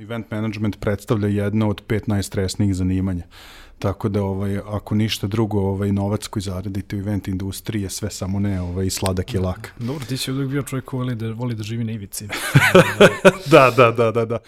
Event 0.00 0.30
management 0.30 0.80
predstavlja 0.80 1.28
jedno 1.28 1.68
od 1.68 1.82
pet 1.86 2.06
najstresnijih 2.06 2.74
zanimanja. 2.74 3.22
Tako 3.78 4.08
da 4.08 4.22
ovaj 4.22 4.58
ako 4.58 4.94
ništa 4.94 5.26
drugo, 5.26 5.60
ovaj 5.60 5.92
novac 5.92 6.26
koji 6.26 6.42
zaradite 6.42 6.96
u 6.96 6.98
event 6.98 7.28
industriji 7.28 7.82
je 7.82 7.90
sve 7.90 8.10
samo 8.10 8.38
ne 8.38 8.60
ovaj 8.60 8.90
sladak 8.90 9.34
i 9.34 9.38
lak. 9.38 9.74
Dobro, 9.78 10.04
ti 10.04 10.16
si 10.16 10.32
uvijek 10.32 10.50
bio 10.50 10.62
čovjek 10.62 10.84
koji 10.84 10.98
voli 10.98 11.14
da 11.14 11.32
voli 11.32 11.54
da 11.54 11.62
živi 11.62 11.84
na 11.84 11.92
ivici. 11.92 12.28
da, 13.52 13.70
da, 13.76 13.90
da, 13.90 14.10
da, 14.10 14.24
da. 14.24 14.38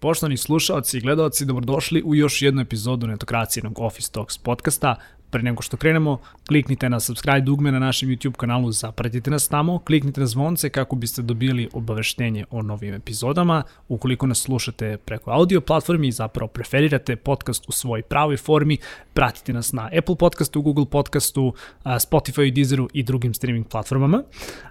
Poštovani 0.00 0.36
slušalci 0.36 0.98
i 0.98 1.00
gledalci, 1.00 1.44
dobrodošli 1.44 2.02
u 2.02 2.14
još 2.14 2.42
jednu 2.42 2.62
epizodu 2.62 3.06
Netokracijenog 3.06 3.78
Office 3.78 4.12
Talks 4.12 4.38
podcasta. 4.38 4.96
Pre 5.30 5.42
nego 5.42 5.62
što 5.62 5.76
krenemo, 5.76 6.18
kliknite 6.48 6.88
na 6.88 7.00
subscribe 7.00 7.40
dugme 7.40 7.72
na 7.72 7.78
našem 7.78 8.08
YouTube 8.08 8.36
kanalu, 8.36 8.72
zapratite 8.72 9.30
nas 9.30 9.48
tamo, 9.48 9.78
kliknite 9.78 10.20
na 10.20 10.26
zvonce 10.26 10.70
kako 10.70 10.96
biste 10.96 11.22
dobili 11.22 11.68
obaveštenje 11.72 12.44
o 12.50 12.62
novim 12.62 12.94
epizodama. 12.94 13.62
Ukoliko 13.88 14.26
nas 14.26 14.38
slušate 14.38 14.96
preko 14.96 15.30
audio 15.30 15.60
platformi 15.60 16.08
i 16.08 16.12
zapravo 16.12 16.48
preferirate 16.48 17.16
podcast 17.16 17.68
u 17.68 17.72
svojoj 17.72 18.02
pravoj 18.02 18.36
formi, 18.36 18.78
pratite 19.14 19.52
nas 19.52 19.72
na 19.72 19.90
Apple 19.98 20.16
podcastu, 20.16 20.62
Google 20.62 20.86
podcastu, 20.86 21.54
Spotify, 21.84 22.52
Deezeru 22.54 22.88
i 22.92 23.02
drugim 23.02 23.34
streaming 23.34 23.66
platformama. 23.68 24.22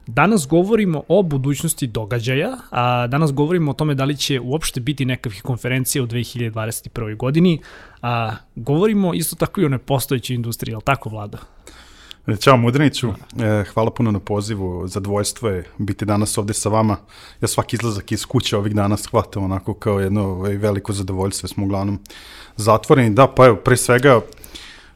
Danas 0.08 0.48
govorimo 0.48 1.04
o 1.08 1.24
budućnosti 1.24 1.88
događaja, 1.88 2.58
danas 3.08 3.34
govorimo 3.34 3.72
o 3.72 3.74
tome 3.74 3.96
da 3.96 4.06
li 4.06 4.18
će 4.18 4.40
uopšte 4.40 4.80
biti 4.80 5.06
nekakvih 5.06 5.42
konferencija 5.42 6.04
u 6.04 6.08
2021. 6.08 7.18
godini, 7.18 7.62
A, 8.02 8.36
govorimo 8.56 9.14
isto 9.14 9.36
tako 9.36 9.62
i 9.62 9.66
o 9.66 9.70
nepostojećoj 9.70 10.34
industriji, 10.34 10.74
ali 10.74 10.84
tako 10.84 11.10
vlada? 11.10 11.38
E, 12.28 12.36
ćao 12.38 12.58
Mudriniću, 12.58 13.10
e, 13.10 13.64
hvala 13.74 13.92
puno 13.92 14.12
na 14.12 14.20
pozivu, 14.20 14.88
zadovoljstvo 14.88 15.50
je 15.50 15.64
biti 15.78 16.06
danas 16.06 16.38
ovde 16.38 16.54
sa 16.54 16.70
vama. 16.70 16.98
Ja 17.42 17.48
svaki 17.48 17.76
izlazak 17.76 18.12
iz 18.12 18.26
kuće 18.26 18.58
ovih 18.58 18.76
dana 18.76 18.98
shvatam 18.98 19.44
onako 19.44 19.74
kao 19.74 20.00
jedno 20.00 20.24
ovaj, 20.24 20.58
veliko 20.58 20.94
zadovoljstvo, 20.94 21.50
smo 21.50 21.66
uglavnom 21.66 22.00
zatvoreni. 22.56 23.16
Da, 23.16 23.28
pa 23.28 23.46
evo, 23.46 23.56
pre 23.56 23.78
svega 23.78 24.22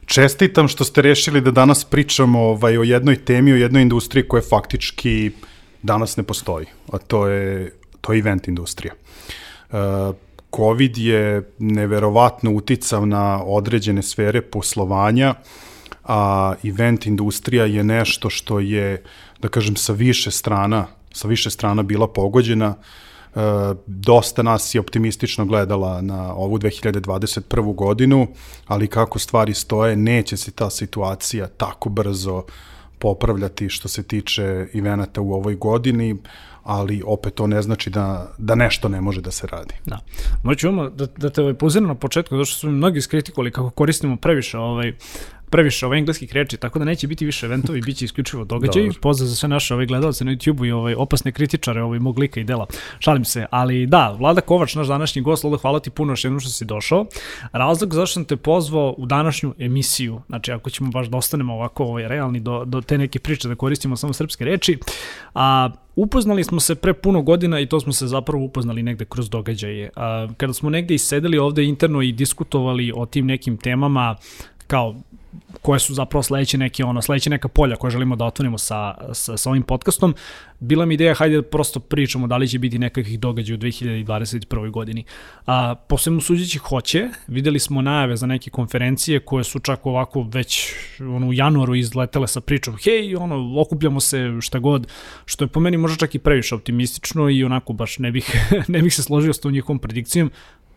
čestitam 0.06 0.68
što 0.68 0.84
ste 0.84 1.02
rešili 1.02 1.40
da 1.40 1.50
danas 1.50 1.84
pričamo 1.84 2.40
ovaj, 2.40 2.78
o 2.78 2.82
jednoj 2.82 3.24
temi, 3.24 3.52
o 3.52 3.56
jednoj 3.56 3.82
industriji 3.82 4.28
koja 4.28 4.42
faktički 4.50 5.30
danas 5.82 6.16
ne 6.16 6.22
postoji, 6.22 6.66
a 6.92 6.98
to 6.98 7.26
je, 7.26 7.72
to 8.00 8.12
je 8.12 8.18
event 8.18 8.48
industrija. 8.48 8.94
Uh, 9.72 9.78
COVID 10.56 10.98
je 10.98 11.52
neverovatno 11.58 12.52
uticao 12.52 13.06
na 13.06 13.42
određene 13.44 14.02
sfere 14.02 14.42
poslovanja, 14.42 15.34
a 16.04 16.54
event 16.64 17.06
industrija 17.06 17.64
je 17.64 17.84
nešto 17.84 18.30
što 18.30 18.60
je, 18.60 19.02
da 19.40 19.48
kažem, 19.48 19.76
sa 19.76 19.92
više 19.92 20.30
strana, 20.30 20.86
sa 21.12 21.28
više 21.28 21.50
strana 21.50 21.82
bila 21.82 22.08
pogođena. 22.08 22.74
E, 22.74 23.40
dosta 23.86 24.42
nas 24.42 24.74
je 24.74 24.80
optimistično 24.80 25.44
gledala 25.44 26.00
na 26.00 26.34
ovu 26.34 26.58
2021. 26.58 27.74
godinu, 27.74 28.26
ali 28.66 28.86
kako 28.86 29.18
stvari 29.18 29.54
stoje, 29.54 29.96
neće 29.96 30.36
se 30.36 30.50
ta 30.50 30.70
situacija 30.70 31.46
tako 31.46 31.88
brzo 31.88 32.44
popravljati 32.98 33.68
što 33.68 33.88
se 33.88 34.02
tiče 34.02 34.66
evenata 34.74 35.20
u 35.20 35.32
ovoj 35.32 35.54
godini 35.54 36.16
ali 36.64 37.02
opet 37.06 37.34
to 37.34 37.46
ne 37.46 37.62
znači 37.62 37.90
da, 37.90 38.32
da 38.38 38.54
nešto 38.54 38.88
ne 38.88 39.00
može 39.00 39.20
da 39.20 39.30
se 39.30 39.46
radi. 39.46 39.74
Da. 39.86 39.98
Moću 40.42 40.68
da, 40.94 41.06
da 41.06 41.30
te 41.30 41.40
ovaj 41.40 41.54
poziram 41.54 41.88
na 41.88 41.94
početku, 41.94 42.36
zato 42.36 42.44
što 42.44 42.58
su 42.58 42.70
mnogi 42.70 43.00
skritikovali 43.00 43.50
kako 43.50 43.70
koristimo 43.70 44.16
previše 44.16 44.58
ovaj, 44.58 44.92
previše 45.54 45.86
ovaj 45.86 45.98
engleskih 45.98 46.32
reči, 46.32 46.56
tako 46.56 46.78
da 46.78 46.84
neće 46.84 47.06
biti 47.06 47.24
više 47.24 47.46
eventovi, 47.46 47.80
bit 47.80 47.96
će 47.96 48.04
isključivo 48.04 48.44
događaj. 48.44 48.88
Pozdrav 49.02 49.28
za 49.28 49.34
sve 49.34 49.48
naše 49.48 49.74
ovaj 49.74 49.86
gledalce 49.86 50.24
na 50.24 50.32
YouTube-u 50.32 50.66
i 50.66 50.72
ovaj 50.72 50.94
opasne 50.94 51.32
kritičare 51.32 51.82
ovaj 51.82 51.98
mog 51.98 52.18
lika 52.18 52.40
i 52.40 52.44
dela. 52.44 52.66
Šalim 52.98 53.24
se, 53.24 53.46
ali 53.50 53.86
da, 53.86 54.16
Vlada 54.18 54.40
Kovač, 54.40 54.74
naš 54.74 54.86
današnji 54.86 55.22
gost, 55.22 55.44
Vlada, 55.44 55.56
hvala 55.56 55.80
ti 55.80 55.90
puno 55.90 56.12
još 56.12 56.24
jednom 56.24 56.40
što 56.40 56.50
si 56.50 56.64
došao. 56.64 57.06
Razlog 57.52 57.94
zašto 57.94 58.14
sam 58.14 58.24
te 58.24 58.36
pozvao 58.36 58.94
u 58.98 59.06
današnju 59.06 59.54
emisiju, 59.58 60.20
znači 60.28 60.52
ako 60.52 60.70
ćemo 60.70 60.90
baš 60.90 61.06
da 61.06 61.16
ostanemo 61.16 61.54
ovako 61.54 61.84
ovaj, 61.84 62.08
realni 62.08 62.40
do, 62.40 62.64
do 62.64 62.80
te 62.80 62.98
neke 62.98 63.18
priče 63.18 63.48
da 63.48 63.54
koristimo 63.54 63.96
samo 63.96 64.12
srpske 64.12 64.44
reči, 64.44 64.78
a 65.34 65.70
Upoznali 65.96 66.44
smo 66.44 66.60
se 66.60 66.74
pre 66.74 66.92
puno 66.94 67.22
godina 67.22 67.60
i 67.60 67.66
to 67.66 67.80
smo 67.80 67.92
se 67.92 68.06
zapravo 68.06 68.44
upoznali 68.44 68.82
negde 68.82 69.04
kroz 69.04 69.30
događaje. 69.30 69.90
A, 69.96 70.28
kada 70.36 70.52
smo 70.52 70.70
negde 70.70 70.94
isedeli 70.94 71.38
ovde 71.38 71.64
interno 71.64 72.02
i 72.02 72.12
diskutovali 72.12 72.92
o 72.96 73.06
tim 73.06 73.26
nekim 73.26 73.56
temama, 73.56 74.16
kao 74.66 74.94
koje 75.62 75.80
su 75.80 75.94
zapravo 75.94 76.22
sledeće 76.22 76.58
neke 76.58 76.84
ono 76.84 77.02
sledeće 77.02 77.30
neka 77.30 77.48
polja 77.48 77.76
koje 77.76 77.90
želimo 77.90 78.16
da 78.16 78.24
otvorimo 78.24 78.58
sa, 78.58 78.94
sa, 79.12 79.36
sa 79.36 79.50
ovim 79.50 79.62
podcastom. 79.62 80.14
Bila 80.60 80.86
mi 80.86 80.94
ideja 80.94 81.14
hajde 81.14 81.36
da 81.36 81.42
prosto 81.42 81.80
pričamo 81.80 82.26
da 82.26 82.36
li 82.36 82.48
će 82.48 82.58
biti 82.58 82.78
nekakvih 82.78 83.20
događaja 83.20 83.54
u 83.54 83.58
2021. 83.58 84.70
godini. 84.70 85.04
A 85.46 85.74
posebno 85.74 86.20
suđeći 86.20 86.58
hoće. 86.58 87.08
Videli 87.26 87.58
smo 87.58 87.82
najave 87.82 88.16
za 88.16 88.26
neke 88.26 88.50
konferencije 88.50 89.20
koje 89.20 89.44
su 89.44 89.58
čak 89.58 89.86
ovako 89.86 90.22
već 90.22 90.72
ono 91.00 91.28
u 91.28 91.32
januaru 91.32 91.74
izletele 91.74 92.28
sa 92.28 92.40
pričom 92.40 92.76
hej 92.84 93.16
ono 93.16 93.60
okupljamo 93.60 94.00
se 94.00 94.30
šta 94.40 94.58
god 94.58 94.86
što 95.24 95.44
je 95.44 95.48
po 95.48 95.60
meni 95.60 95.76
možda 95.76 95.96
čak 95.96 96.14
i 96.14 96.18
previše 96.18 96.54
optimistično 96.54 97.30
i 97.30 97.44
onako 97.44 97.72
baš 97.72 97.98
ne 97.98 98.10
bih 98.12 98.30
ne 98.74 98.82
bih 98.82 98.94
se 98.94 99.02
složio 99.02 99.32
s 99.32 99.40
tom 99.40 99.52
njihovom 99.52 99.78
predikcijom 99.78 100.30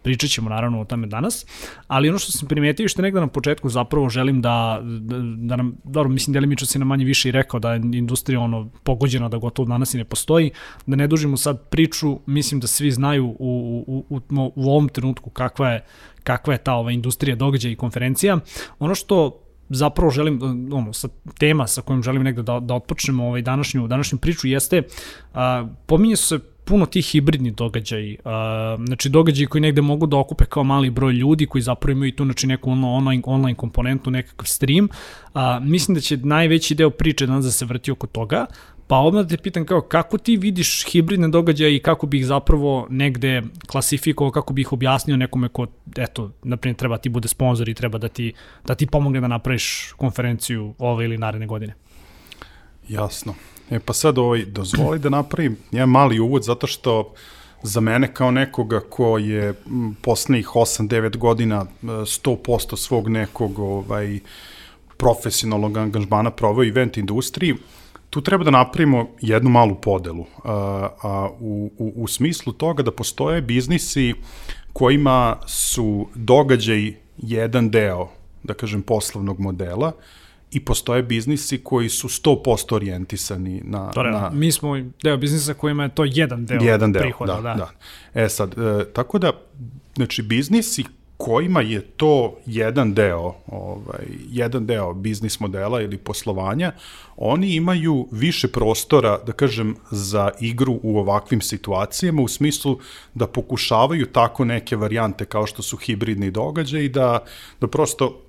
Pričat 0.08 0.30
ćemo 0.30 0.50
naravno 0.50 0.82
o 0.82 0.86
tome 0.86 1.08
danas, 1.08 1.46
ali 1.88 2.10
ono 2.10 2.20
što 2.20 2.32
sam 2.32 2.48
primetio 2.48 2.88
što 2.88 3.02
negde 3.02 3.20
na 3.20 3.28
početku 3.28 3.70
zapravo 3.70 4.10
želim 4.10 4.42
da, 4.42 4.80
da, 4.84 5.16
da 5.20 5.56
nam, 5.56 5.76
dobro, 5.84 6.10
mislim 6.10 6.34
delimično 6.34 6.68
si 6.68 6.80
na 6.80 6.86
manje 6.86 7.06
više 7.06 7.30
i 7.30 7.32
rekao 7.32 7.60
da 7.60 7.74
je 7.74 7.82
industrija 7.94 8.40
ono 8.40 8.70
pogođena 8.84 9.30
da 9.30 9.38
gotovo 9.38 9.68
danas 9.68 9.94
i 9.94 9.98
ne 9.98 10.06
postoji, 10.06 10.52
da 10.86 10.96
ne 10.96 11.08
dužimo 11.08 11.38
sad 11.38 11.70
priču, 11.70 12.20
mislim 12.26 12.60
da 12.60 12.68
svi 12.68 12.92
znaju 12.92 13.28
u, 13.28 13.36
u, 13.88 14.06
u, 14.10 14.22
u 14.56 14.70
ovom 14.72 14.90
trenutku 14.90 15.30
kakva 15.30 15.70
je, 15.70 15.86
kakva 16.24 16.54
je 16.54 16.64
ta 16.64 16.74
ova 16.74 16.92
industrija 16.92 17.36
događaja 17.36 17.72
i 17.72 17.76
konferencija. 17.76 18.40
Ono 18.80 18.96
što 18.96 19.44
zapravo 19.70 20.12
želim, 20.12 20.40
ono, 20.74 20.94
sa 20.94 21.08
tema 21.40 21.68
sa 21.68 21.82
kojom 21.82 22.04
želim 22.04 22.24
negde 22.24 22.44
da, 22.44 22.60
da 22.60 22.76
otpočnemo 22.76 23.28
ovaj 23.28 23.42
današnju, 23.42 23.88
današnju 23.88 24.18
priču 24.18 24.48
jeste, 24.48 24.84
a, 25.34 25.68
pominje 25.86 26.16
se 26.16 26.40
puno 26.68 26.86
tih 26.86 27.06
hibridnih 27.06 27.56
događaja, 27.56 28.16
uh, 28.20 28.86
znači 28.86 29.10
događaji 29.10 29.48
koji 29.48 29.62
negde 29.62 29.82
mogu 29.82 30.06
da 30.08 30.18
okupe 30.18 30.46
kao 30.46 30.64
mali 30.64 30.90
broj 30.90 31.14
ljudi 31.14 31.46
koji 31.46 31.62
zapravo 31.62 31.92
imaju 31.92 32.12
tu 32.12 32.26
znači 32.26 32.48
neku 32.48 32.72
ono, 32.72 32.94
online, 32.94 33.24
online 33.26 33.56
komponentu, 33.56 34.12
nekakav 34.12 34.46
stream. 34.46 34.90
Uh, 35.34 35.42
mislim 35.62 35.96
da 35.96 36.02
će 36.02 36.18
najveći 36.18 36.76
deo 36.76 36.90
priče 36.90 37.26
danas 37.26 37.46
da 37.46 37.52
se 37.52 37.66
vrti 37.66 37.92
oko 37.92 38.08
toga, 38.08 38.46
Pa 38.88 38.98
odmah 38.98 39.24
da 39.24 39.36
te 39.36 39.38
pitam 39.44 39.66
kao 39.66 39.82
kako 39.82 40.18
ti 40.18 40.38
vidiš 40.38 40.86
hibridne 40.92 41.28
događaje 41.28 41.76
i 41.76 41.80
kako 41.80 42.08
bi 42.08 42.20
ih 42.20 42.26
zapravo 42.26 42.88
negde 42.90 43.42
klasifikovao, 43.68 44.32
kako 44.32 44.54
bi 44.54 44.62
ih 44.62 44.74
objasnio 44.74 45.18
nekome 45.18 45.50
ko, 45.50 45.68
eto, 45.98 46.32
naprimjer 46.44 46.76
treba 46.78 46.98
ti 46.98 47.10
bude 47.10 47.28
sponsor 47.28 47.70
i 47.70 47.74
treba 47.74 47.98
da 47.98 48.08
ti, 48.08 48.34
da 48.66 48.76
ti 48.76 48.88
pomogne 48.88 49.22
da 49.22 49.28
napraviš 49.28 49.94
konferenciju 49.98 50.74
ove 50.78 51.06
ili 51.06 51.18
naredne 51.18 51.48
godine. 51.48 51.74
Jasno. 52.88 53.34
E 53.72 53.80
pa 53.80 53.94
sad 53.94 54.18
ovaj, 54.18 54.46
dozvoli 54.46 55.00
da 55.00 55.10
napravim 55.10 55.58
jedan 55.72 55.90
mali 55.90 56.20
uvod 56.20 56.44
zato 56.44 56.68
što 56.68 57.14
za 57.64 57.80
mene 57.80 58.14
kao 58.14 58.32
nekoga 58.32 58.80
ko 58.80 59.18
je 59.18 59.54
poslednjih 60.02 60.48
8-9 60.48 61.18
godina 61.18 61.66
100% 61.84 62.74
e, 62.74 62.78
svog 62.78 63.10
nekog 63.10 63.60
ovaj, 63.60 64.20
profesionalnog 64.98 65.78
angažmana 65.78 66.32
proveo 66.32 66.68
event 66.68 66.98
industriji, 66.98 67.56
tu 68.10 68.22
treba 68.22 68.44
da 68.44 68.52
napravimo 68.52 69.08
jednu 69.22 69.50
malu 69.50 69.76
podelu 69.76 70.26
a, 70.44 70.90
a, 71.04 71.30
u, 71.40 71.72
u, 71.78 71.94
u 71.96 72.08
smislu 72.08 72.54
toga 72.54 72.84
da 72.84 72.92
postoje 72.92 73.42
biznisi 73.42 74.14
kojima 74.74 75.38
su 75.46 76.08
događaj 76.16 76.94
jedan 77.18 77.70
deo, 77.70 78.08
da 78.44 78.54
kažem, 78.54 78.82
poslovnog 78.82 79.40
modela, 79.40 79.92
i 80.52 80.60
postoje 80.60 81.04
biznisi 81.04 81.58
koji 81.64 81.90
su 81.90 82.08
100% 82.08 82.76
orijentisani 82.76 83.62
na... 83.64 83.92
Tore, 83.92 84.12
na... 84.12 84.30
Mi 84.34 84.52
smo 84.52 84.78
deo 85.04 85.18
biznisa 85.18 85.54
kojima 85.54 85.84
je 85.84 85.90
to 85.90 86.06
jedan 86.06 86.46
deo, 86.46 86.62
jedan 86.62 86.92
deo 86.92 87.02
prihoda. 87.02 87.34
Da, 87.34 87.42
da. 87.42 87.54
da. 87.54 87.72
E 88.24 88.30
sad, 88.30 88.58
e, 88.58 88.86
tako 88.94 89.20
da, 89.20 89.32
znači, 89.96 90.22
biznisi 90.22 90.84
kojima 91.18 91.62
je 91.62 91.82
to 91.82 92.36
jedan 92.46 92.94
deo, 92.94 93.34
ovaj, 93.48 94.06
jedan 94.30 94.66
deo 94.66 94.94
biznis 94.94 95.40
modela 95.40 95.82
ili 95.82 95.98
poslovanja, 95.98 96.72
oni 97.18 97.56
imaju 97.56 98.08
više 98.12 98.48
prostora, 98.48 99.18
da 99.26 99.32
kažem, 99.32 99.76
za 99.92 100.32
igru 100.40 100.80
u 100.84 101.00
ovakvim 101.00 101.42
situacijama, 101.42 102.22
u 102.22 102.28
smislu 102.28 102.80
da 103.14 103.28
pokušavaju 103.28 104.06
tako 104.06 104.46
neke 104.46 104.76
varijante 104.76 105.26
kao 105.26 105.48
što 105.48 105.62
su 105.62 105.78
hibridni 105.78 106.32
događaj, 106.32 106.90
da, 106.90 107.20
da 107.62 107.68
prosto 107.68 108.22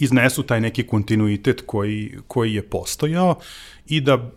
iznesu 0.00 0.42
taj 0.42 0.60
neki 0.60 0.86
kontinuitet 0.86 1.62
koji, 1.66 2.18
koji 2.26 2.54
je 2.54 2.62
postojao 2.62 3.34
i 3.86 4.00
da 4.00 4.30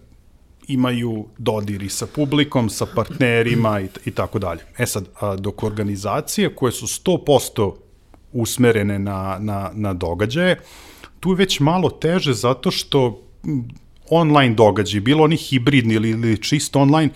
imaju 0.68 1.25
dodiri 1.38 1.89
sa 1.89 2.07
publikom, 2.07 2.69
sa 2.69 2.86
partnerima 2.86 3.81
i, 3.81 3.88
i 4.06 4.12
tako 4.12 4.39
dalje. 4.39 4.62
E 4.77 4.86
sad, 4.86 5.07
a, 5.19 5.36
dok 5.36 5.63
organizacije 5.63 6.56
koje 6.56 6.71
su 6.71 6.86
100% 6.86 7.74
usmerene 8.33 9.00
na, 9.00 9.38
na, 9.39 9.71
na 9.74 9.94
događaje, 9.94 10.60
tu 11.19 11.30
je 11.30 11.36
već 11.36 11.60
malo 11.60 11.89
teže 11.89 12.33
zato 12.33 12.71
što 12.71 13.21
online 14.09 14.56
događaj, 14.56 15.01
bilo 15.01 15.24
oni 15.24 15.38
hibridni 15.38 15.94
ili, 15.94 16.09
ili 16.09 16.42
čisto 16.42 16.80
online, 16.80 17.09
e, 17.09 17.13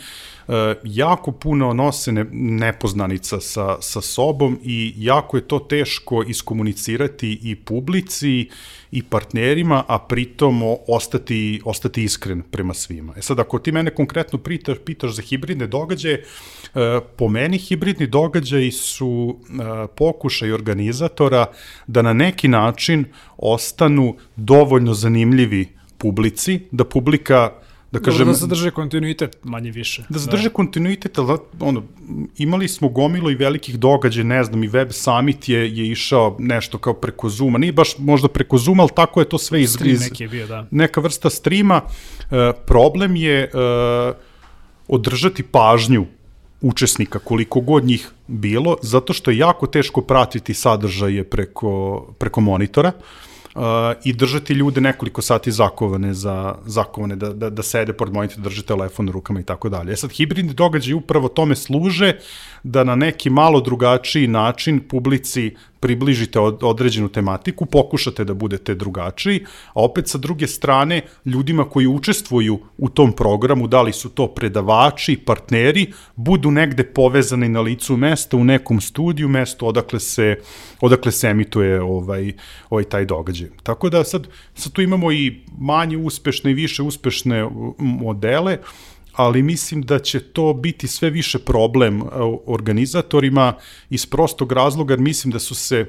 jako 0.83 1.31
puno 1.31 1.73
nose 1.73 2.11
ne, 2.11 2.25
nepoznanica 2.31 3.39
sa, 3.39 3.77
sa 3.81 4.01
sobom 4.01 4.59
i 4.63 4.93
jako 4.97 5.37
je 5.37 5.47
to 5.47 5.59
teško 5.59 6.23
iskomunicirati 6.23 7.39
i 7.43 7.55
publici 7.55 8.49
i 8.91 9.03
partnerima, 9.03 9.83
a 9.87 9.99
pritom 9.99 10.61
ostati, 10.87 11.61
ostati 11.65 12.03
iskren 12.03 12.41
prema 12.41 12.73
svima. 12.73 13.13
E 13.17 13.21
sad, 13.21 13.39
ako 13.39 13.59
ti 13.59 13.71
mene 13.71 13.95
konkretno 13.95 14.39
pitaš, 14.39 14.77
pitaš 14.85 15.11
za 15.11 15.21
hibridne 15.21 15.67
događaje, 15.67 16.23
e, 16.75 16.99
po 17.17 17.29
meni 17.29 17.57
hibridni 17.57 18.07
događaji 18.07 18.71
su 18.71 19.37
e, 19.37 19.87
pokušaj 19.95 20.51
organizatora 20.51 21.45
da 21.87 22.01
na 22.01 22.13
neki 22.13 22.47
način 22.47 23.05
ostanu 23.37 24.15
dovoljno 24.35 24.93
zanimljivi 24.93 25.67
publici, 25.97 26.59
da 26.71 26.83
publika 26.83 27.51
da 27.91 27.99
kažem... 27.99 28.27
da 28.27 28.33
zadrže 28.33 28.71
kontinuitet 28.71 29.37
manje 29.43 29.71
više. 29.71 30.03
Da 30.09 30.19
zadrže 30.19 30.49
da. 30.49 30.53
kontinuitet, 30.53 31.17
ali 31.17 31.37
ono, 31.59 31.83
imali 32.37 32.67
smo 32.67 32.89
gomilo 32.89 33.31
i 33.31 33.35
velikih 33.35 33.79
događaja, 33.79 34.23
ne 34.23 34.43
znam, 34.43 34.63
i 34.63 34.67
Web 34.67 34.91
Summit 34.91 35.49
je, 35.49 35.77
je 35.77 35.87
išao 35.87 36.35
nešto 36.39 36.77
kao 36.77 36.93
preko 36.93 37.29
Zuma, 37.29 37.57
nije 37.57 37.73
baš 37.73 37.97
možda 37.97 38.27
preko 38.27 38.57
Zuma, 38.57 38.83
ali 38.83 38.91
tako 38.95 39.19
je 39.19 39.29
to 39.29 39.37
sve 39.37 39.61
iz... 39.61 39.73
Stream 39.73 39.97
neki 39.99 40.23
je 40.23 40.29
bio, 40.29 40.47
da. 40.47 40.67
Neka 40.71 41.01
vrsta 41.01 41.29
streama. 41.29 41.81
E, 42.31 42.53
problem 42.65 43.15
je 43.15 43.43
e, 43.43 43.49
održati 44.87 45.43
pažnju 45.43 46.05
učesnika, 46.61 47.19
koliko 47.19 47.61
god 47.61 47.85
njih 47.85 48.11
bilo, 48.27 48.77
zato 48.81 49.13
što 49.13 49.31
je 49.31 49.37
jako 49.37 49.67
teško 49.67 50.01
pratiti 50.01 50.53
sadržaje 50.53 51.23
preko, 51.23 52.01
preko 52.19 52.41
monitora. 52.41 52.91
Uh, 52.97 53.26
uh, 53.57 53.63
i 54.03 54.13
držati 54.13 54.53
ljude 54.53 54.81
nekoliko 54.81 55.21
sati 55.21 55.51
zakovane 55.51 56.13
za 56.13 56.55
zakovane 56.65 57.15
da 57.15 57.33
da 57.33 57.49
da 57.49 57.63
sede 57.63 57.93
pored 57.93 58.13
monitora, 58.13 58.41
drže 58.41 58.63
telefon 58.63 59.09
u 59.09 59.11
rukama 59.11 59.39
i 59.39 59.43
tako 59.43 59.69
dalje. 59.69 59.93
E 59.93 59.95
sad 59.95 60.11
hibridni 60.11 60.53
događaji 60.53 60.93
upravo 60.93 61.27
tome 61.27 61.55
služe 61.55 62.13
da 62.63 62.83
na 62.83 62.95
neki 62.95 63.29
malo 63.29 63.61
drugačiji 63.61 64.27
način 64.27 64.79
publici 64.89 65.55
približite 65.79 66.39
od, 66.39 66.63
određenu 66.63 67.09
tematiku, 67.09 67.65
pokušate 67.65 68.23
da 68.23 68.33
budete 68.33 68.75
drugačiji, 68.75 69.45
a 69.73 69.83
opet 69.83 70.07
sa 70.07 70.17
druge 70.17 70.47
strane 70.47 71.01
ljudima 71.25 71.69
koji 71.69 71.87
učestvuju 71.87 72.59
u 72.77 72.89
tom 72.89 73.13
programu, 73.13 73.67
da 73.67 73.81
li 73.81 73.93
su 73.93 74.09
to 74.09 74.27
predavači, 74.27 75.17
partneri, 75.17 75.91
budu 76.15 76.51
negde 76.51 76.83
povezani 76.83 77.49
na 77.49 77.61
licu 77.61 77.97
mesta 77.97 78.37
u 78.37 78.43
nekom 78.43 78.81
studiju, 78.81 79.29
mesto 79.29 79.65
odakle 79.65 79.99
se, 79.99 80.35
odakle 80.81 81.11
se 81.11 81.27
emituje 81.27 81.81
ovaj, 81.81 82.33
ovaj 82.69 82.83
taj 82.83 83.05
događaj. 83.05 83.49
Tako 83.63 83.89
da 83.89 84.03
sad, 84.03 84.27
sad 84.55 84.71
tu 84.71 84.81
imamo 84.81 85.11
i 85.11 85.41
manje 85.59 85.97
uspešne 85.97 86.51
i 86.51 86.53
više 86.53 86.83
uspešne 86.83 87.47
modele, 87.77 88.57
ali 89.17 89.43
mislim 89.43 89.81
da 89.81 89.99
će 89.99 90.19
to 90.19 90.53
biti 90.53 90.87
sve 90.87 91.09
više 91.09 91.39
problem 91.39 92.01
e, 92.01 92.05
organizatorima 92.45 93.53
iz 93.89 94.05
prostog 94.05 94.51
razloga, 94.51 94.93
jer 94.93 94.99
mislim 94.99 95.31
da 95.31 95.39
su 95.39 95.55
se 95.55 95.85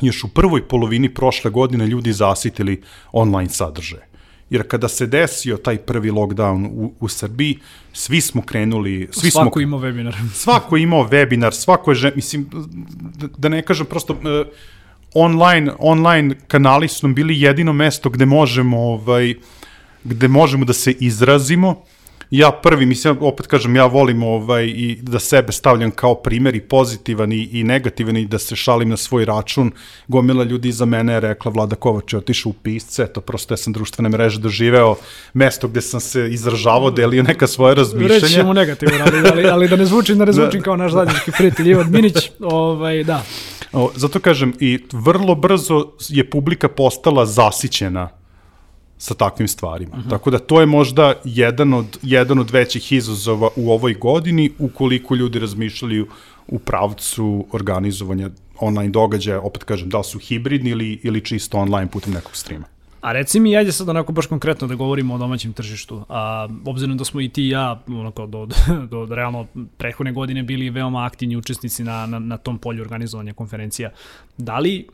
još 0.00 0.24
u 0.24 0.28
prvoj 0.28 0.68
polovini 0.68 1.14
prošle 1.14 1.50
godine 1.50 1.86
ljudi 1.86 2.12
zasitili 2.12 2.82
online 3.12 3.48
sadržaje. 3.48 4.06
Jer 4.50 4.68
kada 4.68 4.88
se 4.88 5.06
desio 5.06 5.56
taj 5.56 5.78
prvi 5.78 6.10
lockdown 6.10 6.68
u, 6.72 6.92
u 7.00 7.08
Srbiji, 7.08 7.58
svi 7.92 8.20
smo 8.20 8.42
krenuli... 8.42 9.08
Svi 9.12 9.30
svako 9.30 9.58
smo, 9.58 9.62
imao 9.62 9.80
webinar. 9.80 10.14
Svako 10.44 10.76
imao 10.76 11.08
webinar, 11.08 11.52
svako 11.52 11.92
je, 11.92 12.12
mislim, 12.16 12.46
da, 13.18 13.28
da 13.38 13.48
ne 13.48 13.62
kažem 13.62 13.86
prosto... 13.86 14.12
Uh, 14.12 14.46
online, 15.14 15.72
online 15.78 16.34
kanali 16.48 16.88
su 16.88 17.06
nam 17.06 17.14
bili 17.14 17.40
jedino 17.40 17.72
mesto 17.72 18.10
gde 18.10 18.26
možemo 18.26 18.80
ovaj, 18.80 19.34
gde 20.04 20.28
možemo 20.28 20.64
da 20.64 20.72
se 20.72 20.92
izrazimo, 20.92 21.84
ja 22.32 22.50
prvi, 22.50 22.86
mislim, 22.86 23.16
opet 23.20 23.46
kažem, 23.46 23.76
ja 23.76 23.86
volim 23.86 24.22
ovaj, 24.22 24.64
i 24.66 24.98
da 25.02 25.18
sebe 25.18 25.52
stavljam 25.52 25.90
kao 25.90 26.14
primer 26.14 26.54
i 26.54 26.60
pozitivan 26.60 27.32
i, 27.32 27.48
i 27.52 27.64
negativan 27.64 28.16
i 28.16 28.26
da 28.26 28.38
se 28.38 28.56
šalim 28.56 28.88
na 28.88 28.96
svoj 28.96 29.24
račun. 29.24 29.72
Gomila 30.08 30.44
ljudi 30.44 30.68
iza 30.68 30.84
mene 30.84 31.12
je 31.12 31.20
rekla, 31.20 31.50
Vlada 31.50 31.76
Kovač 31.76 32.12
je 32.12 32.18
otišao 32.18 32.50
u 32.50 32.52
pisce, 32.52 33.06
to 33.06 33.20
prosto 33.20 33.54
ja 33.54 33.56
sam 33.56 33.72
društvene 33.72 34.08
mreže 34.08 34.40
doživeo 34.40 34.94
mesto 35.34 35.68
gde 35.68 35.80
sam 35.80 36.00
se 36.00 36.28
izražavao, 36.30 36.90
delio 36.90 37.22
neka 37.22 37.46
svoje 37.46 37.74
razmišljenja. 37.74 38.14
Reći 38.14 38.34
ćemo 38.34 38.52
negativno, 38.52 38.94
ali, 39.06 39.28
ali, 39.32 39.48
ali 39.48 39.68
da 39.68 39.76
ne 39.76 39.86
zvučim, 39.86 40.18
da 40.18 40.24
ne 40.24 40.32
zvučim 40.32 40.60
da. 40.60 40.64
kao 40.64 40.76
naš 40.76 40.92
zajednički 40.92 41.30
prijatelj 41.30 41.70
Ivan 41.70 41.90
Minić, 41.90 42.30
ovaj, 42.40 43.04
da. 43.04 43.22
Zato 43.94 44.20
kažem, 44.20 44.52
i 44.60 44.78
vrlo 44.92 45.34
brzo 45.34 45.92
je 46.08 46.30
publika 46.30 46.68
postala 46.68 47.26
zasićena 47.26 48.21
sa 49.02 49.14
takvim 49.14 49.48
stvarima. 49.48 49.96
Uh. 49.96 50.04
-huh. 50.04 50.10
Tako 50.10 50.30
da 50.30 50.38
to 50.38 50.60
je 50.60 50.66
možda 50.66 51.14
jedan 51.24 51.74
od, 51.74 51.98
jedan 52.02 52.38
od 52.38 52.50
većih 52.50 52.92
izazova 52.92 53.48
u 53.56 53.72
ovoj 53.72 53.94
godini 53.94 54.50
ukoliko 54.58 55.14
ljudi 55.14 55.38
razmišljaju 55.38 56.06
u 56.48 56.58
pravcu 56.58 57.46
organizovanja 57.52 58.30
online 58.60 58.90
događaja, 58.90 59.40
opet 59.40 59.64
kažem, 59.64 59.88
da 59.88 59.98
li 59.98 60.04
su 60.04 60.18
hibridni 60.18 60.70
ili, 60.70 61.00
ili 61.02 61.20
čisto 61.20 61.58
online 61.58 61.90
putem 61.90 62.12
nekog 62.12 62.36
streama. 62.36 62.64
A 63.00 63.12
reci 63.12 63.40
mi, 63.40 63.56
ajde 63.56 63.72
sad 63.72 63.88
onako 63.88 64.12
baš 64.12 64.26
konkretno 64.26 64.68
da 64.68 64.74
govorimo 64.74 65.14
o 65.14 65.18
domaćem 65.18 65.52
tržištu. 65.52 66.04
A, 66.08 66.48
obzirom 66.64 66.96
da 66.96 67.04
smo 67.04 67.20
i 67.20 67.28
ti 67.28 67.42
i 67.42 67.48
ja 67.48 67.82
onako, 67.88 68.26
do, 68.26 68.46
do, 68.46 68.54
do 69.06 69.14
realno 69.14 69.46
prethodne 69.76 70.12
godine 70.12 70.42
bili 70.42 70.70
veoma 70.70 71.04
aktivni 71.04 71.36
učesnici 71.36 71.84
na, 71.84 72.06
na, 72.06 72.18
na 72.18 72.36
tom 72.36 72.58
polju 72.58 72.82
organizovanja 72.82 73.32
konferencija, 73.32 73.90
da 74.38 74.58
li 74.58 74.86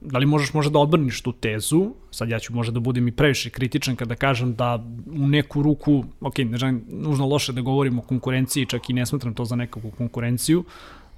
da 0.00 0.18
li 0.18 0.26
možeš 0.26 0.54
možda 0.54 0.72
da 0.72 0.78
odbrniš 0.78 1.20
tu 1.20 1.32
tezu, 1.32 1.90
sad 2.10 2.28
ja 2.28 2.38
ću 2.38 2.54
možda 2.54 2.72
da 2.72 2.80
budem 2.80 3.08
i 3.08 3.12
previše 3.12 3.50
kritičan 3.50 3.96
kada 3.96 4.14
kažem 4.14 4.54
da 4.54 4.84
u 5.06 5.28
neku 5.28 5.62
ruku, 5.62 6.04
ok, 6.20 6.38
ne 6.38 6.58
želim 6.58 6.84
nužno 6.88 7.26
loše 7.26 7.52
da 7.52 7.60
govorim 7.60 7.98
o 7.98 8.02
konkurenciji, 8.02 8.66
čak 8.66 8.90
i 8.90 8.92
ne 8.92 9.06
smatram 9.06 9.34
to 9.34 9.44
za 9.44 9.56
nekakvu 9.56 9.90
konkurenciju, 9.90 10.64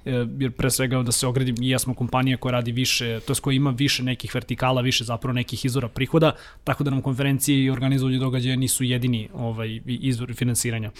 E, 0.05 0.25
jer 0.39 0.51
pre 0.51 0.69
svega 0.69 1.03
da 1.03 1.11
se 1.11 1.27
ogradim 1.27 1.55
i 1.61 1.69
ja 1.69 1.79
smo 1.79 1.93
kompanija 1.93 2.37
koja 2.37 2.51
radi 2.51 2.71
više, 2.71 3.19
to 3.19 3.33
je 3.33 3.41
koja 3.41 3.55
ima 3.55 3.71
više 3.71 4.03
nekih 4.03 4.35
vertikala, 4.35 4.81
više 4.81 5.03
zapravo 5.03 5.33
nekih 5.33 5.65
izvora 5.65 5.87
prihoda, 5.87 6.35
tako 6.63 6.83
da 6.83 6.91
nam 6.91 7.01
konferencije 7.01 7.63
i 7.63 7.69
organizovanje 7.69 8.19
događaja 8.19 8.55
nisu 8.55 8.83
jedini 8.83 9.29
ovaj, 9.33 9.79
izvor 9.85 10.33
finansiranja. 10.33 10.91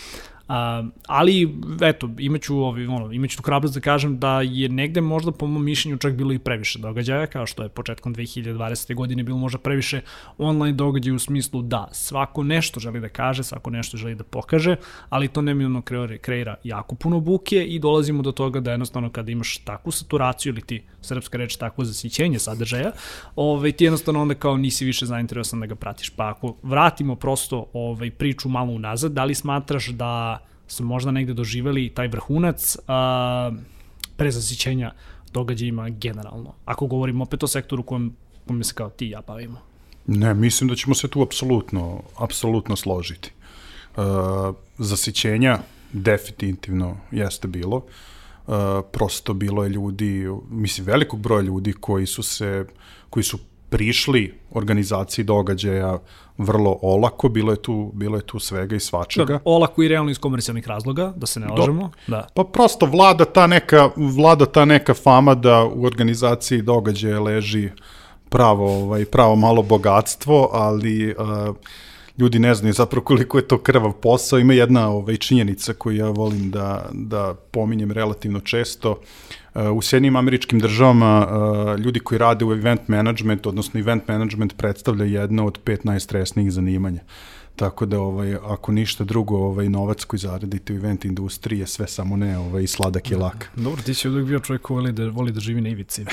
A, 0.48 0.84
ali, 1.07 1.56
eto, 1.81 2.10
imaću, 2.18 2.57
ovaj, 2.57 2.88
ono, 2.88 3.12
imaću 3.12 3.38
tu 3.38 3.44
hrabrost 3.44 3.74
da 3.74 3.80
kažem 3.80 4.19
da 4.19 4.42
je 4.42 4.69
negde 4.69 5.01
možda 5.01 5.31
po 5.31 5.48
mom 5.48 5.63
mišljenju 5.63 5.98
čak 5.98 6.13
bilo 6.13 6.34
i 6.34 6.40
previše 6.40 6.80
događaja, 6.80 7.28
kao 7.28 7.45
što 7.45 7.63
je 7.63 7.69
početkom 7.69 8.16
2020. 8.16 8.95
godine 8.95 9.24
bilo 9.24 9.38
možda 9.38 9.57
previše 9.57 10.01
online 10.38 10.75
događaja 10.75 11.16
u 11.16 11.19
smislu 11.19 11.62
da 11.62 11.88
svako 11.92 12.44
nešto 12.44 12.80
želi 12.80 13.00
da 13.00 13.10
kaže, 13.10 13.44
svako 13.44 13.69
nešto 13.69 13.98
želi 13.98 14.16
da 14.16 14.24
pokaže, 14.24 14.75
ali 15.10 15.28
to 15.28 15.42
neminovno 15.42 15.81
kreira, 16.22 16.56
jako 16.64 16.95
puno 16.95 17.19
buke 17.19 17.64
i 17.64 17.80
dolazimo 17.80 18.21
do 18.21 18.31
toga 18.31 18.59
da 18.59 18.71
jednostavno 18.71 19.09
kada 19.09 19.31
imaš 19.31 19.57
takvu 19.57 19.92
saturaciju 19.92 20.54
ili 20.54 20.62
ti 20.62 20.83
srpska 21.02 21.38
reč 21.38 21.56
takvo 21.56 21.83
zasićenje 21.83 22.40
sadržaja, 22.40 22.92
ovaj, 23.35 23.71
ti 23.71 23.83
jednostavno 23.83 24.21
onda 24.21 24.35
kao 24.35 24.57
nisi 24.57 24.85
više 24.85 25.06
zainteresovan 25.06 25.59
da 25.59 25.66
ga 25.66 25.76
pratiš. 25.76 26.09
Pa 26.09 26.30
ako 26.30 26.56
vratimo 26.64 27.16
prosto 27.16 27.66
ovaj, 27.73 28.12
priču 28.12 28.50
malo 28.50 28.71
unazad, 28.71 29.12
da 29.12 29.23
li 29.23 29.35
smatraš 29.35 29.88
da 29.88 30.43
smo 30.68 30.88
možda 30.88 31.12
negde 31.12 31.34
doživeli 31.34 31.90
taj 31.90 32.08
vrhunac 32.08 32.78
a, 32.88 33.52
prezasićenja 34.18 34.92
događajima 35.34 35.90
generalno. 35.90 36.54
Ako 36.66 36.88
govorimo 36.88 37.24
opet 37.24 37.44
o 37.44 37.48
sektoru 37.48 37.84
kojem, 37.84 38.16
kojem 38.48 38.64
se 38.64 38.74
kao 38.74 38.90
ti 38.90 39.10
ja 39.10 39.22
bavimo. 39.28 39.60
Ne, 40.08 40.34
mislim 40.34 40.68
da 40.68 40.76
ćemo 40.76 40.96
se 40.96 41.08
tu 41.08 41.22
apsolutno, 41.22 42.02
apsolutno 42.18 42.76
složiti. 42.76 43.30
E, 43.30 44.02
zasićenja 44.78 45.60
definitivno 45.94 46.98
jeste 47.12 47.48
bilo. 47.48 47.86
E, 47.86 48.52
prosto 48.92 49.34
bilo 49.34 49.64
je 49.64 49.70
ljudi, 49.70 50.28
mislim 50.50 50.88
velikog 50.88 51.20
broja 51.20 51.42
ljudi 51.42 51.74
koji 51.74 52.06
su 52.06 52.24
se, 52.24 52.66
koji 53.10 53.24
su 53.24 53.40
prišli 53.73 54.33
organizaciji 54.51 55.25
događaja 55.25 55.97
vrlo 56.37 56.80
olako, 56.81 57.30
bilo 57.30 57.51
je 57.51 57.61
tu, 57.61 57.92
bilo 57.94 58.18
je 58.18 58.21
tu 58.21 58.39
svega 58.39 58.75
i 58.75 58.80
svačega. 58.80 59.33
Da, 59.33 59.39
olako 59.45 59.83
i 59.83 59.87
realno 59.87 60.11
iz 60.11 60.19
komercijalnih 60.19 60.68
razloga, 60.68 61.13
da 61.15 61.25
se 61.25 61.39
ne 61.39 61.47
lažemo. 61.47 61.92
Da. 62.07 62.27
Pa 62.35 62.44
prosto 62.44 62.85
vlada 62.85 63.25
ta, 63.25 63.47
neka, 63.47 63.89
vlada 63.95 64.45
ta 64.45 64.65
neka 64.65 64.94
fama 64.94 65.35
da 65.35 65.63
u 65.63 65.85
organizaciji 65.85 66.61
događaja 66.61 67.19
leži 67.19 67.69
pravo, 68.30 68.83
ovaj, 68.83 69.06
pravo 69.06 69.35
malo 69.35 69.61
bogatstvo, 69.61 70.49
ali 70.51 71.11
uh, 71.11 71.56
ljudi 72.18 72.39
ne 72.39 72.56
znaju 72.56 72.73
zapravo 72.73 73.03
koliko 73.03 73.37
je 73.37 73.47
to 73.47 73.57
krvav 73.57 73.92
posao. 73.92 74.39
Ima 74.39 74.53
jedna 74.53 74.89
ovaj, 74.89 75.18
činjenica 75.18 75.73
koju 75.73 75.97
ja 75.97 76.09
volim 76.09 76.51
da, 76.51 76.89
da 76.92 77.33
pominjem 77.51 77.92
relativno 77.92 78.39
često. 78.39 78.92
Uh, 78.92 78.97
u 79.74 79.81
Sjedinim 79.81 80.16
američkim 80.16 80.60
državama 80.60 81.28
uh, 81.28 81.80
ljudi 81.80 82.00
koji 82.00 82.19
rade 82.19 82.45
u 82.45 82.54
event 82.54 82.88
management, 82.88 83.48
odnosno 83.48 83.80
event 83.80 84.07
management 84.07 84.57
predstavlja 84.57 85.06
jedno 85.06 85.45
od 85.45 85.60
pet 85.64 85.83
najstresnijih 85.83 86.52
zanimanja. 86.52 87.02
Tako 87.56 87.86
da 87.86 88.00
ovaj 88.00 88.36
ako 88.36 88.72
ništa 88.72 89.04
drugo, 89.04 89.38
ovaj 89.38 89.69
novac 89.69 90.04
koji 90.04 90.19
zaradite 90.19 90.74
u 90.74 90.76
event 90.76 91.06
industriji 91.06 91.60
je 91.60 91.68
sve 91.68 91.88
samo 91.88 92.18
ne 92.18 92.38
ovaj 92.38 92.68
sladak 92.68 93.12
i 93.12 93.16
lak. 93.16 93.50
Dobro, 93.56 93.81
ti 93.81 93.94
si 93.94 94.10
uvijek 94.10 94.28
bio 94.28 94.40
čovjek 94.40 94.62
koji 94.62 94.76
voli 94.76 94.92
da 94.92 95.07
voli 95.07 95.31
da 95.31 95.40
živi 95.40 95.62
na 95.62 95.69
ivici. 95.69 96.06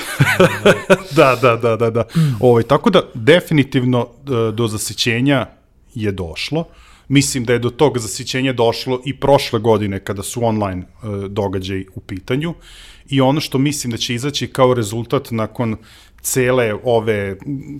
da, 1.17 1.35
da, 1.41 1.55
da, 1.55 1.75
da, 1.75 1.89
da. 1.89 2.03
ovaj 2.39 2.63
tako 2.63 2.89
da 2.89 3.01
definitivno 3.13 3.99
uh, 4.01 4.55
do 4.55 4.67
zasićenja 4.67 5.45
je 5.93 6.11
došlo. 6.11 6.65
Mislim 7.11 7.45
da 7.45 7.53
je 7.53 7.59
do 7.59 7.69
tog 7.69 7.97
zasićenja 7.99 8.53
došlo 8.53 9.01
i 9.05 9.17
prošle 9.19 9.59
godine 9.59 9.99
kada 9.99 10.23
su 10.23 10.45
online 10.45 10.81
e, 10.81 10.87
događaji 11.27 11.85
u 11.95 11.99
pitanju. 11.99 12.53
I 13.09 13.21
ono 13.21 13.41
što 13.41 13.57
mislim 13.57 13.91
da 13.91 13.97
će 13.97 14.15
izaći 14.15 14.47
kao 14.47 14.73
rezultat 14.73 15.31
nakon 15.31 15.75
cele 16.21 16.73
ove, 16.83 17.35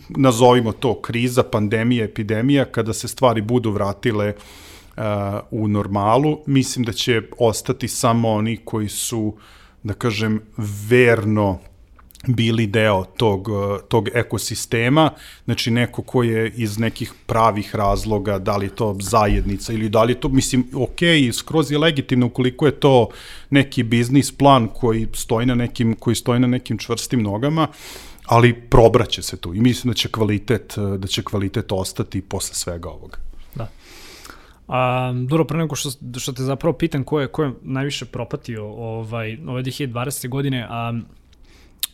nazovimo 0.09 0.71
to, 0.71 1.01
kriza, 1.01 1.43
pandemija, 1.43 2.05
epidemija, 2.05 2.65
kada 2.65 2.93
se 2.93 3.07
stvari 3.07 3.41
budu 3.41 3.71
vratile 3.71 4.33
uh, 4.33 5.03
u 5.51 5.67
normalu, 5.67 6.39
mislim 6.45 6.85
da 6.85 6.91
će 6.91 7.21
ostati 7.38 7.88
samo 7.88 8.29
oni 8.29 8.57
koji 8.57 8.89
su, 8.89 9.35
da 9.83 9.93
kažem, 9.93 10.41
verno 10.89 11.59
bili 12.28 12.68
deo 12.68 13.04
tog, 13.04 13.48
tog 13.88 14.10
ekosistema, 14.13 15.10
znači 15.46 15.72
neko 15.72 16.01
ko 16.01 16.24
je 16.24 16.51
iz 16.56 16.80
nekih 16.80 17.13
pravih 17.25 17.75
razloga, 17.75 18.40
da 18.40 18.58
li 18.58 18.70
to 18.70 18.98
zajednica 19.00 19.74
ili 19.74 19.90
da 19.90 20.04
li 20.04 20.16
to, 20.16 20.30
mislim, 20.30 20.66
ok, 20.75 21.00
skroz 21.34 21.72
je 21.72 21.78
legitimno 21.78 22.25
ukoliko 22.25 22.66
je 22.66 22.72
to 22.72 23.10
neki 23.50 23.84
biznis 23.84 24.32
plan 24.32 24.68
koji 24.68 25.08
stoji 25.13 25.46
na 25.46 25.56
nekim, 25.56 25.96
koji 25.96 26.16
stoji 26.16 26.40
na 26.40 26.48
nekim 26.48 26.78
čvrstim 26.78 27.24
nogama, 27.24 27.68
ali 28.25 28.54
probraće 28.54 29.22
se 29.22 29.38
tu 29.38 29.54
i 29.54 29.62
mislim 29.62 29.92
da 29.92 29.96
će 29.96 30.10
kvalitet, 30.10 30.74
da 30.98 31.08
će 31.08 31.24
kvalitet 31.24 31.72
ostati 31.72 32.22
posle 32.22 32.56
svega 32.56 32.90
ovoga. 32.90 33.18
Da. 33.56 33.68
A, 34.68 35.13
dobro, 35.28 35.46
pre 35.46 35.58
nego 35.58 35.75
što, 35.75 35.90
što 36.20 36.32
te 36.32 36.44
zapravo 36.44 36.74
pitam 36.74 37.04
ko 37.04 37.20
je, 37.20 37.28
ko 37.28 37.44
je 37.44 37.51
najviše 37.62 38.06
propatio 38.06 38.66
ovaj, 38.66 39.38
ove 39.48 39.63
2020. 39.63 40.30
godine, 40.30 40.68
a 40.70 40.94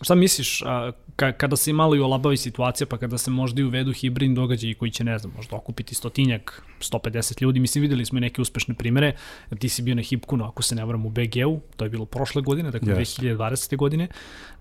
Šta 0.01 0.15
misliš, 0.15 0.61
a, 0.61 0.91
ka, 1.15 1.31
kada 1.31 1.55
se 1.55 1.71
imalo 1.71 1.95
i 1.95 1.99
olabavi 1.99 2.37
situacija, 2.37 2.87
pa 2.87 2.97
kada 2.97 3.17
se 3.17 3.31
možda 3.31 3.61
i 3.61 3.63
uvedu 3.63 3.93
hibridni 3.93 4.35
događaji 4.35 4.73
koji 4.73 4.91
će, 4.91 5.03
ne 5.03 5.17
znam, 5.19 5.33
možda 5.35 5.55
okupiti 5.55 5.95
stotinjak, 5.95 6.63
150 6.79 7.41
ljudi, 7.41 7.59
mislim, 7.59 7.81
videli 7.81 8.05
smo 8.05 8.17
i 8.17 8.21
neke 8.21 8.41
uspešne 8.41 8.73
primere, 8.73 9.15
ti 9.59 9.69
si 9.69 9.81
bio 9.81 9.95
na 9.95 10.01
Hipkunu, 10.01 10.45
ako 10.45 10.63
se 10.63 10.75
ne 10.75 10.85
varam, 10.85 11.05
u 11.05 11.09
BG-u, 11.09 11.59
to 11.75 11.85
je 11.85 11.89
bilo 11.89 12.05
prošle 12.05 12.41
godine, 12.41 12.71
dakle 12.71 12.93
yes. 12.93 13.21
2020. 13.21 13.77
godine, 13.77 14.07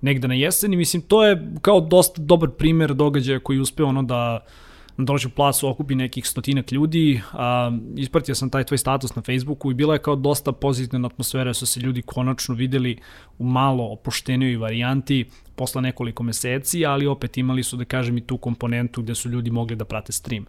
negde 0.01 0.29
na 0.29 0.35
jeseni, 0.35 0.77
mislim, 0.77 1.03
to 1.03 1.25
je 1.25 1.53
kao 1.63 1.81
dosta 1.81 2.23
dobar 2.23 2.51
primer 2.51 2.95
događaja 2.95 3.41
koji 3.41 3.59
uspe 3.59 3.83
ono 3.83 4.03
da 4.03 4.45
na 4.97 5.05
domaćem 5.05 5.31
placu 5.31 5.69
okupi 5.69 5.95
nekih 5.95 6.27
stotinak 6.27 6.73
ljudi, 6.73 7.21
a, 7.33 7.79
ispratio 7.97 8.35
sam 8.35 8.51
taj 8.51 8.65
tvoj 8.65 8.79
status 8.79 9.15
na 9.15 9.23
Facebooku 9.23 9.71
i 9.71 9.75
bila 9.75 9.95
je 9.95 10.03
kao 10.03 10.17
dosta 10.17 10.53
pozitivna 10.53 11.07
atmosfera, 11.07 11.55
su 11.55 11.67
se 11.67 11.81
ljudi 11.81 12.03
konačno 12.03 12.55
videli 12.55 12.99
u 13.39 13.45
malo 13.45 13.85
opuštenijoj 13.85 14.57
varijanti 14.57 15.25
posle 15.57 15.83
nekoliko 15.83 16.23
meseci, 16.23 16.87
ali 16.87 17.07
opet 17.07 17.39
imali 17.39 17.63
su, 17.63 17.77
da 17.77 17.85
kažem, 17.85 18.19
i 18.19 18.21
tu 18.21 18.39
komponentu 18.39 19.03
gde 19.03 19.15
su 19.15 19.29
ljudi 19.29 19.51
mogli 19.51 19.77
da 19.77 19.85
prate 19.85 20.13
stream. 20.13 20.45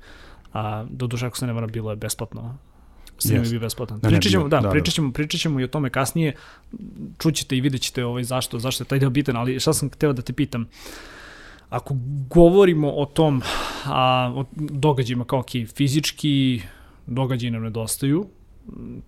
A, 0.54 0.86
do 0.90 1.08
duše, 1.08 1.26
ako 1.26 1.38
se 1.38 1.48
ne 1.48 1.54
vara, 1.54 1.68
bilo 1.68 1.90
je 1.90 1.96
besplatno 1.96 2.58
Stream 3.20 3.44
yes. 3.44 3.46
je 3.46 3.50
bio 3.50 3.60
besplatan. 3.60 4.00
Pričat 4.00 4.32
ćemo, 4.32 4.48
da, 4.48 4.60
da, 4.60 4.70
pričat, 4.70 4.94
ćemo, 4.94 5.12
pričat 5.12 5.42
ćemo 5.42 5.60
i 5.60 5.64
o 5.64 5.68
tome 5.68 5.90
kasnije. 5.90 6.36
Čućete 7.20 7.58
i 7.58 7.62
vidjet 7.62 7.82
ćete 7.82 8.06
ovaj 8.06 8.24
zašto, 8.24 8.60
zašto 8.60 8.84
je 8.84 8.88
taj 8.88 9.00
deo 9.00 9.10
bitan, 9.10 9.38
ali 9.38 9.60
šta 9.60 9.74
sam 9.74 9.90
hteo 9.90 10.14
da 10.14 10.22
te 10.22 10.34
pitam. 10.34 10.62
Uh, 10.62 10.68
Ako 11.70 11.96
govorimo 12.30 12.92
o 12.92 13.06
tom, 13.06 13.42
a, 13.86 14.34
o 14.36 14.46
događajima 14.56 15.26
kao 15.26 15.44
ki 15.44 15.66
fizički 15.66 16.62
događaji 17.08 17.52
nam 17.52 17.64
nedostaju, 17.64 18.26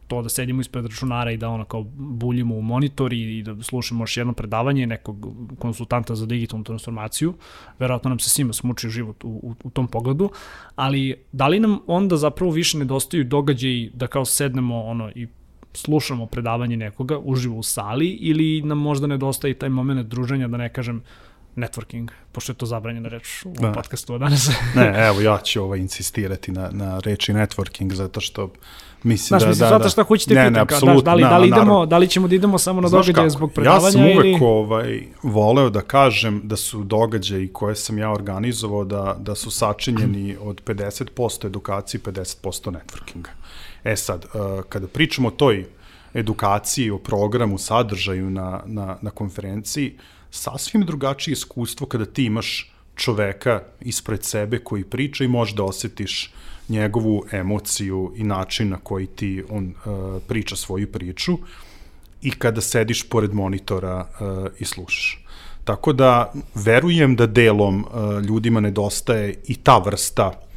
to 0.08 0.22
da 0.22 0.30
sedimo 0.30 0.62
ispred 0.62 0.86
računara 0.86 1.32
i 1.32 1.38
da 1.38 1.50
ono 1.50 1.66
kao 1.66 1.84
buljimo 1.98 2.56
u 2.56 2.62
monitor 2.62 3.14
i, 3.14 3.44
da 3.44 3.64
slušamo 3.64 4.04
još 4.04 4.18
jedno 4.18 4.34
predavanje 4.34 4.88
nekog 4.88 5.28
konsultanta 5.60 6.16
za 6.16 6.26
digitalnu 6.26 6.64
transformaciju, 6.64 7.34
verovatno 7.80 8.10
nam 8.10 8.20
se 8.20 8.30
svima 8.30 8.54
smuči 8.54 8.90
život 8.90 9.24
u, 9.24 9.28
u, 9.28 9.56
u 9.64 9.70
tom 9.70 9.88
pogledu, 9.88 10.30
ali 10.76 11.16
da 11.32 11.48
li 11.48 11.60
nam 11.60 11.80
onda 11.88 12.18
zapravo 12.18 12.52
više 12.52 12.78
nedostaju 12.78 13.24
događaji 13.24 13.92
da 13.94 14.08
kao 14.08 14.26
sednemo 14.26 14.84
ono 14.84 15.12
i 15.16 15.28
slušamo 15.74 16.26
predavanje 16.26 16.78
nekoga 16.78 17.20
uživo 17.24 17.58
u 17.58 17.64
sali 17.64 18.08
ili 18.08 18.62
nam 18.62 18.78
možda 18.78 19.08
nedostaje 19.08 19.54
taj 19.54 19.70
moment 19.70 20.08
druženja, 20.08 20.48
da 20.48 20.58
ne 20.58 20.74
kažem, 20.74 21.04
networking, 21.56 22.10
pošto 22.32 22.52
je 22.52 22.56
to 22.56 22.66
zabranjena 22.66 23.10
reč 23.10 23.46
u 23.46 23.54
da. 23.60 23.72
podcastu 23.72 24.18
danas. 24.18 24.50
ne, 24.76 25.08
evo 25.08 25.22
ja 25.22 25.38
ću 25.38 25.64
ovaj 25.64 25.80
insistirati 25.80 26.52
na, 26.52 26.70
na 26.72 27.00
reči 27.00 27.34
networking, 27.34 27.94
zato 27.94 28.22
što 28.22 28.54
mislim 29.04 29.28
Znaš, 29.28 29.42
da... 29.42 29.50
Mislim, 29.50 29.66
da, 29.66 29.70
zato 29.70 29.84
da. 29.84 29.90
što 29.90 30.04
hoćete 30.04 30.36
ne, 30.36 30.52
ne, 30.52 30.60
apsolutno, 30.60 31.02
da, 31.02 31.14
li, 31.14 31.24
da, 31.24 31.38
li 31.38 31.48
idemo, 31.48 31.86
da 31.86 31.98
li 31.98 32.08
ćemo 32.08 32.28
da 32.28 32.36
idemo 32.36 32.58
samo 32.58 32.82
na 32.82 32.90
događaje 32.90 33.30
zbog 33.30 33.52
predavanja 33.54 33.86
Ja 33.86 33.92
sam 33.92 34.02
uvek 34.02 34.26
ili... 34.26 34.38
ovaj, 34.42 35.02
voleo 35.24 35.70
da 35.70 35.82
kažem 35.82 36.42
da 36.44 36.56
su 36.56 36.84
događaji 36.84 37.48
koje 37.48 37.76
sam 37.76 37.98
ja 37.98 38.12
organizovao 38.12 38.86
da, 38.86 39.16
da 39.20 39.36
su 39.36 39.52
sačinjeni 39.52 40.38
od 40.42 40.64
50% 40.64 41.46
edukacije 41.46 42.00
i 42.00 42.12
50% 42.12 42.72
networkinga. 42.72 43.30
E 43.84 43.96
sad, 43.96 44.26
uh, 44.26 44.64
kada 44.70 44.88
pričamo 44.88 45.28
o 45.28 45.32
toj 45.32 45.66
edukaciji, 46.14 46.92
o 46.92 46.98
programu, 46.98 47.58
sadržaju 47.58 48.30
na, 48.30 48.62
na, 48.66 48.98
na 49.02 49.10
konferenciji, 49.10 49.96
uh, 49.96 50.19
sasvim 50.32 50.86
drugačije 50.86 51.34
iskustvo 51.34 51.88
kada 51.88 52.06
ti 52.06 52.26
imaš 52.26 52.74
čoveka 52.96 53.62
ispred 53.82 54.24
sebe 54.24 54.60
koji 54.60 54.84
priča 54.84 55.24
i 55.24 55.28
možeš 55.28 55.56
da 55.56 55.64
osetiš 55.64 56.34
njegovu 56.70 57.24
emociju 57.32 58.14
i 58.16 58.24
način 58.24 58.70
na 58.70 58.78
koji 58.78 59.08
ti 59.08 59.44
on 59.50 59.74
uh, 59.86 60.22
priča 60.28 60.56
svoju 60.56 60.92
priču 60.92 61.38
i 62.22 62.32
kada 62.32 62.62
sediš 62.62 63.10
pored 63.10 63.34
monitora 63.34 64.00
uh, 64.00 64.48
i 64.60 64.66
slušaš. 64.66 65.26
Tako 65.64 65.94
da 65.94 66.34
verujem 66.56 67.16
da 67.16 67.28
delom 67.28 67.86
uh, 67.86 68.24
ljudima 68.24 68.60
nedostaje 68.60 69.36
i 69.48 69.56
ta 69.56 69.78
vrsta 69.78 70.49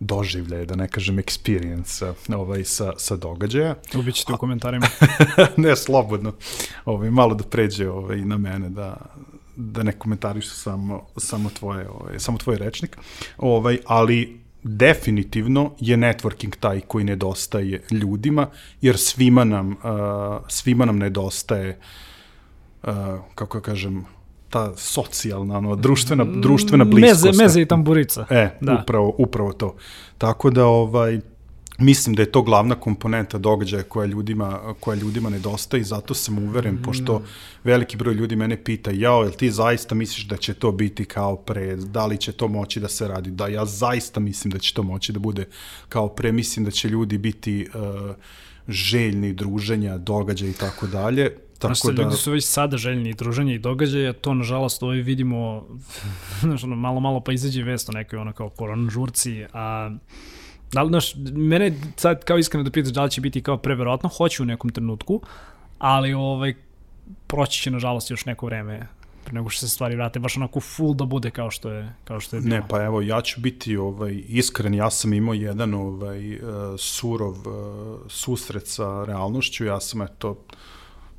doživljaje, 0.00 0.66
da 0.66 0.76
ne 0.76 0.88
kažem 0.88 1.16
experience 1.16 2.12
ovaj, 2.34 2.64
sa, 2.64 2.92
sa 2.96 3.16
događaja. 3.16 3.74
Ubićete 3.94 4.32
u 4.32 4.36
komentarima. 4.36 4.86
ne, 5.56 5.76
slobodno. 5.76 6.32
Ovaj, 6.84 7.10
malo 7.10 7.34
da 7.34 7.44
pređe 7.44 7.90
ovaj, 7.90 8.16
na 8.16 8.38
mene, 8.38 8.68
da, 8.68 8.96
da 9.56 9.82
ne 9.82 9.92
komentarišu 9.92 10.50
samo, 10.50 11.06
samo, 11.16 11.50
tvoje, 11.50 11.88
ovaj, 11.88 12.18
samo 12.18 12.38
tvoj 12.38 12.58
rečnik. 12.58 12.98
Ovaj, 13.38 13.78
ali 13.86 14.40
definitivno 14.62 15.72
je 15.80 15.96
networking 15.96 16.56
taj 16.60 16.80
koji 16.80 17.04
nedostaje 17.04 17.82
ljudima, 17.90 18.46
jer 18.80 18.98
svima 18.98 19.44
nam, 19.44 19.70
uh, 19.70 19.76
svima 20.48 20.84
nam 20.84 20.98
nedostaje 20.98 21.78
uh, 22.82 22.90
kako 23.34 23.58
ja 23.58 23.62
kažem, 23.62 24.04
ta 24.50 24.72
socijalna, 24.76 25.58
ono, 25.58 25.76
društvena, 25.76 26.24
društvena 26.24 26.84
bliskost. 26.84 27.24
Meze, 27.24 27.42
meze 27.42 27.62
i 27.62 27.66
tamburica. 27.66 28.26
E, 28.30 28.58
da. 28.60 28.78
upravo, 28.82 29.14
upravo 29.18 29.52
to. 29.52 29.76
Tako 30.18 30.50
da, 30.50 30.66
ovaj, 30.66 31.20
mislim 31.78 32.14
da 32.14 32.22
je 32.22 32.32
to 32.32 32.42
glavna 32.42 32.74
komponenta 32.74 33.38
događaja 33.38 33.82
koja 33.82 34.06
ljudima, 34.06 34.60
koja 34.80 34.94
ljudima 34.94 35.30
nedostaje 35.30 35.80
i 35.80 35.84
zato 35.84 36.14
sam 36.14 36.38
uveren, 36.38 36.74
mm. 36.74 36.82
pošto 36.82 37.22
veliki 37.64 37.96
broj 37.96 38.14
ljudi 38.14 38.36
mene 38.36 38.64
pita, 38.64 38.90
jao, 38.90 39.22
jel 39.22 39.32
ti 39.32 39.50
zaista 39.50 39.94
misliš 39.94 40.26
da 40.26 40.36
će 40.36 40.54
to 40.54 40.72
biti 40.72 41.04
kao 41.04 41.36
pre, 41.36 41.76
da 41.76 42.06
li 42.06 42.18
će 42.18 42.32
to 42.32 42.48
moći 42.48 42.80
da 42.80 42.88
se 42.88 43.08
radi? 43.08 43.30
Da, 43.30 43.48
ja 43.48 43.64
zaista 43.64 44.20
mislim 44.20 44.52
da 44.52 44.58
će 44.58 44.74
to 44.74 44.82
moći 44.82 45.12
da 45.12 45.18
bude 45.18 45.44
kao 45.88 46.08
pre, 46.08 46.32
mislim 46.32 46.64
da 46.64 46.70
će 46.70 46.88
ljudi 46.88 47.18
biti 47.18 47.68
uh, 47.74 48.14
željni 48.68 49.32
druženja, 49.32 49.98
događaja 49.98 50.50
i 50.50 50.54
tako 50.54 50.86
dalje 50.86 51.45
Tako 51.58 51.74
Znaš, 51.74 51.96
da... 51.96 52.02
ljudi 52.02 52.16
su 52.16 52.32
već 52.32 52.44
sada 52.44 52.76
željni 52.76 53.14
druženja 53.14 53.54
i 53.54 53.58
događaja, 53.58 54.12
to 54.12 54.34
nažalost 54.34 54.82
ovaj 54.82 54.96
vidimo, 54.96 55.66
znaš, 56.40 56.64
ono, 56.64 56.76
malo, 56.76 57.00
malo 57.00 57.20
pa 57.20 57.32
izađe 57.32 57.62
vest 57.62 57.88
o 57.88 57.92
nekoj 57.92 58.18
ono 58.18 58.32
kao 58.32 58.48
korona 58.48 58.90
žurci, 58.90 59.44
a 59.52 59.90
da 60.72 60.82
li, 60.82 60.88
znaš, 60.88 61.14
mene 61.32 61.72
sad 61.96 62.24
kao 62.24 62.38
iskreno 62.38 62.64
da 62.64 62.70
pitaš 62.70 62.92
da 62.92 63.04
li 63.04 63.10
će 63.10 63.20
biti 63.20 63.42
kao 63.42 63.56
preverovatno, 63.56 64.08
hoće 64.08 64.42
u 64.42 64.46
nekom 64.46 64.70
trenutku, 64.70 65.20
ali 65.78 66.14
ovaj, 66.14 66.54
proći 67.26 67.62
će 67.62 67.70
nažalost 67.70 68.10
još 68.10 68.24
neko 68.24 68.46
vreme 68.46 68.86
pre 69.26 69.34
nego 69.34 69.48
što 69.48 69.60
se 69.60 69.68
stvari 69.68 69.96
vrate, 69.96 70.18
baš 70.18 70.36
onako 70.36 70.60
full 70.60 70.94
da 70.94 71.04
bude 71.04 71.30
kao 71.30 71.50
što 71.50 71.70
je, 71.70 71.94
kao 72.04 72.20
što 72.20 72.36
je 72.36 72.42
bilo. 72.42 72.56
Ne, 72.56 72.62
pa 72.68 72.82
evo, 72.84 73.02
ja 73.02 73.20
ću 73.22 73.40
biti 73.40 73.76
ovaj, 73.76 74.22
iskren, 74.28 74.74
ja 74.74 74.90
sam 74.90 75.12
imao 75.12 75.34
jedan 75.34 75.74
ovaj, 75.74 76.34
uh, 76.34 76.40
surov 76.78 77.32
uh, 77.32 78.00
susret 78.08 78.66
sa 78.66 79.04
realnošću, 79.04 79.64
ja 79.64 79.80
sam 79.80 80.02
eto, 80.02 80.44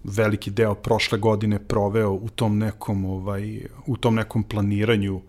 veliki 0.04 0.52
deo 0.52 0.76
prošle 0.76 1.18
godine 1.18 1.60
proveo 1.60 2.12
u 2.12 2.30
tom 2.30 2.58
nekom 2.58 3.06
ovaj 3.06 3.62
u 3.86 3.98
tom 3.98 4.16
nekom 4.16 4.44
planiranju 4.44 5.22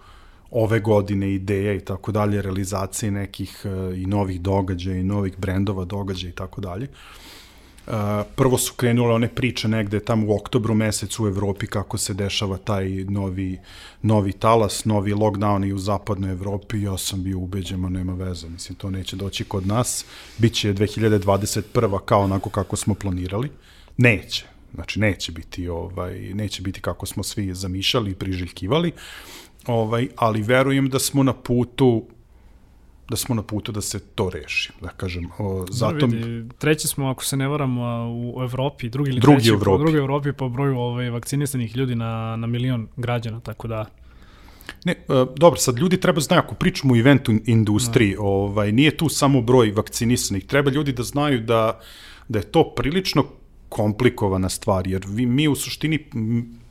ove 0.51 0.81
godine 0.81 1.35
ideja 1.35 1.75
i 1.75 1.81
tako 1.81 2.13
dalje, 2.13 2.43
realizacije 2.43 3.11
nekih 3.11 3.63
uh, 3.65 3.99
i 3.99 4.07
novih 4.07 4.41
događaja 4.41 4.97
i 4.97 5.03
novih 5.03 5.39
brendova 5.39 5.85
događaja 5.85 6.31
i 6.31 6.35
tako 6.35 6.61
dalje. 6.61 6.89
Uh, 7.87 7.95
prvo 8.37 8.59
su 8.59 8.75
krenule 8.75 9.15
one 9.15 9.29
priče 9.29 9.69
negde 9.69 10.01
tamo 10.01 10.27
u 10.27 10.37
oktobru 10.37 10.75
mesecu 10.75 11.25
u 11.25 11.29
Evropi 11.29 11.67
kako 11.67 11.99
se 11.99 12.15
dešava 12.15 12.57
taj 12.57 12.89
novi, 12.89 13.59
novi 14.03 14.33
talas, 14.33 14.85
novi 14.85 15.13
lockdown 15.13 15.69
i 15.69 15.73
u 15.73 15.79
zapadnoj 15.79 16.31
Evropi. 16.31 16.83
Ja 16.83 16.99
sam 16.99 17.23
bio 17.23 17.39
ubeđen, 17.39 17.81
ma 17.81 17.89
nema 17.89 18.15
veze, 18.15 18.49
mislim, 18.49 18.77
to 18.77 18.91
neće 18.91 19.17
doći 19.17 19.45
kod 19.45 19.67
nas. 19.67 20.05
Biće 20.39 20.75
2021. 20.75 21.99
kao 22.05 22.21
onako 22.21 22.51
kako 22.51 22.77
smo 22.77 22.95
planirali. 22.95 23.51
Neće. 23.97 24.58
Znači 24.75 25.01
neće 25.01 25.33
biti 25.33 25.69
ovaj 25.69 26.21
neće 26.21 26.63
biti 26.63 26.81
kako 26.81 27.07
smo 27.07 27.23
svi 27.23 27.55
zamišljali 27.55 28.11
i 28.11 28.15
priželjkivali. 28.15 28.93
Ovaj 29.67 30.09
ali 30.17 30.43
verujem 30.43 30.89
da 30.89 30.99
smo 30.99 31.23
na 31.23 31.33
putu 31.33 32.05
da 33.09 33.17
smo 33.17 33.35
na 33.35 33.43
putu 33.43 33.73
da 33.73 33.81
se 33.81 34.01
to 34.01 34.31
reši, 34.31 34.73
da 34.81 34.89
kažem. 34.89 35.29
O, 35.39 35.67
zato... 35.71 36.07
Vidi, 36.07 36.49
treći 36.59 36.89
smo, 36.89 37.09
ako 37.09 37.25
se 37.25 37.37
ne 37.37 37.49
varam, 37.49 37.79
u 38.09 38.43
Evropi, 38.43 38.89
drugi 38.89 39.11
ili 39.11 39.21
drugi 39.21 39.37
treći, 39.37 39.51
Evropi. 39.51 39.79
Po, 39.79 39.79
drugi 39.79 39.99
Evropi 39.99 40.33
po 40.33 40.49
broju 40.49 40.79
ovaj, 40.79 41.11
vakcinisanih 41.11 41.77
ljudi 41.77 41.95
na, 41.95 42.37
na 42.37 42.47
milion 42.47 42.89
građana, 42.97 43.41
tako 43.41 43.69
da... 43.69 43.87
Ne, 44.85 44.95
uh, 45.09 45.29
dobro, 45.37 45.61
sad 45.61 45.79
ljudi 45.79 46.01
treba 46.01 46.21
znaju, 46.21 46.43
ako 46.45 46.55
pričamo 46.55 46.95
o 46.95 46.97
eventu 46.97 47.33
industriji, 47.47 48.15
no. 48.15 48.23
ovaj, 48.23 48.73
nije 48.73 48.97
tu 48.97 49.09
samo 49.09 49.43
broj 49.43 49.71
vakcinisanih, 49.71 50.47
treba 50.47 50.71
ljudi 50.71 50.93
da 50.93 51.03
znaju 51.03 51.41
da, 51.41 51.81
da 52.29 52.39
je 52.39 52.45
to 52.45 52.75
prilično 52.77 53.25
komplikovana 53.69 54.49
stvar, 54.49 54.87
jer 54.87 55.05
vi, 55.09 55.27
mi 55.27 55.49
u 55.49 55.55
suštini 55.55 55.99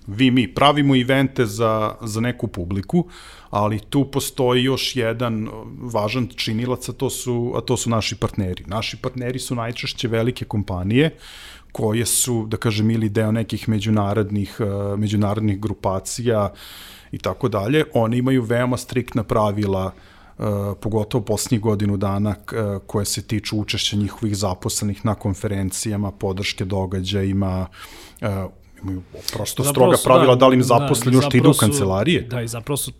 vi 0.08 0.32
mi 0.32 0.48
pravimo 0.54 0.96
evente 0.96 1.46
za, 1.46 1.96
za 2.02 2.22
neku 2.22 2.48
publiku, 2.48 3.06
ali 3.50 3.80
tu 3.80 4.06
postoji 4.12 4.64
još 4.64 4.96
jedan 4.96 5.50
važan 5.82 6.28
činilac, 6.36 6.90
a 6.90 6.94
to 6.94 7.10
su, 7.10 7.54
a 7.56 7.62
to 7.62 7.78
su 7.78 7.90
naši 7.90 8.16
partneri. 8.16 8.64
Naši 8.68 8.98
partneri 8.98 9.40
su 9.40 9.56
najčešće 9.56 10.08
velike 10.08 10.46
kompanije 10.46 11.16
koje 11.72 12.06
su, 12.06 12.46
da 12.48 12.58
kažem, 12.58 12.92
ili 12.92 13.10
deo 13.10 13.32
nekih 13.32 13.70
međunarodnih, 13.70 14.58
uh, 14.60 15.00
međunarodnih 15.00 15.60
grupacija 15.60 16.54
i 17.12 17.18
tako 17.18 17.50
dalje. 17.50 17.84
Oni 17.94 18.18
imaju 18.18 18.44
veoma 18.44 18.78
striktna 18.78 19.24
pravila 19.24 19.86
Uh, 19.86 20.17
pogotovo 20.82 21.24
poslednjih 21.24 21.62
godinu 21.62 21.98
dana 21.98 22.30
uh, 22.30 22.82
koje 22.88 23.06
se 23.06 23.22
tiču 23.22 23.58
učešća 23.58 23.96
njihovih 23.96 24.36
zaposlenih 24.36 25.06
na 25.06 25.16
konferencijama, 25.16 26.12
podrške 26.12 26.66
događajima, 26.66 27.68
uh, 28.22 28.28
imaju 28.84 29.02
prosto 29.34 29.64
zapravo 29.64 29.96
stroga 29.96 29.98
pravila 30.04 30.36
da, 30.36 30.40
da 30.40 30.48
li 30.48 30.56
im 30.56 30.64
zaposleni 30.64 31.20
da, 31.20 31.38
idu 31.38 31.50
u 31.50 31.54
kancelarije. 31.54 32.22
Da, 32.22 32.42
i 32.42 32.48
zapravo 32.48 32.78
su 32.78 32.92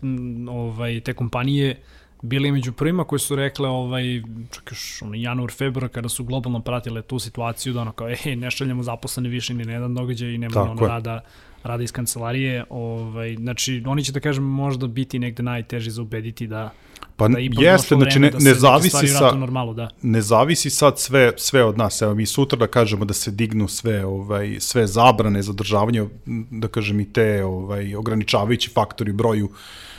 ovaj, 0.50 1.00
te 1.00 1.14
kompanije 1.14 1.82
bili 2.22 2.52
među 2.52 2.72
prvima 2.72 3.04
koji 3.04 3.18
su 3.18 3.36
rekle 3.36 3.68
ovaj, 3.68 4.22
čak 4.50 4.70
još 4.70 5.02
ono, 5.02 5.14
januar, 5.14 5.50
februar, 5.50 5.88
kada 5.88 6.08
su 6.08 6.24
globalno 6.24 6.60
pratile 6.60 7.02
tu 7.02 7.18
situaciju, 7.18 7.72
da 7.72 7.80
ono 7.80 7.92
kao, 7.92 8.08
ej, 8.08 8.36
ne 8.36 8.50
šaljamo 8.50 8.82
zaposleni 8.82 9.28
više 9.28 9.54
ni 9.54 9.64
na 9.64 9.72
jedan 9.72 9.94
događaj 9.94 10.34
i 10.34 10.38
nema 10.38 10.62
ono 10.62 10.86
rada, 10.86 11.20
rada 11.62 11.82
iz 11.82 11.92
kancelarije. 11.92 12.64
Ovaj, 12.70 13.34
znači, 13.34 13.82
oni 13.86 14.04
će 14.04 14.12
da 14.12 14.20
kažem 14.20 14.44
možda 14.44 14.86
biti 14.86 15.18
negde 15.18 15.42
najteži 15.42 15.90
za 15.90 16.02
ubediti 16.02 16.46
da 16.46 16.70
Pa 17.18 17.28
da 17.28 17.38
jeste, 17.38 17.94
znači 17.94 18.18
ne, 18.18 18.30
da 18.30 18.38
ne 18.38 18.54
zavisi 18.54 19.08
sa 19.08 19.32
normalu, 19.34 19.74
da. 19.74 19.88
ne 20.02 20.22
zavisi 20.22 20.70
sad 20.70 20.98
sve 20.98 21.32
sve 21.36 21.64
od 21.64 21.78
nas. 21.78 22.02
Evo 22.02 22.14
mi 22.14 22.26
sutra 22.26 22.58
da 22.58 22.66
kažemo 22.66 23.04
da 23.04 23.14
se 23.14 23.30
dignu 23.30 23.68
sve 23.68 24.04
ovaj 24.04 24.56
sve 24.60 24.86
zabrane 24.86 25.42
zadržavanja 25.42 26.06
da 26.50 26.68
kažem 26.68 27.00
i 27.00 27.12
te 27.12 27.44
ovaj 27.44 27.94
ograničavajući 27.94 28.70
faktori 28.70 29.12
broju 29.12 29.50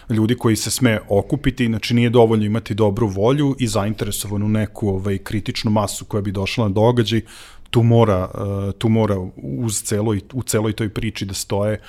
ljudi 0.10 0.36
koji 0.36 0.56
se 0.56 0.72
sme 0.72 1.00
okupiti, 1.10 1.68
znači 1.68 1.94
nije 1.94 2.10
dovoljno 2.10 2.46
imati 2.46 2.74
dobru 2.74 3.08
volju 3.08 3.56
i 3.60 3.68
zainteresovanu 3.68 4.50
neku 4.50 4.90
ovaj 4.90 5.18
kritičnu 5.18 5.72
masu 5.72 6.06
koja 6.06 6.22
bi 6.22 6.32
došla 6.32 6.68
na 6.68 6.74
događaj, 6.74 7.22
tu 7.70 7.84
mora, 7.84 8.30
uh, 8.34 8.74
tu 8.74 8.90
mora 8.90 9.16
uz 9.38 9.82
celoj, 9.84 10.22
u 10.34 10.44
celoj 10.44 10.74
toj 10.74 10.90
priči 10.90 11.26
da 11.26 11.34
stoje 11.34 11.82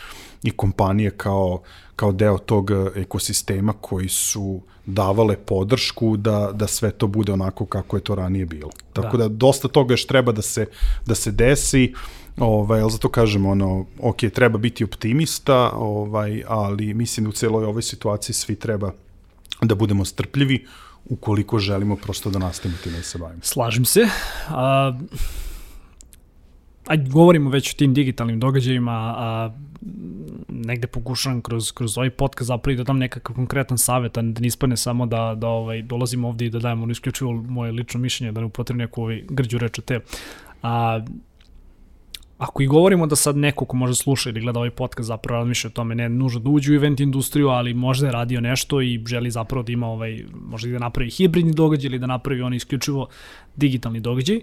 i 0.42 0.50
kompanije 0.50 1.10
kao, 1.10 1.62
kao 1.96 2.12
deo 2.12 2.38
tog 2.38 2.70
ekosistema 2.96 3.72
koji 3.80 4.08
su 4.08 4.60
davale 4.86 5.36
podršku 5.36 6.16
da, 6.16 6.50
da 6.52 6.66
sve 6.66 6.90
to 6.90 7.06
bude 7.06 7.32
onako 7.32 7.66
kako 7.66 7.96
je 7.96 8.00
to 8.00 8.14
ranije 8.14 8.46
bilo. 8.46 8.70
Tako 8.92 9.16
da, 9.16 9.28
da 9.28 9.34
dosta 9.34 9.68
toga 9.68 9.92
još 9.92 10.06
treba 10.06 10.32
da 10.32 10.42
se, 10.42 10.66
da 11.06 11.14
se 11.14 11.30
desi, 11.30 11.94
ovaj, 12.38 12.80
ali 12.80 12.92
zato 12.92 13.08
kažem, 13.08 13.46
ono, 13.46 13.86
ok, 13.98 14.16
treba 14.34 14.58
biti 14.58 14.84
optimista, 14.84 15.70
ovaj, 15.70 16.42
ali 16.48 16.94
mislim 16.94 17.24
da 17.24 17.30
u 17.30 17.32
celoj 17.32 17.64
ovoj 17.64 17.82
situaciji 17.82 18.34
svi 18.34 18.56
treba 18.56 18.92
da 19.62 19.74
budemo 19.74 20.04
strpljivi 20.04 20.66
ukoliko 21.04 21.58
želimo 21.58 21.96
prosto 21.96 22.30
da 22.30 22.38
nastavimo 22.38 22.78
time 22.82 22.96
da 22.96 23.02
se 23.02 23.18
bavimo. 23.18 23.40
Slažem 23.42 23.84
se. 23.84 24.08
A, 24.48 24.98
ajde, 26.90 27.10
govorimo 27.10 27.50
već 27.50 27.74
o 27.74 27.76
tim 27.76 27.94
digitalnim 27.94 28.40
događajima, 28.40 29.14
a 29.16 29.50
negde 30.48 30.86
pokušavam 30.86 31.40
kroz, 31.42 31.72
kroz 31.72 31.98
ovaj 31.98 32.10
podcast 32.10 32.48
zapravo 32.48 32.76
da 32.76 32.84
dam 32.84 32.98
nekakav 32.98 33.36
konkretan 33.36 33.78
savjet, 33.78 34.18
a 34.18 34.22
da 34.22 34.66
ne 34.66 34.76
samo 34.76 35.06
da, 35.06 35.34
da 35.36 35.48
ovaj, 35.48 35.82
dolazim 35.82 36.24
ovde 36.24 36.46
i 36.46 36.50
da 36.50 36.58
dajem 36.58 36.82
ono 36.82 36.92
isključivo 36.92 37.32
moje 37.32 37.72
lično 37.72 38.00
mišljenje, 38.00 38.32
da 38.32 38.40
ne 38.40 38.46
upotrebim 38.46 38.78
neku 38.78 39.02
ovaj, 39.02 39.22
grđu 39.28 39.58
reč 39.58 39.78
o 39.78 39.82
te. 39.82 40.00
A, 40.62 41.00
ako 42.38 42.62
i 42.62 42.66
govorimo 42.66 43.06
da 43.06 43.16
sad 43.16 43.36
neko 43.36 43.64
ko 43.64 43.76
može 43.76 43.94
sluša 43.94 44.30
ili 44.30 44.40
gleda 44.40 44.58
ovaj 44.58 44.70
podcast 44.70 45.06
zapravo 45.06 45.38
razmišlja 45.38 45.68
o 45.68 45.72
tome, 45.72 45.94
ne 45.94 46.08
nužno 46.08 46.40
da 46.40 46.50
uđe 46.50 46.72
u 46.72 46.76
event 46.76 47.00
industriju, 47.00 47.48
ali 47.48 47.74
možda 47.74 48.06
je 48.06 48.12
radio 48.12 48.40
nešto 48.40 48.80
i 48.80 49.02
želi 49.06 49.30
zapravo 49.30 49.62
da 49.62 49.72
ima 49.72 49.86
ovaj, 49.86 50.24
možda 50.48 50.68
i 50.68 50.72
da 50.72 50.78
napravi 50.78 51.10
hibridni 51.10 51.52
događaj 51.52 51.86
ili 51.86 51.98
da 51.98 52.06
napravi 52.06 52.42
on 52.42 52.54
isključivo 52.54 53.08
digitalni 53.56 54.00
događaj, 54.00 54.40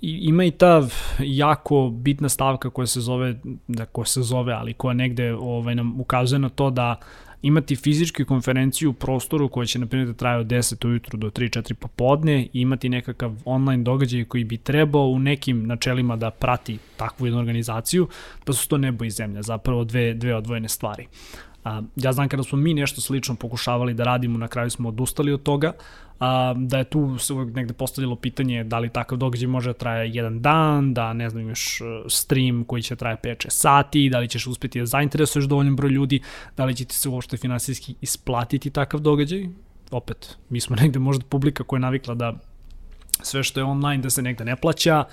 ima 0.00 0.44
i 0.44 0.50
ta 0.50 0.88
jako 1.20 1.90
bitna 1.90 2.28
stavka 2.28 2.70
koja 2.70 2.86
se 2.86 3.00
zove, 3.00 3.34
da 3.68 3.84
koja 3.84 4.04
se 4.04 4.22
zove, 4.22 4.52
ali 4.52 4.72
koja 4.72 4.94
negde 4.94 5.34
ovaj, 5.34 5.74
nam 5.74 6.00
ukazuje 6.00 6.38
na 6.38 6.48
to 6.48 6.70
da 6.70 7.00
imati 7.42 7.76
fizičku 7.76 8.24
konferenciju 8.24 8.90
u 8.90 8.92
prostoru 8.92 9.48
koja 9.48 9.66
će, 9.66 9.78
na 9.78 9.86
primjer, 9.86 10.08
da 10.08 10.14
traje 10.14 10.38
od 10.38 10.46
10 10.46 10.86
ujutru 10.86 11.18
do 11.18 11.30
3-4 11.30 11.74
popodne 11.74 12.42
i 12.42 12.60
imati 12.60 12.88
nekakav 12.88 13.36
online 13.44 13.82
događaj 13.82 14.24
koji 14.24 14.44
bi 14.44 14.56
trebao 14.56 15.06
u 15.06 15.18
nekim 15.18 15.66
načelima 15.66 16.16
da 16.16 16.30
prati 16.30 16.78
takvu 16.96 17.26
jednu 17.26 17.38
organizaciju, 17.38 18.08
da 18.46 18.52
su 18.52 18.68
to 18.68 18.78
nebo 18.78 19.04
i 19.04 19.10
zemlja, 19.10 19.42
zapravo 19.42 19.84
dve, 19.84 20.14
dve 20.14 20.34
odvojene 20.34 20.68
stvari. 20.68 21.06
A, 21.64 21.82
ja 21.96 22.12
znam 22.12 22.28
kada 22.28 22.42
smo 22.42 22.58
mi 22.58 22.74
nešto 22.74 23.00
slično 23.00 23.34
pokušavali 23.34 23.94
da 23.94 24.04
radimo, 24.04 24.38
na 24.38 24.48
kraju 24.48 24.70
smo 24.70 24.88
odustali 24.88 25.32
od 25.32 25.42
toga, 25.42 25.72
a, 26.20 26.54
da 26.56 26.78
je 26.78 26.84
tu 26.84 27.18
se 27.18 27.32
uvek 27.32 27.54
negde 27.54 27.74
postavilo 27.74 28.16
pitanje 28.16 28.64
da 28.64 28.78
li 28.78 28.90
takav 28.90 29.18
događaj 29.18 29.48
može 29.48 29.70
da 29.70 29.78
traje 29.78 30.10
jedan 30.14 30.40
dan, 30.40 30.94
da 30.94 31.12
ne 31.12 31.30
znam 31.30 31.42
imaš 31.42 31.80
e, 31.80 31.84
stream 32.08 32.64
koji 32.64 32.82
će 32.82 32.94
da 32.94 32.98
traje 32.98 33.16
5-6 33.24 33.46
sati, 33.48 34.08
da 34.10 34.18
li 34.18 34.28
ćeš 34.28 34.46
uspeti 34.46 34.80
da 34.80 34.86
zainteresuješ 34.86 35.44
dovoljno 35.44 35.74
broj 35.74 35.90
ljudi, 35.90 36.20
da 36.56 36.64
li 36.64 36.76
će 36.76 36.84
ti 36.84 36.94
se 36.94 37.08
uopšte 37.08 37.36
finansijski 37.36 37.94
isplatiti 38.00 38.70
takav 38.70 39.00
događaj. 39.00 39.48
Opet, 39.90 40.36
mi 40.48 40.60
smo 40.60 40.76
negde 40.82 40.98
možda 40.98 41.24
publika 41.28 41.64
koja 41.64 41.78
je 41.78 41.80
navikla 41.80 42.14
da 42.14 42.34
sve 43.22 43.42
što 43.42 43.60
je 43.60 43.64
online 43.64 44.02
da 44.02 44.10
se 44.10 44.22
negde 44.22 44.44
ne 44.44 44.56
plaća, 44.56 45.04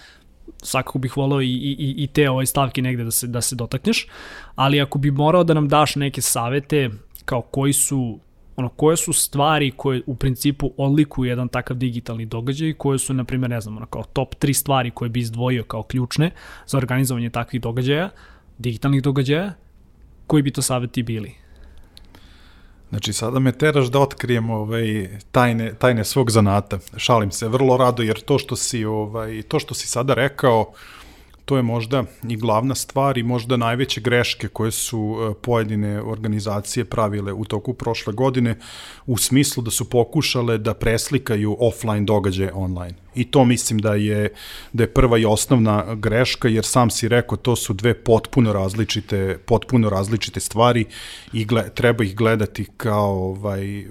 svakako 0.64 1.00
bih 1.00 1.18
volao 1.18 1.42
i, 1.42 1.48
i, 1.48 1.96
i 2.04 2.08
te 2.08 2.30
ovaj 2.30 2.46
stavke 2.46 2.82
negde 2.82 3.04
da 3.04 3.12
se, 3.12 3.28
da 3.28 3.42
se 3.42 3.56
dotakneš, 3.56 4.08
ali 4.56 4.82
ako 4.82 5.00
bi 5.00 5.12
morao 5.12 5.44
da 5.44 5.54
nam 5.54 5.68
daš 5.68 5.96
neke 5.96 6.22
savete 6.22 6.90
kao 7.26 7.42
koji 7.42 7.74
su 7.74 8.20
ono, 8.56 8.70
koje 8.70 8.98
su 8.98 9.14
stvari 9.14 9.72
koje 9.72 10.02
u 10.06 10.16
principu 10.16 10.72
odlikuju 10.78 11.30
jedan 11.30 11.48
takav 11.48 11.78
digitalni 11.78 12.26
događaj, 12.26 12.74
koje 12.74 13.00
su, 13.00 13.14
na 13.14 13.24
primjer, 13.24 13.50
ne 13.50 13.62
znam, 13.62 13.78
ono, 13.78 13.86
kao 13.86 14.04
top 14.04 14.36
3 14.36 14.54
stvari 14.54 14.92
koje 14.92 15.10
bi 15.10 15.20
izdvojio 15.20 15.64
kao 15.64 15.84
ključne 15.84 16.32
za 16.68 16.78
organizovanje 16.78 17.30
takvih 17.30 17.62
događaja, 17.62 18.10
digitalnih 18.58 19.02
događaja, 19.04 19.54
koji 20.28 20.44
bi 20.44 20.52
to 20.52 20.62
saveti 20.62 21.04
bili? 21.04 21.34
Znači, 22.92 23.14
sada 23.14 23.40
me 23.40 23.52
teraš 23.52 23.88
da 23.88 24.00
otkrijem 24.00 24.50
ovaj, 24.50 25.10
tajne, 25.32 25.74
tajne 25.74 26.06
svog 26.06 26.32
zanata. 26.32 26.80
Šalim 26.98 27.32
se, 27.32 27.48
vrlo 27.48 27.78
rado, 27.78 28.04
jer 28.04 28.20
to 28.20 28.40
što 28.40 28.56
si, 28.56 28.86
ovaj, 28.86 29.42
to 29.42 29.60
što 29.60 29.74
si 29.74 29.88
sada 29.88 30.14
rekao, 30.14 30.60
uh, 30.62 30.76
to 31.46 31.58
je 31.58 31.64
možda 31.64 32.04
i 32.30 32.36
glavna 32.36 32.76
stvar 32.76 33.18
i 33.18 33.24
možda 33.24 33.58
najveće 33.58 34.02
greške 34.02 34.48
koje 34.48 34.72
su 34.72 35.18
e, 35.18 35.34
pojedine 35.42 36.02
organizacije 36.02 36.86
pravile 36.86 37.34
u 37.34 37.46
toku 37.46 37.74
prošle 37.74 38.14
godine 38.14 38.58
u 39.06 39.18
smislu 39.18 39.64
da 39.64 39.72
su 39.72 39.90
pokušale 39.90 40.58
da 40.58 40.74
preslikaju 40.74 41.58
offline 41.60 42.06
događaje 42.06 42.52
online. 42.54 42.96
I 43.16 43.24
to 43.24 43.46
mislim 43.46 43.80
da 43.80 43.96
je, 43.96 44.34
da 44.74 44.84
je 44.84 44.94
prva 44.94 45.18
i 45.18 45.26
osnovna 45.26 45.96
greška, 45.96 46.48
jer 46.48 46.66
sam 46.66 46.90
si 46.90 47.08
rekao, 47.08 47.38
to 47.38 47.56
su 47.56 47.74
dve 47.74 47.94
potpuno 47.94 48.54
različite, 48.54 49.38
potpuno 49.46 49.90
različite 49.90 50.40
stvari 50.40 50.86
i 51.34 51.46
gle, 51.46 51.70
treba 51.70 52.04
ih 52.04 52.16
gledati 52.16 52.66
kao, 52.78 53.12
ovaj, 53.12 53.80
e, 53.80 53.86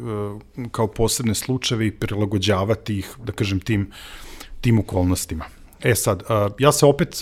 kao 0.71 0.87
posebne 0.87 1.35
slučajeve 1.35 1.87
i 1.87 1.93
prilagođavati 1.93 2.99
ih, 2.99 3.17
da 3.25 3.33
kažem, 3.33 3.61
tim, 3.61 3.91
tim 4.61 4.79
okolnostima. 4.79 5.60
E 5.83 5.95
sad, 5.95 6.23
ja 6.59 6.73
se 6.73 6.87
opet 6.87 7.21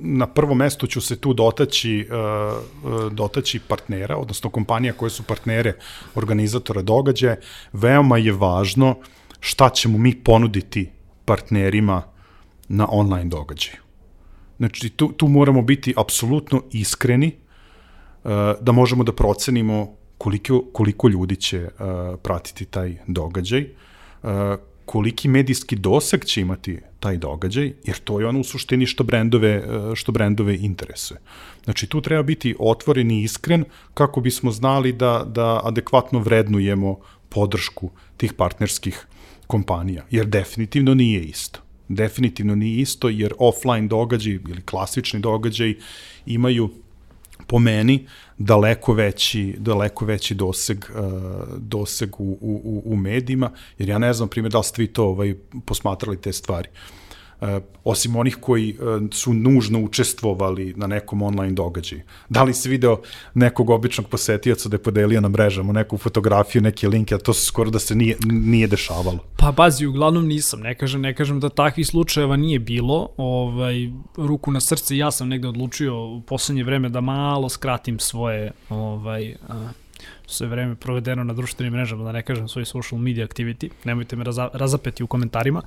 na 0.00 0.26
prvo 0.26 0.54
mesto 0.54 0.86
ću 0.86 1.00
se 1.00 1.16
tu 1.16 1.34
dotaći, 1.34 2.08
dotaći 3.10 3.60
partnera, 3.68 4.16
odnosno 4.16 4.50
kompanija 4.50 4.92
koje 4.92 5.10
su 5.10 5.22
partnere 5.22 5.72
organizatora 6.14 6.82
događaja. 6.82 7.36
Veoma 7.72 8.18
je 8.18 8.32
važno 8.32 8.96
šta 9.40 9.68
ćemo 9.68 9.98
mi 9.98 10.14
ponuditi 10.14 10.90
partnerima 11.24 12.02
na 12.68 12.88
online 12.90 13.24
događaju. 13.24 13.76
Znači, 14.56 14.88
tu, 14.88 15.12
tu 15.12 15.28
moramo 15.28 15.62
biti 15.62 15.94
apsolutno 15.96 16.62
iskreni 16.72 17.36
da 18.60 18.72
možemo 18.72 19.04
da 19.04 19.12
procenimo 19.12 19.96
koliko, 20.18 20.64
koliko 20.72 21.08
ljudi 21.08 21.36
će 21.36 21.68
pratiti 22.22 22.64
taj 22.64 22.96
događaj, 23.06 23.66
koliki 24.86 25.28
medijski 25.28 25.76
doseg 25.76 26.24
će 26.24 26.40
imati 26.40 26.78
taj 27.00 27.16
događaj, 27.16 27.72
jer 27.84 27.98
to 27.98 28.20
je 28.20 28.26
ono 28.26 28.40
u 28.40 28.44
suštini 28.44 28.86
što 28.86 29.04
brendove, 29.04 29.50
e, 29.50 29.62
što 29.94 30.12
brendove 30.12 30.56
interesuje. 30.56 31.20
Znači, 31.64 31.86
tu 31.86 32.00
treba 32.00 32.22
biti 32.22 32.54
otvoren 32.58 33.10
i 33.10 33.22
iskren 33.22 33.64
kako 33.94 34.20
bismo 34.20 34.50
znali 34.50 34.92
da, 34.92 35.24
da 35.28 35.60
adekvatno 35.64 36.18
vrednujemo 36.18 36.98
podršku 37.28 37.90
tih 38.16 38.32
partnerskih 38.32 39.06
kompanija, 39.46 40.04
jer 40.10 40.26
definitivno 40.26 40.94
nije 40.94 41.22
isto. 41.22 41.60
Definitivno 41.88 42.54
nije 42.54 42.80
isto, 42.80 43.08
jer 43.08 43.34
offline 43.38 43.88
događaj 43.88 44.32
ili 44.32 44.62
klasični 44.62 45.20
događaj 45.20 45.74
imaju 46.26 46.70
po 47.46 47.58
meni 47.58 48.06
daleko 48.38 48.92
veći, 48.92 49.54
daleko 49.58 50.04
veći 50.04 50.34
doseg, 50.34 50.84
uh, 50.90 51.04
doseg 51.58 52.20
u, 52.20 52.38
u, 52.40 52.82
u 52.84 52.96
medijima, 52.96 53.50
jer 53.78 53.88
ja 53.88 53.98
ne 53.98 54.12
znam, 54.12 54.28
primjer, 54.28 54.52
da 54.52 54.58
li 54.58 54.64
ste 54.64 54.82
vi 54.82 54.88
to 54.88 55.04
ovaj, 55.04 55.34
posmatrali 55.64 56.20
te 56.20 56.32
stvari. 56.32 56.68
Uh, 56.68 57.05
osim 57.84 58.16
onih 58.16 58.36
koji 58.40 58.76
uh, 58.78 59.02
su 59.12 59.34
nužno 59.34 59.80
učestvovali 59.80 60.74
na 60.76 60.86
nekom 60.86 61.22
online 61.22 61.52
događaju. 61.52 62.02
Da 62.28 62.42
li 62.42 62.54
si 62.54 62.68
video 62.68 63.00
nekog 63.34 63.70
običnog 63.70 64.08
posetioca 64.08 64.68
da 64.68 64.74
je 64.74 64.82
podelio 64.82 65.20
na 65.20 65.28
mrežama 65.28 65.72
neku 65.72 65.98
fotografiju, 65.98 66.62
neke 66.62 66.88
linke, 66.88 67.14
a 67.14 67.18
to 67.18 67.32
se 67.32 67.46
skoro 67.46 67.70
da 67.70 67.78
se 67.78 67.94
nije, 67.94 68.16
nije 68.26 68.66
dešavalo? 68.66 69.18
Pa 69.36 69.52
bazi, 69.52 69.86
uglavnom 69.86 70.26
nisam. 70.26 70.60
Ne 70.60 70.74
kažem, 70.74 71.00
ne 71.00 71.14
kažem 71.14 71.40
da 71.40 71.48
takvih 71.48 71.86
slučajeva 71.86 72.36
nije 72.36 72.58
bilo. 72.58 73.08
Ovaj, 73.16 73.90
ruku 74.16 74.50
na 74.50 74.60
srce, 74.60 74.96
ja 74.96 75.10
sam 75.10 75.28
negde 75.28 75.48
odlučio 75.48 76.04
u 76.04 76.20
poslednje 76.20 76.64
vreme 76.64 76.88
da 76.88 77.00
malo 77.00 77.48
skratim 77.48 77.98
svoje 77.98 78.52
ovaj, 78.68 79.34
uh, 79.48 79.54
sve 80.26 80.46
vreme 80.46 80.74
provedeno 80.74 81.24
na 81.24 81.34
društvenim 81.34 81.72
mrežama, 81.72 82.04
da 82.04 82.12
ne 82.12 82.22
kažem 82.22 82.48
svoj 82.48 82.64
social 82.64 83.00
media 83.00 83.26
activity, 83.26 83.70
nemojte 83.84 84.16
me 84.16 84.24
raza, 84.24 84.48
razapeti 84.52 85.02
u 85.02 85.06
komentarima, 85.06 85.62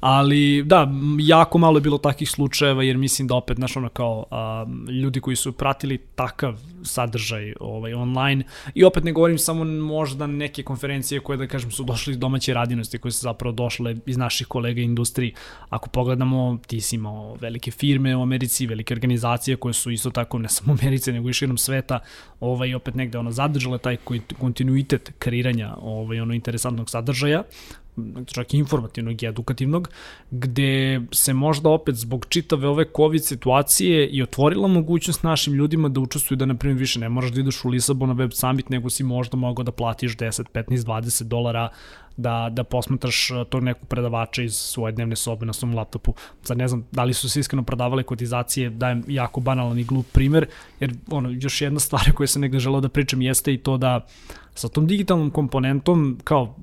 ali 0.00 0.62
da, 0.62 0.88
jako 1.18 1.58
malo 1.58 1.76
je 1.76 1.80
bilo 1.80 1.98
takih 1.98 2.30
slučajeva, 2.30 2.82
jer 2.82 2.96
mislim 2.98 3.28
da 3.28 3.34
opet, 3.34 3.56
znaš, 3.56 3.76
ono 3.76 3.88
kao 3.88 4.24
a, 4.30 4.66
ljudi 5.02 5.20
koji 5.20 5.36
su 5.36 5.52
pratili 5.52 5.98
takav 5.98 6.60
sadržaj 6.82 7.54
ovaj, 7.60 7.94
online, 7.94 8.44
i 8.74 8.84
opet 8.84 9.04
ne 9.04 9.12
govorim 9.12 9.38
samo 9.38 9.64
možda 9.64 10.26
neke 10.26 10.62
konferencije 10.62 11.20
koje, 11.20 11.36
da 11.36 11.46
kažem, 11.46 11.70
su 11.70 11.84
došli 11.84 12.12
iz 12.12 12.18
domaće 12.18 12.54
radinosti, 12.54 12.98
koje 12.98 13.12
su 13.12 13.20
zapravo 13.20 13.52
došle 13.52 13.96
iz 14.06 14.16
naših 14.16 14.46
kolega 14.46 14.80
industriji. 14.80 15.34
Ako 15.68 15.88
pogledamo, 15.88 16.58
ti 16.66 16.80
si 16.80 16.96
imao 16.96 17.36
velike 17.40 17.70
firme 17.70 18.16
u 18.16 18.22
Americi, 18.22 18.66
velike 18.66 18.94
organizacije 18.94 19.56
koje 19.56 19.72
su 19.74 19.90
isto 19.90 20.10
tako, 20.10 20.38
ne 20.38 20.48
samo 20.48 20.72
u 20.72 20.76
Americi, 20.82 21.12
nego 21.12 21.28
i 21.28 21.32
širom 21.32 21.58
sveta, 21.58 21.98
ovaj, 22.40 22.74
opet 22.74 22.94
negde 22.94 23.18
ono 23.18 23.30
zadržale 23.30 23.78
taj 23.78 23.96
kontinuitet 24.38 25.12
kreiranja 25.18 25.74
ovaj, 25.80 26.20
ono 26.20 26.34
interesantnog 26.34 26.90
sadržaja, 26.90 27.42
čak 28.26 28.54
i 28.54 28.58
informativnog 28.58 29.22
i 29.22 29.26
edukativnog, 29.26 29.88
gde 30.30 31.00
se 31.12 31.34
možda 31.34 31.68
opet 31.68 31.94
zbog 31.94 32.26
čitave 32.28 32.68
ove 32.68 32.84
COVID 32.96 33.24
situacije 33.24 34.08
i 34.08 34.22
otvorila 34.22 34.68
mogućnost 34.68 35.22
našim 35.22 35.54
ljudima 35.54 35.88
da 35.88 36.00
učestvuju 36.00 36.36
da, 36.36 36.46
na 36.46 36.54
primjer, 36.54 36.78
više 36.78 37.00
ne 37.00 37.08
moraš 37.08 37.30
da 37.30 37.40
ideš 37.40 37.64
u 37.64 37.68
Lisabon 37.68 38.08
na 38.08 38.14
Web 38.14 38.30
Summit, 38.32 38.68
nego 38.68 38.90
si 38.90 39.04
možda 39.04 39.36
mogao 39.36 39.64
da 39.64 39.72
platiš 39.72 40.16
10, 40.16 40.44
15, 40.54 40.76
20 40.76 41.22
dolara 41.22 41.68
da, 42.16 42.48
da 42.52 42.64
posmatraš 42.64 43.30
uh, 43.30 43.46
tog 43.48 43.62
nekog 43.62 43.88
predavača 43.88 44.42
iz 44.42 44.56
svoje 44.56 44.92
dnevne 44.92 45.16
sobe 45.16 45.46
na 45.46 45.52
svom 45.52 45.74
laptopu. 45.74 46.14
Sad 46.42 46.58
ne 46.58 46.68
znam 46.68 46.86
da 46.92 47.04
li 47.04 47.14
su 47.14 47.28
se 47.28 47.40
iskreno 47.40 47.62
prodavale 47.62 48.02
kotizacije, 48.02 48.70
dajem 48.70 49.04
jako 49.08 49.40
banalan 49.40 49.78
i 49.78 49.84
glup 49.84 50.06
primer, 50.12 50.46
jer 50.80 50.94
ono, 51.10 51.30
još 51.30 51.60
jedna 51.60 51.80
stvar 51.80 52.12
koju 52.14 52.26
sam 52.26 52.42
negde 52.42 52.58
želeo 52.58 52.80
da 52.80 52.88
pričam 52.88 53.22
jeste 53.22 53.54
i 53.54 53.58
to 53.58 53.76
da 53.76 54.06
sa 54.54 54.68
tom 54.68 54.86
digitalnom 54.86 55.30
komponentom, 55.30 56.18
kao 56.24 56.56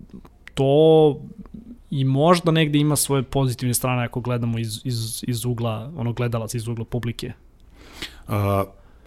to 0.54 1.20
i 1.90 2.04
možda 2.04 2.52
negde 2.52 2.80
ima 2.80 2.96
svoje 2.96 3.24
pozitivne 3.24 3.74
strane 3.74 4.04
ako 4.04 4.20
gledamo 4.20 4.60
iz, 4.60 4.82
iz, 4.84 5.24
iz 5.28 5.46
ugla, 5.46 5.92
ono 5.98 6.14
gledalac 6.14 6.54
iz 6.54 6.68
ugla 6.68 6.86
publike. 6.86 7.34
Uh, 8.28 8.34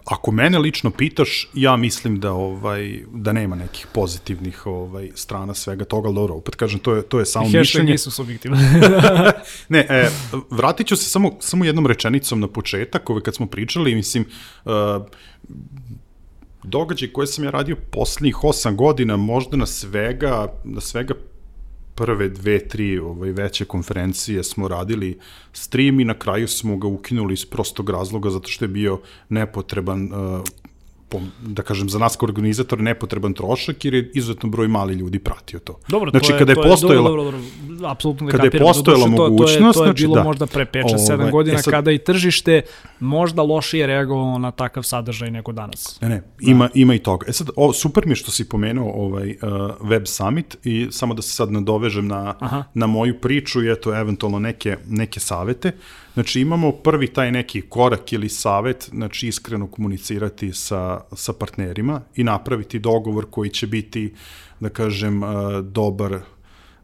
Ako 0.05 0.31
mene 0.31 0.59
lično 0.59 0.91
pitaš, 0.91 1.49
ja 1.53 1.75
mislim 1.75 2.19
da 2.19 2.31
ovaj 2.31 2.99
da 3.13 3.33
nema 3.33 3.55
nekih 3.55 3.87
pozitivnih 3.93 4.65
ovaj 4.65 5.09
strana 5.15 5.53
svega 5.53 5.85
toga, 5.85 6.07
ali 6.07 6.15
dobro, 6.15 6.35
opet 6.35 6.55
kažem 6.55 6.79
to 6.79 6.95
je 6.95 7.01
to 7.01 7.19
je 7.19 7.25
samo 7.25 7.45
Hashtag 7.45 7.59
mišljenje. 7.59 7.91
nisu 7.91 8.11
subjektivne. 8.11 8.57
ne, 9.69 9.79
e, 9.89 10.09
vratit 10.49 10.87
ću 10.87 10.95
se 10.95 11.09
samo 11.09 11.31
samo 11.39 11.65
jednom 11.65 11.87
rečenicom 11.87 12.39
na 12.39 12.47
početak, 12.47 13.09
ovaj 13.09 13.21
kad 13.21 13.35
smo 13.35 13.45
pričali, 13.47 13.95
mislim 13.95 14.25
uh, 14.65 14.71
događaj 16.63 17.09
koje 17.09 17.27
sam 17.27 17.43
ja 17.43 17.49
radio 17.49 17.75
poslednjih 17.91 18.35
8 18.35 18.75
godina, 18.75 19.17
možda 19.17 19.57
na 19.57 19.65
svega 19.65 20.53
na 20.63 20.81
svega 20.81 21.13
prve 21.95 22.29
dve, 22.29 22.67
tri 22.67 22.99
ovaj, 22.99 23.31
veće 23.31 23.65
konferencije 23.65 24.43
smo 24.43 24.67
radili 24.67 25.19
stream 25.53 25.99
i 25.99 26.05
na 26.05 26.13
kraju 26.13 26.47
smo 26.47 26.77
ga 26.77 26.87
ukinuli 26.87 27.33
iz 27.33 27.45
prostog 27.45 27.89
razloga 27.89 28.29
zato 28.29 28.47
što 28.47 28.65
je 28.65 28.69
bio 28.69 29.01
nepotreban 29.29 30.13
uh, 30.13 30.41
po, 31.15 31.21
da 31.47 31.63
kažem, 31.63 31.89
za 31.89 31.99
nas 31.99 32.15
kao 32.15 32.27
organizator 32.27 32.79
nepotreban 32.79 33.33
trošak 33.33 33.85
jer 33.85 33.93
je 33.93 34.11
izuzetno 34.13 34.49
broj 34.49 34.67
mali 34.67 34.93
ljudi 34.93 35.19
pratio 35.19 35.59
to. 35.59 35.79
Dobro, 35.87 36.11
znači, 36.11 36.27
to 36.27 36.33
je, 36.33 36.39
kada 36.39 36.51
je 36.51 36.55
to 36.55 36.61
postojala, 36.61 37.09
dobro, 37.09 37.23
dobro, 37.23 37.39
dobro, 37.69 37.89
apsolutno 37.89 38.27
kada 38.27 38.43
je 38.43 38.51
postojala 38.51 39.07
mogućnost, 39.07 39.57
to, 39.57 39.59
to 39.59 39.67
je, 39.69 39.73
to 39.73 39.83
je 39.83 39.87
znači, 39.87 40.03
bilo 40.03 40.15
da. 40.15 40.23
možda 40.23 40.45
pre 40.45 40.65
5-7 40.65 41.13
Ovaj, 41.13 41.31
godina 41.31 41.59
e 41.59 41.61
sad- 41.61 41.71
kada 41.71 41.91
i 41.91 41.97
tržište 41.97 42.61
možda 42.99 43.41
lošije 43.41 43.87
reagovalo 43.87 44.37
na 44.37 44.51
takav 44.51 44.83
sadržaj 44.83 45.31
nego 45.31 45.51
danas. 45.51 46.01
Ne, 46.01 46.09
ne, 46.09 46.23
ima, 46.39 46.69
ima 46.73 46.95
i 46.95 46.99
toga. 46.99 47.25
E 47.29 47.33
sad, 47.33 47.49
o, 47.55 47.73
super 47.73 48.05
mi 48.05 48.11
je 48.11 48.15
što 48.15 48.31
si 48.31 48.49
pomenuo 48.49 48.91
ovaj 48.91 49.29
uh, 49.29 49.89
Web 49.89 50.03
Summit 50.05 50.57
i 50.63 50.87
samo 50.91 51.13
da 51.13 51.21
se 51.21 51.31
sad 51.31 51.51
nadovežem 51.51 52.07
na, 52.07 52.35
Aha. 52.39 52.63
na 52.73 52.87
moju 52.87 53.19
priču 53.21 53.63
i 53.63 53.71
eto, 53.71 53.95
eventualno 53.95 54.39
neke, 54.39 54.77
neke 54.87 55.19
savete. 55.19 55.71
Znači, 56.15 56.41
imamo 56.41 56.71
prvi 56.71 57.07
taj 57.07 57.31
neki 57.31 57.61
korak 57.61 58.13
ili 58.13 58.29
savet, 58.29 58.89
znači 58.93 59.27
iskreno 59.27 59.67
komunicirati 59.67 60.53
sa, 60.53 61.01
sa 61.15 61.33
partnerima 61.33 62.01
i 62.15 62.23
napraviti 62.23 62.79
dogovor 62.79 63.25
koji 63.29 63.49
će 63.49 63.67
biti, 63.67 64.13
da 64.59 64.69
kažem, 64.69 65.23
uh, 65.23 65.29
dobar, 65.61 66.19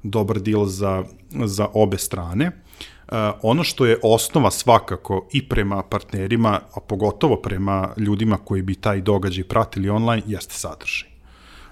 dobar 0.03 0.39
deal 0.39 0.65
za, 0.65 1.03
za 1.29 1.67
obe 1.73 1.97
strane. 1.97 2.47
Uh, 2.47 3.17
ono 3.41 3.63
što 3.63 3.85
je 3.85 3.99
osnova 4.03 4.51
svakako 4.51 5.27
i 5.33 5.49
prema 5.49 5.83
partnerima, 5.83 6.59
a 6.73 6.79
pogotovo 6.79 7.35
prema 7.35 7.93
ljudima 7.97 8.37
koji 8.37 8.61
bi 8.61 8.75
taj 8.75 9.01
događaj 9.01 9.43
pratili 9.43 9.89
online, 9.89 10.23
jeste 10.27 10.53
sadržaj. 10.53 11.09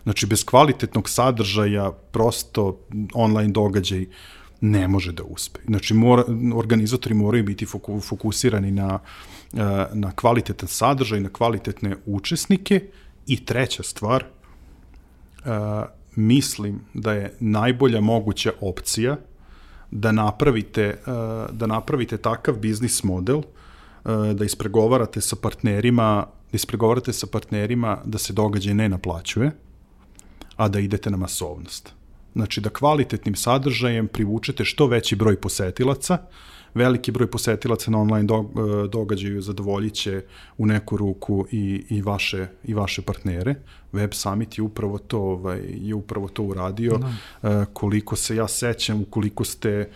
Znači, 0.03 0.25
bez 0.25 0.45
kvalitetnog 0.45 1.09
sadržaja 1.09 1.91
prosto 1.91 2.79
online 3.13 3.51
događaj 3.51 4.05
ne 4.61 4.87
može 4.87 5.11
da 5.11 5.23
uspe. 5.23 5.59
Znači, 5.67 5.93
mora, 5.93 6.23
organizatori 6.55 7.15
moraju 7.15 7.43
biti 7.43 7.65
foku, 7.65 7.99
fokusirani 7.99 8.71
na, 8.71 8.99
uh, 9.53 9.59
na 9.93 10.11
kvalitetan 10.15 10.67
sadržaj, 10.67 11.19
na 11.19 11.29
kvalitetne 11.29 11.95
učesnike 12.05 12.81
i 13.27 13.45
treća 13.45 13.83
stvar, 13.83 14.23
uh, 14.23 15.45
mislim 16.15 16.81
da 16.93 17.13
je 17.13 17.33
najbolja 17.39 18.01
moguća 18.01 18.51
opcija 18.61 19.17
da 19.91 20.11
napravite, 20.11 20.97
uh, 20.99 21.55
da 21.55 21.67
napravite 21.67 22.17
takav 22.17 22.55
biznis 22.55 23.03
model, 23.03 23.41
da 24.33 24.45
ispregovarate 24.45 25.21
sa 25.21 25.35
partnerima, 25.35 26.25
da 26.51 26.55
ispregovarate 26.55 27.13
sa 27.13 27.27
partnerima 27.27 27.97
da 28.05 28.17
se 28.17 28.33
događaj 28.33 28.73
ne 28.73 28.89
naplaćuje, 28.89 29.51
a 30.55 30.67
da 30.67 30.79
idete 30.79 31.09
na 31.09 31.17
masovnost. 31.17 31.93
Znači 32.33 32.61
da 32.61 32.69
kvalitetnim 32.69 33.35
sadržajem 33.35 34.07
privučete 34.07 34.65
što 34.65 34.87
veći 34.87 35.15
broj 35.15 35.41
posetilaca, 35.41 36.17
veliki 36.73 37.11
broj 37.11 37.31
posetilaca 37.31 37.91
na 37.91 38.01
online 38.01 38.27
e, 38.33 38.87
događaju 38.87 39.41
zadovoljit 39.41 39.93
će 39.93 40.23
u 40.57 40.65
neku 40.65 40.97
ruku 40.97 41.45
i, 41.51 41.85
i, 41.89 42.01
vaše, 42.01 42.47
i 42.63 42.73
vaše 42.73 43.01
partnere. 43.01 43.55
Web 43.91 44.13
Summit 44.13 44.57
je 44.57 44.61
upravo 44.61 44.97
to, 44.97 45.19
ovaj, 45.19 45.61
je 45.81 45.95
upravo 45.95 46.27
to 46.27 46.43
uradio. 46.43 46.99
Da. 47.41 47.65
Koliko 47.65 48.15
se 48.15 48.35
ja 48.35 48.47
sećam, 48.47 49.01
ukoliko 49.01 49.43
ste 49.43 49.89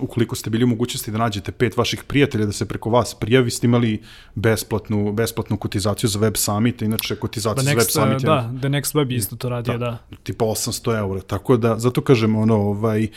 ukoliko 0.00 0.36
ste 0.36 0.50
bili 0.50 0.64
u 0.64 0.66
mogućnosti 0.66 1.10
da 1.10 1.18
nađete 1.18 1.52
pet 1.52 1.76
vaših 1.76 2.04
prijatelja 2.04 2.46
da 2.46 2.52
se 2.52 2.68
preko 2.68 2.90
vas 2.90 3.14
prijavi, 3.14 3.50
ste 3.50 3.66
imali 3.66 4.02
besplatnu, 4.34 5.12
besplatnu 5.12 5.56
kotizaciju 5.56 6.10
za 6.10 6.18
Web 6.18 6.36
Summit, 6.36 6.82
inače 6.82 7.16
kotizacija 7.16 7.54
The 7.54 7.64
za 7.64 7.70
next, 7.70 7.76
Web 7.76 7.90
Summit 7.90 8.22
je... 8.22 8.26
da, 8.26 8.52
The 8.60 8.68
Next 8.68 8.98
Web 8.98 9.12
isto 9.12 9.36
to 9.36 9.48
radio, 9.48 9.78
da. 9.78 9.98
da. 10.10 10.16
tipa 10.22 10.44
800 10.44 10.98
eura, 10.98 11.20
tako 11.20 11.56
da, 11.56 11.78
zato 11.78 12.00
kažem, 12.00 12.36
ono, 12.36 12.56
ovaj, 12.56 13.04
e, 13.04 13.08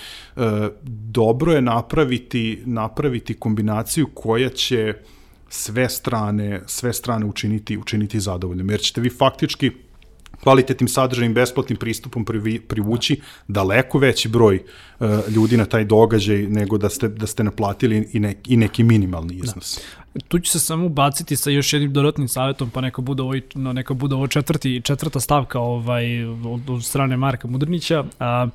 dobro 0.83 1.53
je 1.53 1.61
napraviti, 1.61 2.61
napraviti 2.65 3.33
kombinaciju 3.33 4.07
koja 4.13 4.49
će 4.49 4.93
sve 5.49 5.89
strane, 5.89 6.61
sve 6.65 6.93
strane 6.93 7.25
učiniti, 7.25 7.77
učiniti 7.77 8.19
zadovoljnim, 8.19 8.69
jer 8.69 8.79
ćete 8.79 9.01
vi 9.01 9.09
faktički 9.09 9.71
kvalitetnim 10.43 10.87
sadržajem, 10.87 11.33
besplatnim 11.33 11.77
pristupom 11.77 12.25
privi, 12.25 12.59
privući 12.59 13.21
daleko 13.47 13.99
veći 13.99 14.29
broj 14.29 14.63
uh, 14.99 15.07
ljudi 15.35 15.57
na 15.57 15.65
taj 15.65 15.85
događaj 15.85 16.37
nego 16.37 16.77
da 16.77 16.89
ste, 16.89 17.07
da 17.07 17.27
ste 17.27 17.43
naplatili 17.43 18.09
i, 18.13 18.19
ne, 18.19 18.35
i 18.47 18.57
neki 18.57 18.83
minimalni 18.83 19.35
iznos. 19.35 19.79
Da. 20.13 20.21
Tu 20.27 20.39
ću 20.39 20.51
se 20.51 20.59
samo 20.59 20.85
ubaciti 20.85 21.35
sa 21.35 21.49
još 21.49 21.73
jednim 21.73 21.93
dodatnim 21.93 22.27
savjetom, 22.27 22.69
pa 22.69 22.81
neka 22.81 23.01
bude 23.01 23.23
ovo, 23.23 23.33
no, 23.55 23.73
neka 23.73 23.93
bude 23.93 24.15
ovo 24.15 24.27
četvrti, 24.27 24.81
četvrta 24.83 25.19
stavka 25.19 25.59
ovaj, 25.59 26.23
od, 26.25 26.69
od 26.69 26.85
strane 26.85 27.17
Marka 27.17 27.47
Mudrnića. 27.47 28.03
A, 28.19 28.47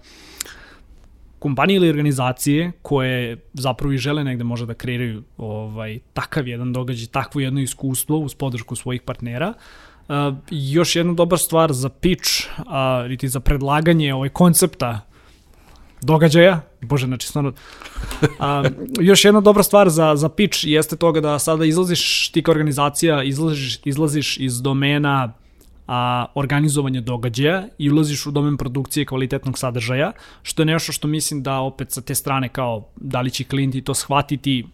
kompanije 1.42 1.76
ili 1.76 1.88
organizacije 1.90 2.72
koje 2.82 3.36
zapravo 3.52 3.92
i 3.92 3.98
žele 3.98 4.24
negde 4.24 4.44
možda 4.44 4.66
da 4.66 4.74
kreiraju 4.74 5.22
ovaj, 5.36 5.98
takav 6.12 6.48
jedan 6.48 6.72
događaj, 6.72 7.06
takvo 7.06 7.40
jedno 7.40 7.60
iskustvo 7.60 8.18
uz 8.18 8.34
podršku 8.34 8.76
svojih 8.76 9.02
partnera, 9.02 9.54
Uh, 10.08 10.34
još 10.50 10.96
jedna 10.96 11.12
dobar 11.14 11.38
stvar 11.38 11.72
za 11.72 11.88
pitch, 11.88 12.28
uh, 12.58 12.64
ili 13.06 13.28
za 13.28 13.40
predlaganje 13.40 14.14
ovaj 14.14 14.28
koncepta 14.28 15.00
događaja. 16.02 16.60
Bože, 16.80 17.06
znači 17.06 17.28
stvarno... 17.28 17.52
A, 18.40 18.62
još 19.00 19.24
jedna 19.24 19.40
dobra 19.40 19.62
stvar 19.62 19.88
za, 19.88 20.16
za 20.16 20.28
pitch 20.28 20.64
jeste 20.64 20.96
toga 20.96 21.20
da 21.20 21.38
sada 21.38 21.64
izlaziš 21.64 22.30
ti 22.32 22.42
kao 22.42 22.52
organizacija, 22.52 23.22
izlaziš, 23.22 23.80
izlaziš 23.84 24.36
iz 24.36 24.62
domena 24.62 25.32
a, 25.86 26.26
organizovanja 26.34 27.00
događaja 27.00 27.68
i 27.78 27.90
ulaziš 27.90 28.26
u 28.26 28.30
domen 28.30 28.56
produkcije 28.56 29.06
kvalitetnog 29.06 29.58
sadržaja, 29.58 30.12
što 30.42 30.62
je 30.62 30.66
nešto 30.66 30.92
što 30.92 31.08
mislim 31.08 31.42
da 31.42 31.58
opet 31.58 31.90
sa 31.90 32.00
te 32.00 32.14
strane 32.14 32.48
kao 32.48 32.88
da 32.96 33.20
li 33.20 33.30
će 33.30 33.44
klijenti 33.44 33.82
to 33.82 33.94
shvatiti 33.94 34.64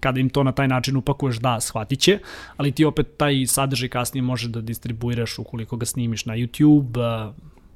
kada 0.00 0.20
im 0.20 0.28
to 0.28 0.42
na 0.42 0.52
taj 0.52 0.68
način 0.68 0.96
upakuješ, 0.96 1.36
da, 1.36 1.60
shvatit 1.60 2.00
će, 2.00 2.18
ali 2.56 2.72
ti 2.72 2.84
opet 2.84 3.16
taj 3.16 3.46
sadržaj 3.46 3.88
kasnije 3.88 4.22
može 4.22 4.48
da 4.48 4.60
distribuiraš 4.60 5.38
ukoliko 5.38 5.76
ga 5.76 5.86
snimiš 5.86 6.24
na 6.26 6.34
YouTube, 6.34 7.32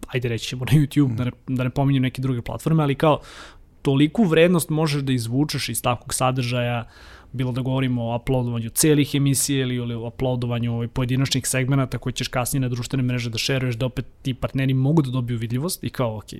ajde 0.07 0.29
reći 0.29 0.49
ćemo 0.49 0.65
na 0.65 0.73
YouTube, 0.73 1.13
mm. 1.13 1.17
da 1.17 1.25
ne, 1.25 1.31
da 1.47 1.65
ne 1.65 1.71
pominjem 1.71 2.03
neke 2.03 2.23
druge 2.23 2.43
platforme, 2.43 2.83
ali 2.83 2.95
kao 2.95 3.21
toliku 3.83 4.25
vrednost 4.25 4.71
možeš 4.71 5.03
da 5.03 5.13
izvučeš 5.13 5.69
iz 5.69 5.83
takvog 5.83 6.15
sadržaja, 6.15 6.89
bilo 7.35 7.53
da 7.53 7.63
govorimo 7.63 8.03
o 8.03 8.17
uploadovanju 8.17 8.71
celih 8.71 9.15
emisije 9.15 9.61
ili 9.61 9.95
o 9.95 10.07
uploadovanju 10.07 10.75
ovaj, 10.75 10.89
pojedinačnih 10.89 11.47
segmenta 11.47 11.99
koje 11.99 12.13
ćeš 12.13 12.29
kasnije 12.29 12.61
na 12.61 12.69
društvene 12.69 13.03
mreže 13.03 13.31
da 13.31 13.39
šeruješ, 13.39 13.75
da 13.75 13.87
opet 13.87 14.07
ti 14.23 14.35
partneri 14.35 14.75
mogu 14.75 15.03
da 15.03 15.11
dobiju 15.11 15.39
vidljivost 15.39 15.85
i 15.85 15.91
kao, 15.91 16.17
ok, 16.17 16.39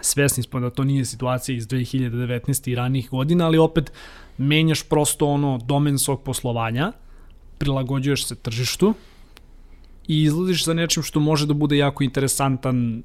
svesni 0.00 0.42
smo 0.42 0.60
da 0.60 0.70
to 0.70 0.84
nije 0.84 1.04
situacija 1.04 1.56
iz 1.56 1.68
2019. 1.68 2.70
i 2.70 2.74
ranih 2.74 3.10
godina, 3.10 3.46
ali 3.46 3.58
opet 3.58 3.92
menjaš 4.38 4.82
prosto 4.82 5.26
ono 5.26 5.58
domen 5.58 5.98
svog 5.98 6.22
poslovanja, 6.22 6.92
prilagođuješ 7.58 8.26
se 8.26 8.34
tržištu 8.34 8.94
i 10.08 10.22
izlaziš 10.22 10.64
sa 10.64 10.74
nečim 10.74 11.02
što 11.02 11.20
može 11.20 11.46
da 11.46 11.54
bude 11.54 11.76
jako 11.76 12.04
interesantan 12.04 13.02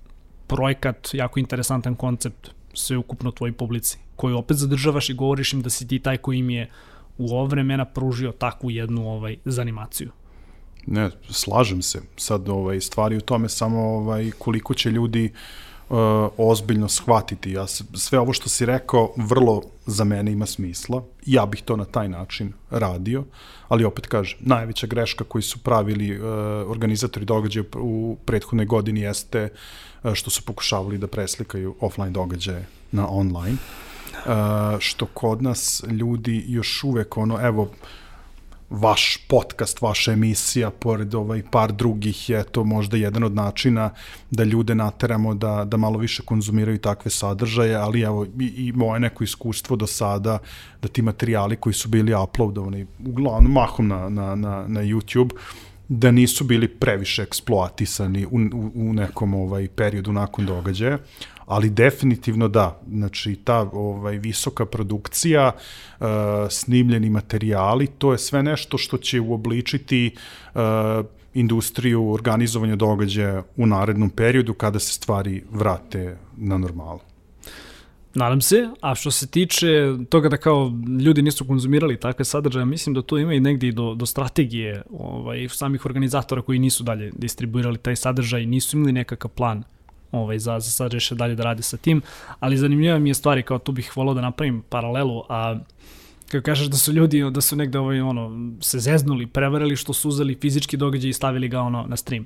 projekat, 0.48 1.10
jako 1.14 1.40
interesantan 1.40 1.96
koncept 1.96 2.50
sve 2.74 2.98
ukupno 2.98 3.32
tvoj 3.32 3.52
publici, 3.52 3.98
koju 4.16 4.38
opet 4.38 4.58
zadržavaš 4.58 5.10
i 5.10 5.14
govoriš 5.14 5.54
im 5.54 5.62
da 5.62 5.70
si 5.70 5.88
ti 5.88 6.00
taj 6.00 6.18
koji 6.18 6.40
im 6.40 6.50
je 6.50 6.70
u 7.18 7.30
ovo 7.30 7.46
vremena 7.46 7.86
pružio 7.86 8.32
takvu 8.32 8.72
jednu 8.72 9.10
ovaj 9.10 9.38
zanimaciju. 9.46 10.12
Ne, 10.88 11.10
slažem 11.30 11.82
se. 11.82 12.02
Sad 12.18 12.50
ovaj 12.50 12.82
stvari 12.82 13.18
u 13.18 13.22
tome 13.22 13.50
samo 13.50 13.80
ovaj 13.80 14.32
koliko 14.38 14.74
će 14.74 14.92
ljudi 14.92 15.26
uh, 15.26 15.73
uh, 15.94 16.30
ozbiljno 16.38 16.90
shvatiti. 16.90 17.52
Ja, 17.52 17.68
sve 17.94 18.20
ovo 18.20 18.34
što 18.34 18.50
si 18.50 18.66
rekao 18.66 19.14
vrlo 19.18 19.62
za 19.86 20.04
mene 20.04 20.32
ima 20.32 20.46
smisla. 20.46 21.04
Ja 21.26 21.46
bih 21.46 21.62
to 21.62 21.76
na 21.76 21.86
taj 21.86 22.10
način 22.10 22.54
radio, 22.70 23.24
ali 23.68 23.86
opet 23.86 24.08
kažem, 24.08 24.40
najveća 24.42 24.88
greška 24.88 25.24
koju 25.24 25.42
su 25.42 25.60
pravili 25.60 26.18
uh, 26.18 26.26
organizatori 26.70 27.26
događaja 27.26 27.66
u 27.76 28.18
prethodnoj 28.26 28.66
godini 28.66 29.02
jeste 29.02 29.50
uh, 30.04 30.14
što 30.14 30.30
su 30.30 30.46
pokušavali 30.46 30.98
da 30.98 31.08
preslikaju 31.08 31.76
offline 31.80 32.12
događaje 32.12 32.66
na 32.92 33.10
online. 33.10 33.58
Uh, 34.26 34.32
što 34.80 35.06
kod 35.06 35.42
nas 35.42 35.84
ljudi 35.88 36.46
još 36.48 36.84
uvek 36.84 37.18
ono, 37.18 37.48
evo, 37.48 37.72
vaš 38.74 39.18
podcast, 39.28 39.82
vaša 39.82 40.12
emisija, 40.12 40.70
pored 40.70 41.16
ovaj 41.16 41.44
par 41.52 41.72
drugih 41.72 42.30
je 42.30 42.44
to 42.44 42.64
možda 42.64 42.98
jedan 42.98 43.24
od 43.24 43.36
načina 43.36 43.90
da 44.32 44.44
ljude 44.44 44.76
nateramo 44.76 45.34
da, 45.36 45.66
da 45.66 45.78
malo 45.78 45.98
više 45.98 46.24
konzumiraju 46.24 46.78
takve 46.78 47.12
sadržaje, 47.12 47.76
ali 47.76 48.02
evo 48.02 48.26
i, 48.26 48.46
i 48.46 48.72
moje 48.72 49.00
neko 49.00 49.24
iskustvo 49.24 49.76
do 49.76 49.88
sada 49.88 50.38
da 50.82 50.88
ti 50.88 51.02
materijali 51.02 51.56
koji 51.56 51.74
su 51.74 51.90
bili 51.90 52.16
uploadovani 52.24 52.86
uglavnom 53.06 53.52
mahom 53.52 53.88
na, 53.88 54.10
na, 54.10 54.36
na, 54.36 54.66
na 54.68 54.82
YouTube 54.82 55.32
da 55.90 56.12
nisu 56.12 56.44
bili 56.44 56.68
previše 56.68 57.22
eksploatisani 57.22 58.26
u, 58.26 58.38
u, 58.54 58.72
u 58.76 58.94
nekom 58.94 59.34
ovaj 59.34 59.68
periodu 59.68 60.12
nakon 60.12 60.46
događaja, 60.46 60.98
ali 61.46 61.70
definitivno 61.70 62.48
da, 62.48 62.80
znači 62.90 63.36
ta 63.44 63.70
ovaj 63.74 64.18
visoka 64.18 64.66
produkcija, 64.66 65.52
uh, 65.52 66.08
snimljeni 66.50 67.10
materijali, 67.10 67.88
to 67.88 68.12
je 68.12 68.18
sve 68.18 68.44
nešto 68.44 68.78
što 68.78 68.98
će 68.98 69.20
uobličiti 69.20 70.16
uh, 70.56 70.62
industriju 71.34 72.12
organizovanja 72.12 72.76
događaja 72.76 73.44
u 73.58 73.68
narednom 73.68 74.10
periodu 74.10 74.54
kada 74.54 74.80
se 74.80 74.94
stvari 74.94 75.44
vrate 75.52 76.18
na 76.38 76.58
normalu. 76.58 77.00
Nadam 78.16 78.42
se, 78.42 78.70
a 78.82 78.96
što 78.96 79.12
se 79.12 79.28
tiče 79.28 79.68
toga 80.10 80.30
da 80.30 80.38
kao 80.38 80.72
ljudi 81.00 81.22
nisu 81.22 81.46
konzumirali 81.46 82.00
takve 82.00 82.26
sadržaje, 82.26 82.66
mislim 82.66 82.94
da 82.94 83.02
to 83.02 83.18
ima 83.18 83.34
i 83.34 83.40
negdje 83.40 83.72
do, 83.72 83.96
do 83.96 84.06
strategije 84.06 84.82
ovaj, 84.92 85.48
samih 85.50 85.86
organizatora 85.86 86.42
koji 86.42 86.60
nisu 86.60 86.84
dalje 86.84 87.12
distribuirali 87.16 87.78
taj 87.78 87.96
sadržaj, 87.96 88.46
nisu 88.46 88.78
imali 88.78 88.92
nekakav 88.92 89.32
plan 89.32 89.64
ovaj, 90.14 90.40
za, 90.40 90.60
za 90.60 90.72
sad 90.72 90.94
reše 90.94 91.16
dalje 91.16 91.36
da 91.36 91.44
rade 91.44 91.64
sa 91.64 91.78
tim, 91.78 92.02
ali 92.40 92.58
zanimljiva 92.58 93.00
mi 93.00 93.10
je 93.10 93.14
stvari, 93.14 93.44
kao 93.44 93.60
tu 93.60 93.72
bih 93.72 93.98
volao 93.98 94.14
da 94.14 94.22
napravim 94.22 94.62
paralelu, 94.70 95.24
a 95.30 95.60
kako 96.32 96.46
kažeš 96.46 96.68
da 96.68 96.78
su 96.78 96.94
ljudi 96.94 97.24
da 97.32 97.42
su 97.42 97.56
negde 97.56 97.80
ovaj, 97.80 98.02
ono, 98.02 98.52
se 98.62 98.80
zeznuli, 98.80 99.28
prevarili 99.28 99.76
što 99.76 99.94
su 99.94 100.10
uzeli 100.10 100.38
fizički 100.42 100.78
događaj 100.78 101.10
i 101.10 101.14
stavili 101.14 101.48
ga 101.48 101.62
ono 101.62 101.86
na 101.88 101.98
stream. 101.98 102.26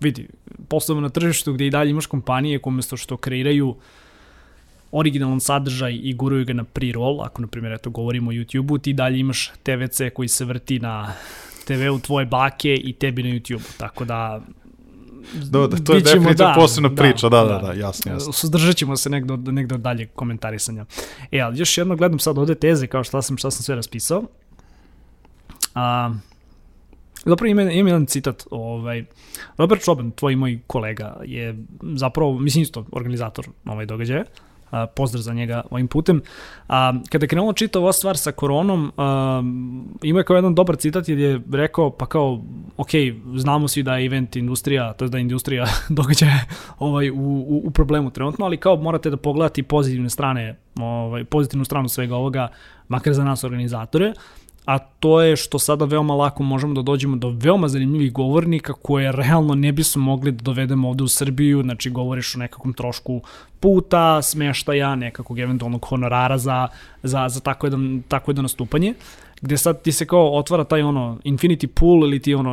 Vidi, 0.00 0.28
poslovno 0.68 1.00
na 1.00 1.08
tržištu 1.08 1.52
gde 1.52 1.66
i 1.66 1.70
dalje 1.70 1.90
imaš 1.90 2.06
kompanije 2.06 2.58
koje 2.58 2.70
umesto 2.72 2.96
što 2.96 3.16
kreiraju 3.16 3.76
originalan 4.92 5.40
sadržaj 5.40 5.98
i 6.02 6.14
guraju 6.14 6.44
ga 6.44 6.52
na 6.52 6.64
pre-roll, 6.64 7.24
ako 7.24 7.42
na 7.42 7.48
primjer 7.48 7.72
eto 7.72 7.90
govorimo 7.90 8.30
o 8.30 8.34
YouTube-u, 8.34 8.78
ti 8.78 8.92
dalje 8.92 9.18
imaš 9.18 9.52
TVC 9.62 10.00
koji 10.14 10.28
se 10.28 10.44
vrti 10.44 10.78
na 10.78 11.12
TV-u 11.66 11.98
tvoje 11.98 12.26
bake 12.26 12.74
i 12.74 12.92
tebi 12.92 13.22
na 13.22 13.28
YouTube-u, 13.28 13.78
tako 13.78 14.04
da 14.04 14.40
Da, 15.34 15.66
da, 15.66 15.76
to 15.76 15.94
je 15.94 16.00
definitivno 16.00 16.34
da, 16.34 16.52
posebna 16.56 16.88
da, 16.88 16.94
priča, 16.94 17.28
da, 17.28 17.44
da, 17.44 17.58
da, 17.58 17.58
da, 17.58 17.72
jasno, 17.72 18.12
jasno. 18.12 18.32
Suzdržat 18.32 18.76
ćemo 18.76 18.96
se 18.96 19.10
negde, 19.10 19.52
negde 19.52 19.78
dalje 19.78 20.06
komentarisanja. 20.06 20.84
E, 21.32 21.40
ali 21.40 21.58
još 21.58 21.78
jedno 21.78 21.96
gledam 21.96 22.18
sad 22.18 22.38
ovde 22.38 22.54
teze, 22.54 22.86
kao 22.86 23.04
šta 23.04 23.22
sam, 23.22 23.36
šta 23.36 23.50
sam 23.50 23.62
sve 23.62 23.76
raspisao. 23.76 24.22
A, 25.74 26.14
Zapravo 27.26 27.50
ima, 27.50 27.62
ima 27.62 27.88
jedan 27.88 28.06
citat, 28.06 28.46
ovaj, 28.50 29.04
Robert 29.58 29.82
Choban, 29.82 30.10
tvoj 30.10 30.36
moj 30.36 30.60
kolega, 30.66 31.16
je 31.24 31.56
zapravo, 31.82 32.38
mislim 32.38 32.62
isto, 32.62 32.86
organizator 32.92 33.46
ovaj 33.64 33.86
događaja, 33.86 34.24
a, 34.70 34.86
pozdrav 34.86 35.22
za 35.22 35.32
njega 35.32 35.62
ovim 35.70 35.88
putem. 35.88 36.22
A, 36.68 36.92
kada 37.10 37.24
je 37.24 37.28
krenulo 37.28 37.52
čita 37.52 37.78
ova 37.78 37.92
stvar 37.92 38.16
sa 38.16 38.32
koronom, 38.32 38.92
a, 38.96 39.42
ima 40.02 40.20
je 40.20 40.24
kao 40.24 40.36
jedan 40.36 40.54
dobar 40.54 40.76
citat 40.76 41.08
jer 41.08 41.18
je 41.18 41.40
rekao, 41.52 41.90
pa 41.90 42.06
kao, 42.06 42.42
ok, 42.76 42.90
znamo 43.36 43.68
svi 43.68 43.82
da 43.82 43.96
je 43.96 44.06
event 44.06 44.36
industrija, 44.36 44.92
to 44.92 45.04
je 45.04 45.08
da 45.08 45.18
je 45.18 45.22
industrija 45.22 45.66
događaja 45.88 46.40
ovaj, 46.78 47.10
u, 47.10 47.14
u, 47.14 47.62
u 47.64 47.70
problemu 47.70 48.10
trenutno, 48.10 48.44
ali 48.44 48.56
kao 48.56 48.76
morate 48.76 49.10
da 49.10 49.16
pogledate 49.16 49.62
pozitivne 49.62 50.10
strane, 50.10 50.58
ovaj, 50.80 51.24
pozitivnu 51.24 51.64
stranu 51.64 51.88
svega 51.88 52.16
ovoga, 52.16 52.48
makar 52.88 53.12
za 53.12 53.24
nas 53.24 53.44
organizatore, 53.44 54.12
a 54.66 54.78
to 54.78 55.20
je 55.22 55.36
što 55.36 55.58
sada 55.58 55.84
veoma 55.84 56.14
lako 56.14 56.42
možemo 56.42 56.74
da 56.74 56.82
dođemo 56.82 57.16
do 57.16 57.30
veoma 57.30 57.68
zanimljivih 57.68 58.12
govornika 58.12 58.72
koje 58.72 59.12
realno 59.12 59.54
ne 59.54 59.72
bismo 59.72 60.02
mogli 60.02 60.32
da 60.32 60.42
dovedemo 60.42 60.88
ovde 60.88 61.04
u 61.04 61.08
Srbiju, 61.08 61.62
znači 61.62 61.90
govoriš 61.90 62.34
o 62.34 62.38
nekakvom 62.38 62.74
trošku 62.74 63.20
puta, 63.60 64.22
smeštaja, 64.22 64.94
nekakvog 64.94 65.38
eventualnog 65.38 65.86
honorara 65.88 66.38
za, 66.38 66.68
za, 67.02 67.28
za 67.28 67.40
tako, 67.40 67.66
jedan, 67.66 68.02
tako 68.08 68.30
jedno 68.30 68.42
nastupanje, 68.42 68.94
gde 69.40 69.56
sad 69.56 69.82
ti 69.82 69.92
se 69.92 70.06
kao 70.06 70.38
otvara 70.38 70.64
taj 70.64 70.82
ono 70.82 71.18
infinity 71.24 71.66
pool 71.66 72.04
ili 72.04 72.22
ti 72.22 72.34
ono 72.34 72.50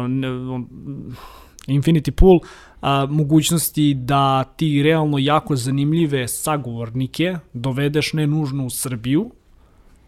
infinity 1.67 2.11
pool 2.11 2.39
a, 2.81 3.05
mogućnosti 3.09 3.93
da 3.93 4.43
ti 4.43 4.83
realno 4.83 5.17
jako 5.17 5.55
zanimljive 5.55 6.27
sagovornike 6.27 7.37
dovedeš 7.53 8.13
ne 8.13 8.27
nužno 8.27 8.65
u 8.65 8.69
Srbiju, 8.69 9.31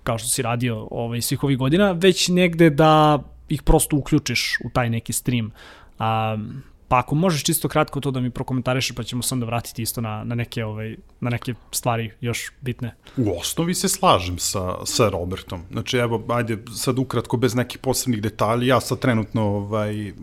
kao 0.05 0.17
što 0.17 0.27
si 0.27 0.41
radio 0.41 0.87
ovaj, 0.91 1.21
svih 1.21 1.43
ovih 1.43 1.57
godina, 1.57 1.91
već 1.91 2.27
negde 2.27 2.69
da 2.69 3.23
ih 3.49 3.63
prosto 3.63 3.97
uključiš 3.97 4.57
u 4.65 4.69
taj 4.69 4.89
neki 4.89 5.13
stream. 5.13 5.51
Um, 5.99 6.63
Pa 6.87 6.99
ako 6.99 7.15
možeš 7.15 7.43
čisto 7.43 7.67
kratko 7.67 7.99
to 7.99 8.11
da 8.11 8.19
mi 8.19 8.29
prokomentariš, 8.29 8.91
pa 8.91 9.03
ćemo 9.03 9.21
se 9.21 9.35
onda 9.35 9.45
vratiti 9.45 9.81
isto 9.81 10.01
na, 10.01 10.23
na, 10.23 10.35
neke, 10.35 10.65
ovaj, 10.65 10.95
na 11.19 11.29
neke 11.29 11.53
stvari 11.71 12.11
još 12.21 12.51
bitne. 12.61 12.95
U 13.17 13.39
osnovi 13.39 13.73
se 13.73 13.89
slažem 13.89 14.37
sa, 14.37 14.85
sa 14.85 15.09
Robertom. 15.09 15.61
Znači, 15.71 15.97
evo, 15.97 16.23
ajde 16.29 16.57
sad 16.75 16.99
ukratko, 16.99 17.37
bez 17.37 17.55
nekih 17.55 17.77
posebnih 17.77 18.21
detalja. 18.21 18.75
Ja 18.75 18.81
sad 18.81 18.99
trenutno 18.99 19.41
ovaj, 19.43 20.13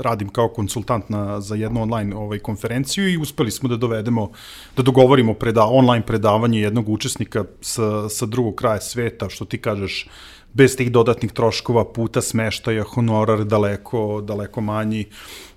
radim 0.00 0.28
kao 0.28 0.48
konsultant 0.48 1.08
na, 1.08 1.40
za 1.40 1.54
jednu 1.54 1.82
online 1.82 2.16
ovaj, 2.16 2.38
konferenciju 2.38 3.08
i 3.08 3.16
uspeli 3.16 3.50
smo 3.50 3.68
da 3.68 3.76
dovedemo, 3.76 4.30
da 4.76 4.82
dogovorimo 4.82 5.34
preda, 5.34 5.64
online 5.64 6.06
predavanje 6.06 6.60
jednog 6.60 6.88
učesnika 6.88 7.44
sa, 7.60 8.08
sa 8.08 8.26
drugog 8.26 8.54
kraja 8.54 8.80
sveta, 8.80 9.28
što 9.28 9.44
ti 9.44 9.58
kažeš, 9.58 10.06
bez 10.54 10.76
tih 10.76 10.92
dodatnih 10.92 11.32
troškova, 11.32 11.84
puta 11.92 12.22
smeštaja, 12.22 12.84
honorar 12.94 13.44
daleko, 13.44 14.20
daleko 14.20 14.60
manji, 14.60 15.06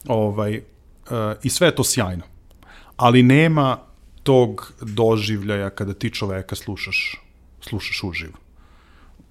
ovaj, 0.08 0.58
uh, 0.58 1.18
i 1.44 1.50
sve 1.50 1.68
je 1.68 1.76
to 1.76 1.84
sjajno. 1.84 2.24
Ali 2.96 3.24
nema 3.24 3.78
tog 4.24 4.74
doživljaja 4.82 5.70
kada 5.70 5.94
ti 5.94 6.10
čoveka 6.10 6.56
slušaš, 6.56 7.22
slušaš 7.62 8.04
uživo 8.04 8.46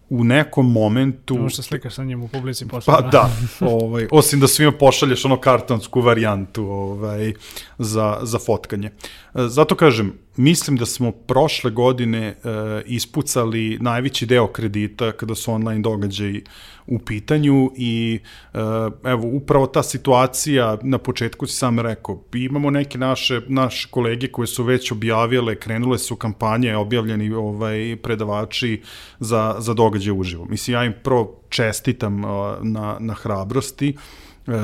u 0.09 0.25
nekom 0.25 0.73
momentu... 0.73 1.39
Možeš 1.39 1.57
da 1.57 1.63
slikaš 1.63 1.95
sa 1.95 2.05
njim 2.05 2.23
u 2.23 2.29
publici 2.29 2.69
posle. 2.69 2.95
Pa 2.95 3.01
da, 3.01 3.31
ovaj, 3.61 4.09
osim 4.11 4.41
da 4.41 4.49
svima 4.49 4.73
pošalješ 4.73 5.25
ono 5.25 5.41
kartonsku 5.41 6.01
varijantu 6.01 6.65
ovaj, 6.65 7.33
za, 7.79 8.19
za 8.23 8.39
fotkanje. 8.39 8.91
zato 9.35 9.75
kažem, 9.75 10.13
mislim 10.37 10.77
da 10.77 10.87
smo 10.87 11.13
prošle 11.13 11.71
godine 11.71 12.35
uh, 12.37 12.51
ispucali 12.87 13.79
najveći 13.81 14.27
deo 14.27 14.47
kredita 14.47 15.13
kada 15.13 15.35
su 15.35 15.53
online 15.53 15.81
događaji 15.81 16.45
u 16.87 16.99
pitanju 16.99 17.71
i 17.77 18.19
uh, 18.55 18.61
evo, 19.05 19.29
upravo 19.33 19.67
ta 19.67 19.83
situacija, 19.83 20.79
na 20.83 20.99
početku 20.99 21.47
si 21.47 21.57
sam 21.57 21.79
rekao, 21.81 22.23
imamo 22.35 22.71
neke 22.71 22.99
naše, 22.99 23.41
naše 23.49 23.89
kolege 23.91 24.29
koje 24.29 24.47
su 24.47 24.65
već 24.65 24.93
objavile, 24.93 25.55
krenule 25.57 25.99
su 25.99 26.17
kampanje, 26.17 26.77
objavljeni 26.77 27.33
ovaj, 27.33 27.97
predavači 28.03 28.83
za, 29.21 29.57
za 29.59 29.75
događaje 29.75 30.13
uživo. 30.13 30.45
Mislim, 30.45 30.75
ja 30.75 30.85
im 30.85 30.95
prvo 31.03 31.41
čestitam 31.49 32.25
uh, 32.25 32.31
na, 32.63 32.97
na 33.01 33.15
hrabrosti, 33.15 33.97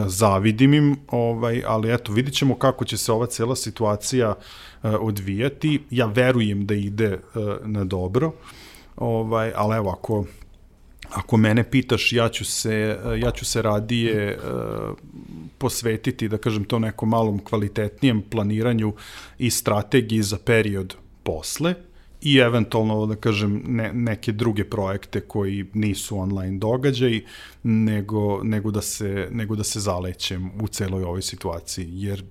zavidim 0.07 0.75
im, 0.75 0.97
ovaj, 1.09 1.63
ali 1.67 1.95
eto, 1.95 2.13
vidit 2.13 2.35
ćemo 2.35 2.59
kako 2.59 2.85
će 2.85 2.97
se 2.97 3.13
ova 3.13 3.27
cela 3.27 3.57
situacija 3.57 4.31
uh, 4.31 4.91
odvijati. 5.01 5.81
Ja 5.91 6.07
verujem 6.07 6.67
da 6.67 6.75
ide 6.75 7.15
uh, 7.15 7.43
na 7.65 7.85
dobro, 7.85 8.33
ovaj, 8.97 9.53
ali 9.57 9.77
evo, 9.77 9.91
ako 9.91 10.25
ako 11.11 11.37
mene 11.37 11.71
pitaš, 11.71 12.13
ja 12.13 12.29
ću 12.29 12.45
se, 12.45 12.99
ja 13.19 13.31
ću 13.31 13.45
se 13.45 13.63
radije 13.63 14.39
uh, 14.39 14.97
posvetiti, 15.59 16.29
da 16.29 16.39
kažem, 16.39 16.65
to 16.65 16.79
nekom 16.79 17.09
malom 17.09 17.39
kvalitetnijem 17.45 18.23
planiranju 18.31 18.93
i 19.39 19.51
strategiji 19.51 20.23
za 20.23 20.39
period 20.39 20.95
posle 21.23 21.75
i 22.23 22.37
eventualno, 22.37 23.07
da 23.07 23.17
kažem, 23.17 23.63
ne, 23.67 23.93
neke 23.93 24.33
druge 24.33 24.65
projekte 24.65 25.21
koji 25.21 25.67
nisu 25.75 26.19
online 26.19 26.59
događaj, 26.59 27.21
nego, 27.63 28.45
nego, 28.45 28.71
da 28.71 28.83
se, 28.83 29.29
nego 29.33 29.57
da 29.57 29.65
se 29.65 29.81
zalećem 29.81 30.51
u 30.63 30.69
celoj 30.69 31.05
ovoj 31.05 31.23
situaciji, 31.23 31.89
jer 31.93 32.25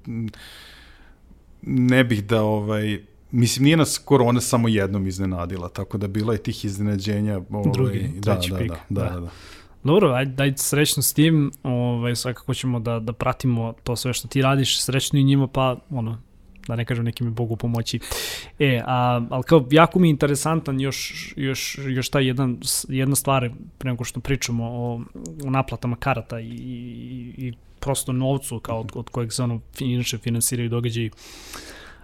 ne 1.62 2.04
bih 2.04 2.26
da 2.26 2.42
ovaj 2.42 3.00
Mislim, 3.32 3.64
nije 3.64 3.78
nas 3.78 3.98
korona 3.98 4.42
samo 4.42 4.68
jednom 4.68 5.08
iznenadila, 5.08 5.70
tako 5.70 5.98
da 5.98 6.08
bila 6.08 6.34
je 6.34 6.44
tih 6.44 6.66
iznenađenja. 6.66 7.42
Ovaj, 7.50 7.72
Drugi, 7.74 8.12
da, 8.16 8.34
treći 8.34 8.52
da, 8.52 8.58
pik. 8.58 8.72
Da, 8.72 9.02
da, 9.04 9.10
da. 9.10 9.20
da. 9.20 9.30
Dobro, 9.84 10.12
ajde, 10.12 10.32
daj 10.32 10.54
srećno 10.58 11.04
s 11.04 11.14
tim, 11.14 11.52
ovaj, 11.64 12.16
svakako 12.16 12.54
ćemo 12.54 12.80
da, 12.80 13.00
da 13.00 13.14
pratimo 13.14 13.74
to 13.84 13.96
sve 13.96 14.14
što 14.14 14.28
ti 14.28 14.42
radiš, 14.42 14.82
srećno 14.82 15.20
i 15.20 15.24
njima, 15.24 15.48
pa 15.48 15.78
ono, 15.90 16.18
da 16.70 16.76
ne 16.76 16.86
kažem 16.86 17.06
nekim 17.06 17.34
Bogu 17.34 17.56
pomoći. 17.56 18.00
E, 18.60 18.82
a, 18.86 19.22
ali 19.30 19.44
kao 19.44 19.68
jako 19.72 20.00
mi 20.00 20.08
je 20.08 20.10
interesantan 20.10 20.80
još, 20.82 21.34
još, 21.38 21.80
još 21.88 22.10
ta 22.10 22.20
jedan, 22.20 22.58
jedna 22.88 23.16
stvar, 23.16 23.50
pre 23.78 23.92
nego 23.92 24.04
što 24.04 24.20
pričamo 24.20 24.64
o, 24.66 25.02
o 25.46 25.50
naplatama 25.50 25.96
karata 25.96 26.40
i, 26.40 26.46
i, 26.48 27.34
i 27.38 27.54
prosto 27.80 28.12
novcu 28.12 28.60
kao 28.60 28.80
od, 28.80 28.92
od 28.96 29.10
kojeg 29.10 29.34
se 29.34 29.44
ono 29.44 29.62
inače 29.80 30.18
finansiraju 30.18 30.70
događaji. 30.70 31.12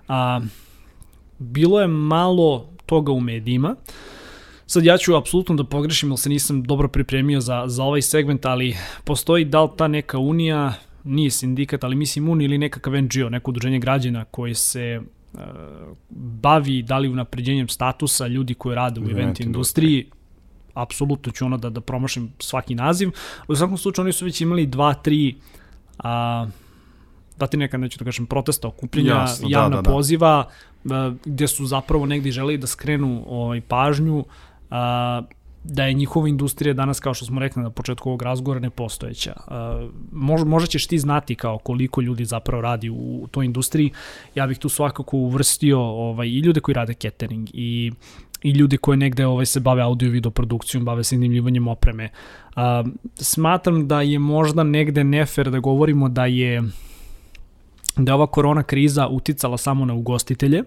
A, 0.08 0.42
bilo 1.40 1.82
je 1.82 1.88
malo 1.88 2.70
toga 2.86 3.12
u 3.12 3.20
medijima. 3.20 3.76
Sad 4.68 4.86
ja 4.86 4.98
ću 4.98 5.16
apsolutno 5.16 5.56
da 5.56 5.64
pogrešim, 5.64 6.10
jer 6.10 6.20
se 6.20 6.30
nisam 6.30 6.64
dobro 6.64 6.88
pripremio 6.88 7.42
za, 7.42 7.64
za 7.68 7.84
ovaj 7.84 8.02
segment, 8.02 8.46
ali 8.46 8.76
postoji 9.04 9.46
da 9.46 9.64
li 9.64 9.70
ta 9.78 9.88
neka 9.88 10.18
unija, 10.18 10.74
nije 11.06 11.32
sindikat, 11.32 11.84
ali 11.84 11.96
mislim 11.96 12.30
unija 12.30 12.46
ili 12.46 12.58
nekakav 12.58 12.94
NGO, 12.94 13.30
neko 13.30 13.52
udruženje 13.52 13.80
građana 13.80 14.26
koji 14.26 14.54
se 14.54 15.02
uh, 15.34 15.40
bavi 16.42 16.82
da 16.82 16.98
li 16.98 17.10
unapređenjem 17.10 17.68
statusa 17.68 18.28
ljudi 18.28 18.54
koji 18.54 18.76
rade 18.76 19.00
u 19.00 19.04
event, 19.04 19.18
event 19.18 19.40
industriji, 19.40 20.10
apsolutno 20.74 21.32
ću 21.32 21.46
ono 21.46 21.58
da, 21.58 21.70
da 21.70 21.82
promošim 21.82 22.34
svaki 22.40 22.76
naziv. 22.76 23.12
U 23.48 23.56
svakom 23.56 23.78
slučaju 23.78 24.04
oni 24.04 24.14
su 24.14 24.26
već 24.26 24.42
imali 24.42 24.66
dva, 24.66 24.94
tri 24.94 25.36
a, 25.98 26.48
dati 27.38 27.58
neka, 27.58 27.78
neću 27.78 28.00
da 28.00 28.06
kažem, 28.06 28.26
protesta, 28.26 28.68
okupljenja, 28.68 29.14
Jasno, 29.14 29.50
da, 29.50 29.54
javna 29.58 29.76
da, 29.76 29.82
da, 29.82 29.82
da. 29.82 29.92
poziva, 29.92 30.50
gde 31.26 31.48
su 31.48 31.66
zapravo 31.66 32.06
negde 32.06 32.32
želeli 32.32 32.58
da 32.58 32.68
skrenu 32.68 33.24
ovaj, 33.28 33.62
pažnju 33.62 34.26
a, 34.70 35.22
da 35.70 35.84
je 35.84 35.94
njihova 35.94 36.30
industrija 36.30 36.74
danas, 36.74 37.00
kao 37.00 37.14
što 37.14 37.26
smo 37.26 37.40
rekli 37.40 37.64
na 37.64 37.70
početku 37.70 38.10
ovog 38.10 38.22
razgovora, 38.22 38.60
nepostojeća. 38.60 39.34
Možda, 40.12 40.46
možda 40.48 40.68
ćeš 40.68 40.88
ti 40.88 41.00
znati 41.00 41.36
kao 41.36 41.58
koliko 41.58 42.02
ljudi 42.02 42.26
zapravo 42.26 42.62
radi 42.62 42.90
u 42.90 43.28
toj 43.32 43.46
industriji. 43.46 43.92
Ja 44.36 44.48
bih 44.48 44.58
tu 44.58 44.70
svakako 44.70 45.18
uvrstio 45.18 45.80
ovaj, 45.80 46.28
i 46.28 46.40
ljude 46.40 46.60
koji 46.60 46.76
rade 46.76 46.94
catering 46.94 47.50
i 47.54 47.92
i 48.44 48.52
ljudi 48.52 48.78
koji 48.78 48.98
negde 48.98 49.26
ovaj, 49.26 49.46
se 49.46 49.60
bave 49.60 49.82
audio 49.82 50.10
video 50.10 50.32
produkcijom, 50.32 50.86
bave 50.86 51.04
se 51.04 51.16
snimljivanjem 51.16 51.68
opreme. 51.68 52.10
Uh, 52.56 52.62
smatram 53.16 53.88
da 53.88 54.02
je 54.02 54.20
možda 54.20 54.64
negde 54.64 55.04
nefer 55.04 55.52
da 55.52 55.60
govorimo 55.60 56.10
da 56.10 56.26
je 56.26 56.64
da 57.98 58.12
je 58.12 58.16
ova 58.16 58.28
korona 58.28 58.64
kriza 58.64 59.08
uticala 59.08 59.58
samo 59.58 59.86
na 59.86 59.94
ugostitelje, 59.94 60.64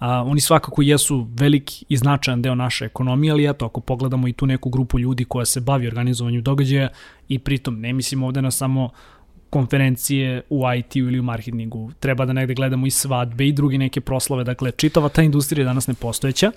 A, 0.00 0.22
oni 0.22 0.40
svakako 0.40 0.82
jesu 0.82 1.26
veliki 1.36 1.84
i 1.88 1.96
značajan 1.96 2.42
deo 2.42 2.54
naše 2.54 2.84
ekonomije, 2.84 3.32
ali 3.32 3.50
eto, 3.50 3.66
ako 3.66 3.80
pogledamo 3.80 4.28
i 4.28 4.32
tu 4.32 4.46
neku 4.46 4.70
grupu 4.70 4.98
ljudi 4.98 5.24
koja 5.24 5.44
se 5.44 5.60
bavi 5.60 5.86
organizovanjem 5.86 6.42
događaja 6.42 6.88
i 7.28 7.38
pritom 7.38 7.80
ne 7.80 7.92
mislim 7.92 8.22
ovde 8.22 8.42
na 8.42 8.50
samo 8.50 8.90
konferencije 9.50 10.42
u 10.50 10.62
IT-u 10.78 10.98
ili 10.98 11.20
u 11.20 11.22
marketingu. 11.22 11.90
Treba 12.00 12.24
da 12.24 12.32
negde 12.32 12.54
gledamo 12.54 12.86
i 12.86 12.90
svadbe 12.90 13.46
i 13.46 13.52
druge 13.52 13.78
neke 13.78 14.00
proslave. 14.00 14.44
Dakle, 14.44 14.70
čitava 14.70 15.08
ta 15.08 15.22
industrija 15.22 15.62
je 15.62 15.66
danas 15.66 15.86
nepostojeća. 15.86 16.52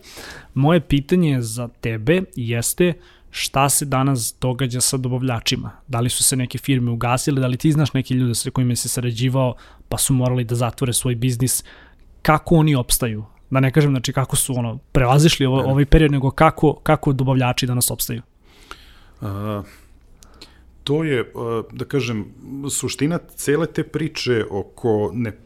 Moje 0.54 0.80
pitanje 0.80 1.42
za 1.42 1.68
tebe 1.68 2.22
jeste 2.36 2.94
šta 3.32 3.70
se 3.70 3.86
danas 3.86 4.36
događa 4.42 4.82
sa 4.82 4.98
dobavljačima? 4.98 5.72
Da 5.88 6.00
li 6.00 6.10
su 6.10 6.24
se 6.24 6.36
neke 6.36 6.58
firme 6.58 6.92
ugasile? 6.92 7.42
Da 7.42 7.48
li 7.48 7.58
ti 7.58 7.72
znaš 7.72 7.94
neke 7.94 8.14
ljude 8.14 8.36
sa 8.36 8.52
kojima 8.52 8.76
si 8.76 8.90
sarađivao 8.90 9.56
pa 9.90 9.98
su 9.98 10.14
morali 10.14 10.44
da 10.44 10.56
zatvore 10.56 10.94
svoj 10.94 11.16
biznis? 11.16 11.64
Kako 12.22 12.56
oni 12.56 12.76
opstaju? 12.76 13.26
Da 13.54 13.60
ne 13.60 13.72
kažem 13.72 13.92
znači 13.92 14.14
kako 14.14 14.36
su 14.36 14.54
ono 14.58 14.78
prevazišli 14.92 15.46
ovo, 15.46 15.62
ovaj 15.62 15.86
period, 15.86 16.12
nego 16.12 16.32
kako, 16.32 16.74
kako 16.74 17.14
dobavljači 17.14 17.66
danas 17.66 17.92
opstaju? 17.92 18.22
Uh, 19.22 19.28
to 20.84 21.04
je, 21.04 21.32
da 21.72 21.86
kažem, 21.86 22.26
suština 22.72 23.20
cele 23.36 23.68
te 23.68 23.84
priče 23.84 24.46
oko, 24.50 25.12
ne, 25.14 25.38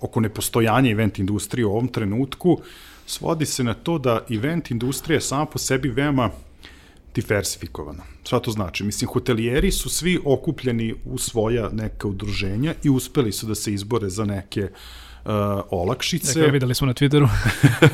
oko 0.00 0.20
nepostojanja 0.20 0.90
event 0.90 1.18
industrije 1.18 1.66
u 1.66 1.70
ovom 1.70 1.88
trenutku 1.88 2.60
svodi 3.06 3.46
se 3.46 3.64
na 3.64 3.74
to 3.74 3.98
da 3.98 4.20
event 4.30 4.70
industrija 4.70 5.16
je 5.16 5.20
sama 5.20 5.46
po 5.46 5.58
sebi 5.58 5.88
veoma 5.88 6.30
diversifikovana. 7.14 8.04
Šta 8.24 8.40
to 8.40 8.50
znači? 8.50 8.84
Mislim, 8.84 9.10
hotelijeri 9.10 9.72
su 9.72 9.88
svi 9.88 10.18
okupljeni 10.24 10.94
u 11.04 11.18
svoja 11.18 11.68
neka 11.72 12.08
udruženja 12.08 12.74
i 12.82 12.90
uspeli 12.90 13.32
su 13.32 13.46
da 13.46 13.54
se 13.54 13.72
izbore 13.72 14.08
za 14.08 14.24
neke 14.24 14.62
uh, 14.62 15.07
olakšice. 15.70 16.34
Dakle, 16.34 16.52
videli 16.52 16.74
smo 16.74 16.86
na 16.86 16.94
Twitteru. 16.94 17.28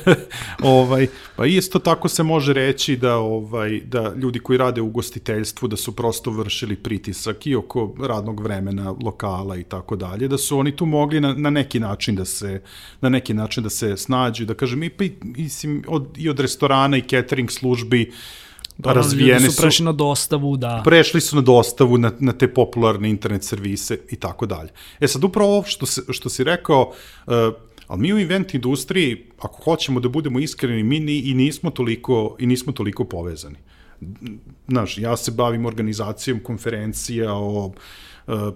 ovaj, 0.63 1.07
pa 1.37 1.47
isto 1.47 1.79
tako 1.79 2.09
se 2.09 2.23
može 2.23 2.53
reći 2.53 2.97
da 2.97 3.17
ovaj 3.17 3.81
da 3.81 4.15
ljudi 4.17 4.39
koji 4.39 4.59
rade 4.59 4.81
u 4.81 4.87
ugostiteljstvu 4.87 5.69
da 5.69 5.77
su 5.77 5.97
prosto 5.97 6.31
vršili 6.31 6.77
pritisak 6.77 7.47
i 7.47 7.55
oko 7.55 7.95
radnog 8.01 8.41
vremena, 8.41 8.95
lokala 9.05 9.57
i 9.57 9.63
tako 9.65 9.97
dalje, 9.97 10.29
da 10.29 10.39
su 10.39 10.59
oni 10.59 10.77
tu 10.77 10.87
mogli 10.87 11.21
na, 11.21 11.35
na 11.35 11.51
neki 11.51 11.81
način 11.81 12.17
da 12.17 12.25
se 12.25 12.63
na 13.01 13.09
neki 13.09 13.35
način 13.35 13.63
da 13.63 13.71
se 13.71 13.97
snađu, 13.97 14.45
da 14.45 14.55
kažem 14.55 14.83
i 14.83 14.91
pa 14.91 15.05
i, 15.05 15.13
i, 15.37 15.49
od, 15.87 16.19
i 16.19 16.29
od 16.29 16.41
restorana 16.41 16.97
i 16.97 17.03
catering 17.03 17.51
službi 17.51 18.11
uh, 18.11 18.44
Dobro, 18.79 18.95
razvijene 18.95 19.51
su 19.51 19.63
prešli 19.63 19.85
na 19.85 19.93
dostavu, 19.93 20.57
da. 20.57 20.83
Prešli 20.85 21.21
su 21.21 21.37
na 21.37 21.43
dostavu, 21.43 21.99
na, 21.99 22.13
na 22.19 22.33
te 22.33 22.55
popularne 22.55 23.11
internet 23.11 23.45
servise 23.45 23.99
i 24.11 24.17
tako 24.17 24.47
dalje. 24.47 24.71
E 25.01 25.09
sad, 25.09 25.25
upravo 25.25 25.51
ovo 25.51 25.63
što, 25.67 25.87
se, 25.87 26.03
što 26.09 26.29
si 26.29 26.45
rekao, 26.45 26.93
uh, 27.27 27.33
ali 27.87 28.01
mi 28.01 28.13
u 28.13 28.19
event 28.19 28.55
industriji, 28.55 29.27
ako 29.39 29.63
hoćemo 29.63 30.01
da 30.01 30.09
budemo 30.09 30.41
iskreni, 30.41 30.83
mi 30.83 31.01
ni, 31.01 31.19
i 31.19 31.35
nismo 31.35 31.71
toliko, 31.71 32.37
i 32.39 32.47
nismo 32.47 32.73
toliko 32.73 33.05
povezani. 33.05 33.57
Znaš, 34.69 34.99
ja 34.99 35.17
se 35.17 35.31
bavim 35.31 35.67
organizacijom 35.67 36.41
konferencija 36.41 37.35
o 37.35 37.73
Eh, 37.73 38.04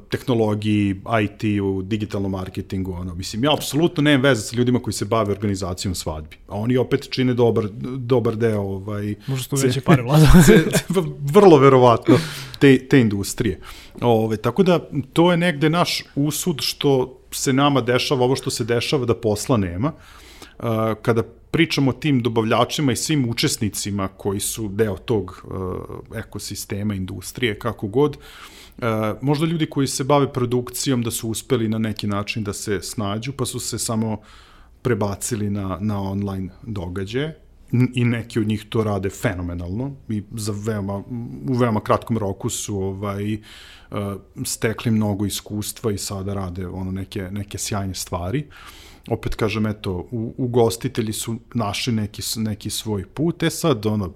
tehnologiji, 0.08 1.00
IT-u, 1.22 1.82
digitalnom 1.82 2.32
marketingu, 2.32 2.92
ono, 2.92 3.14
mislim, 3.14 3.44
ja 3.44 3.52
apsolutno 3.52 4.02
nemam 4.02 4.22
veze 4.22 4.42
sa 4.42 4.56
ljudima 4.56 4.78
koji 4.78 4.94
se 4.94 5.04
bave 5.04 5.32
organizacijom 5.32 5.94
svadbi, 5.94 6.36
a 6.48 6.56
oni 6.56 6.76
opet 6.76 7.08
čine 7.10 7.34
dobar, 7.34 7.68
dobar 7.96 8.36
deo, 8.36 8.60
ovaj... 8.60 9.14
Možda 9.26 9.56
su 9.56 9.66
veće 9.66 9.80
pare, 9.80 10.02
vlada. 10.08 10.32
vrlo 11.20 11.58
verovatno, 11.58 12.18
te, 12.58 12.88
te 12.88 13.00
industrije. 13.00 13.60
Ove, 14.00 14.36
tako 14.36 14.62
da, 14.62 14.80
to 15.12 15.30
je 15.30 15.36
negde 15.36 15.70
naš 15.70 16.04
usud 16.14 16.60
što 16.60 17.18
se 17.30 17.52
nama 17.52 17.80
dešava, 17.80 18.24
ovo 18.24 18.36
što 18.36 18.50
se 18.50 18.64
dešava 18.64 19.04
da 19.04 19.14
posla 19.14 19.56
nema, 19.56 19.92
kada 21.02 21.22
pričamo 21.50 21.90
o 21.90 21.94
tim 21.94 22.22
dobavljačima 22.22 22.92
i 22.92 22.96
svim 22.96 23.28
učesnicima 23.28 24.08
koji 24.08 24.40
su 24.40 24.68
deo 24.68 24.96
tog 24.96 25.44
uh, 25.44 26.18
ekosistema, 26.18 26.94
industrije, 26.94 27.58
kako 27.58 27.86
god, 27.86 28.16
uh, 28.16 28.84
možda 29.20 29.46
ljudi 29.46 29.66
koji 29.66 29.86
se 29.86 30.04
bave 30.04 30.32
produkcijom 30.32 31.02
da 31.02 31.10
su 31.10 31.28
uspeli 31.28 31.68
na 31.68 31.78
neki 31.78 32.06
način 32.06 32.44
da 32.44 32.52
se 32.52 32.80
snađu, 32.82 33.32
pa 33.32 33.46
su 33.46 33.60
se 33.60 33.78
samo 33.78 34.20
prebacili 34.82 35.50
na, 35.50 35.78
na 35.80 36.02
online 36.02 36.48
događaje 36.62 37.38
i 37.94 38.04
neki 38.04 38.40
od 38.40 38.46
njih 38.46 38.66
to 38.68 38.84
rade 38.84 39.10
fenomenalno 39.10 39.92
i 40.08 40.22
za 40.32 40.52
veoma, 40.56 40.96
u 41.48 41.54
veoma 41.58 41.80
kratkom 41.80 42.18
roku 42.18 42.50
su 42.50 42.76
ovaj, 42.76 43.34
uh, 43.34 43.40
stekli 44.44 44.90
mnogo 44.90 45.26
iskustva 45.26 45.92
i 45.92 45.98
sada 45.98 46.34
rade 46.34 46.66
ono 46.66 46.92
neke, 46.92 47.28
neke 47.30 47.58
sjajne 47.58 47.94
stvari. 47.94 48.46
Opet 49.10 49.34
kažem, 49.34 49.66
eto, 49.66 49.92
u, 50.10 50.34
ugostitelji 50.36 51.12
su 51.12 51.36
našli 51.54 51.92
neki, 51.92 52.22
neki 52.36 52.70
svoj 52.70 53.06
put, 53.06 53.42
e 53.42 53.50
sad, 53.50 53.86
ono, 53.86 54.12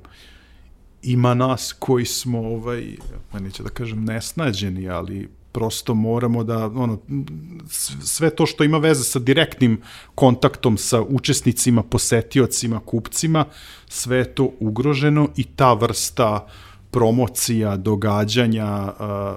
ima 1.02 1.34
nas 1.34 1.74
koji 1.78 2.04
smo, 2.04 2.38
ovaj, 2.38 2.96
neću 3.40 3.62
da 3.62 3.68
kažem 3.68 4.04
nesnađeni, 4.04 4.88
ali 4.88 5.28
prosto 5.52 5.94
moramo 5.94 6.44
da, 6.44 6.66
ono, 6.66 6.98
sve 8.02 8.30
to 8.30 8.46
što 8.46 8.64
ima 8.64 8.78
veze 8.78 9.04
sa 9.04 9.18
direktnim 9.18 9.80
kontaktom 10.14 10.76
sa 10.78 11.02
učesnicima, 11.02 11.82
posetiocima, 11.82 12.80
kupcima, 12.80 13.44
sve 13.88 14.16
je 14.16 14.34
to 14.34 14.50
ugroženo 14.60 15.28
i 15.36 15.44
ta 15.44 15.72
vrsta 15.72 16.46
promocija, 16.90 17.76
događanja, 17.76 18.92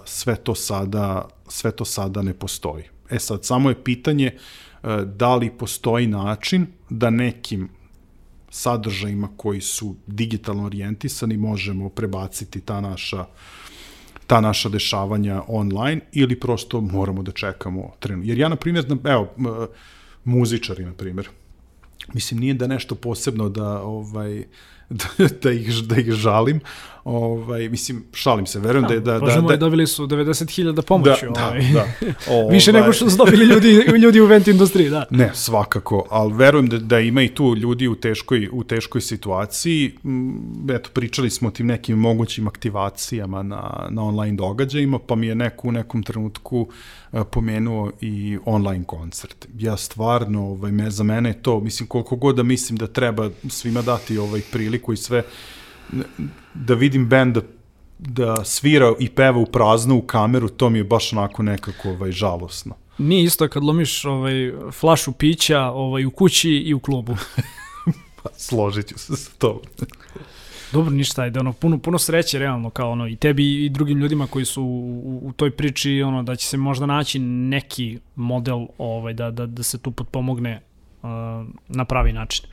sve 0.05 0.35
to 0.35 0.55
sada, 0.55 1.27
sve 1.47 1.71
to 1.71 1.85
sada 1.85 2.21
ne 2.21 2.33
postoji. 2.33 2.83
E 3.09 3.19
sad, 3.19 3.45
samo 3.45 3.69
je 3.69 3.83
pitanje 3.83 4.37
da 5.05 5.35
li 5.35 5.49
postoji 5.57 6.07
način 6.07 6.67
da 6.89 7.09
nekim 7.09 7.69
sadržajima 8.49 9.29
koji 9.37 9.61
su 9.61 9.95
digitalno 10.07 10.65
orijentisani 10.65 11.37
možemo 11.37 11.89
prebaciti 11.89 12.61
ta 12.61 12.81
naša 12.81 13.25
ta 14.27 14.41
naša 14.41 14.69
dešavanja 14.69 15.41
online 15.47 16.01
ili 16.11 16.39
prosto 16.39 16.81
moramo 16.81 17.23
da 17.23 17.31
čekamo 17.31 17.91
trenutak. 17.99 18.27
Jer 18.27 18.37
ja, 18.37 18.49
na 18.49 18.55
primjer, 18.55 18.85
evo, 19.03 19.27
muzičari, 20.23 20.85
na 20.85 20.93
primjer, 20.93 21.29
mislim, 22.13 22.39
nije 22.39 22.53
da 22.53 22.67
nešto 22.67 22.95
posebno 22.95 23.49
da, 23.49 23.81
ovaj, 23.81 24.43
da, 24.89 25.27
da, 25.41 25.51
ih, 25.51 25.83
da 25.83 25.97
ih 25.97 26.11
žalim. 26.11 26.59
Ovaj, 27.05 27.69
mislim, 27.69 28.03
šalim 28.13 28.45
se, 28.45 28.59
verujem 28.59 28.87
da, 28.87 28.99
da... 28.99 29.13
da, 29.13 29.19
Bože 29.19 29.35
da, 29.35 29.41
moj, 29.41 29.57
dobili 29.57 29.87
su 29.87 30.07
90.000 30.07 30.81
pomoći. 30.81 31.25
Da, 31.35 31.47
ovaj. 31.47 31.61
da, 31.73 31.85
da. 32.27 32.47
Više 32.55 32.73
nego 32.73 32.93
što 32.93 33.09
su 33.09 33.17
dobili 33.17 33.45
ljudi, 33.45 33.69
ljudi 33.97 34.19
u 34.19 34.25
vent 34.25 34.47
industriji, 34.47 34.89
da. 34.89 35.05
Ne, 35.09 35.31
svakako, 35.33 36.07
ali 36.09 36.33
verujem 36.33 36.67
da, 36.67 36.77
da 36.77 36.99
ima 36.99 37.21
i 37.21 37.27
tu 37.27 37.55
ljudi 37.55 37.87
u 37.87 37.95
teškoj, 37.95 38.49
u 38.51 38.63
teškoj 38.63 39.01
situaciji. 39.01 39.91
Mm, 40.03 40.71
eto, 40.71 40.89
pričali 40.93 41.29
smo 41.29 41.47
o 41.47 41.51
tim 41.51 41.67
nekim 41.67 41.97
mogućim 41.97 42.47
aktivacijama 42.47 43.43
na, 43.43 43.87
na 43.89 44.03
online 44.03 44.37
događajima, 44.37 44.99
pa 44.99 45.15
mi 45.15 45.27
je 45.27 45.35
neko 45.35 45.67
u 45.67 45.71
nekom 45.71 46.03
trenutku 46.03 46.67
e, 47.13 47.23
pomenuo 47.31 47.91
i 48.01 48.37
online 48.45 48.83
koncert. 48.83 49.47
Ja 49.57 49.77
stvarno, 49.77 50.47
ovaj, 50.47 50.71
me, 50.71 50.89
za 50.91 51.03
mene 51.03 51.29
je 51.29 51.41
to, 51.41 51.59
mislim, 51.59 51.87
koliko 51.87 52.15
god 52.15 52.35
da 52.35 52.43
mislim 52.43 52.77
da 52.77 52.87
treba 52.87 53.29
svima 53.49 53.81
dati 53.81 54.17
ovaj 54.17 54.41
priliku 54.51 54.93
i 54.93 54.97
sve, 54.97 55.23
da 56.55 56.73
vidim 56.73 57.09
bend 57.09 57.33
da, 57.33 57.41
da 57.99 58.45
svira 58.45 58.93
i 58.99 59.09
peva 59.09 59.37
u 59.37 59.45
praznu 59.45 59.97
u 59.97 60.01
kameru, 60.01 60.49
to 60.49 60.69
mi 60.69 60.77
je 60.77 60.83
baš 60.83 61.13
onako 61.13 61.43
nekako 61.43 61.89
ovaj, 61.89 62.11
žalosno. 62.11 62.75
Nije 62.97 63.23
isto 63.23 63.47
kad 63.47 63.63
lomiš 63.63 64.05
ovaj, 64.05 64.53
flašu 64.71 65.11
pića 65.11 65.61
ovaj, 65.61 66.05
u 66.05 66.11
kući 66.11 66.49
i 66.49 66.73
u 66.73 66.79
klubu. 66.79 67.17
pa, 68.23 68.29
složit 68.37 68.87
ću 68.87 68.99
se 68.99 69.15
sa 69.15 69.31
to. 69.37 69.61
Dobro, 70.71 70.91
ništa, 70.91 71.21
ajde, 71.21 71.39
ono, 71.39 71.53
puno, 71.53 71.77
puno 71.77 71.99
sreće, 71.99 72.39
realno, 72.39 72.69
kao 72.69 72.91
ono, 72.91 73.07
i 73.07 73.15
tebi 73.15 73.65
i 73.65 73.69
drugim 73.69 73.99
ljudima 73.99 74.27
koji 74.27 74.45
su 74.45 74.63
u, 74.63 75.21
u 75.23 75.33
toj 75.33 75.51
priči, 75.51 76.01
ono, 76.01 76.23
da 76.23 76.35
će 76.35 76.47
se 76.47 76.57
možda 76.57 76.85
naći 76.85 77.19
neki 77.19 77.99
model, 78.15 78.65
ovaj, 78.77 79.13
da, 79.13 79.31
da, 79.31 79.45
da 79.45 79.63
se 79.63 79.77
tu 79.77 79.91
potpomogne 79.91 80.61
uh, 81.01 81.09
na 81.67 81.85
pravi 81.85 82.13
način. 82.13 82.45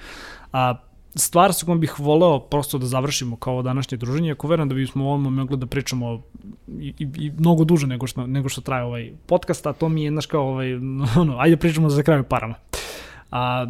A 0.53 0.75
stvar 1.15 1.53
sa 1.53 1.67
kojom 1.67 1.81
bih 1.81 2.01
voleo 2.01 2.39
prosto 2.41 2.79
da 2.79 2.87
završimo 2.87 3.37
kao 3.37 3.63
današnje 3.63 3.99
druženje, 3.99 4.33
ako 4.33 4.49
verujem 4.49 4.69
da 4.69 4.75
bismo 4.75 5.05
ovom 5.05 5.35
mogli 5.35 5.57
da 5.57 5.67
pričamo 5.67 6.23
i, 6.69 6.95
i, 6.99 7.09
i 7.19 7.31
mnogo 7.39 7.65
duže 7.65 7.87
nego 7.87 8.07
što, 8.07 8.27
nego 8.27 8.49
što 8.49 8.61
traje 8.61 8.85
ovaj 8.85 9.13
podcast, 9.27 9.67
a 9.67 9.73
to 9.73 9.89
mi 9.89 10.05
je, 10.05 10.11
znaš 10.11 10.27
kao, 10.27 10.49
ovaj, 10.49 10.75
ono, 11.23 11.37
ajde 11.39 11.57
pričamo 11.57 11.91
za 11.91 12.03
kraju 12.03 12.25
parama. 12.25 12.55
A, 13.31 13.67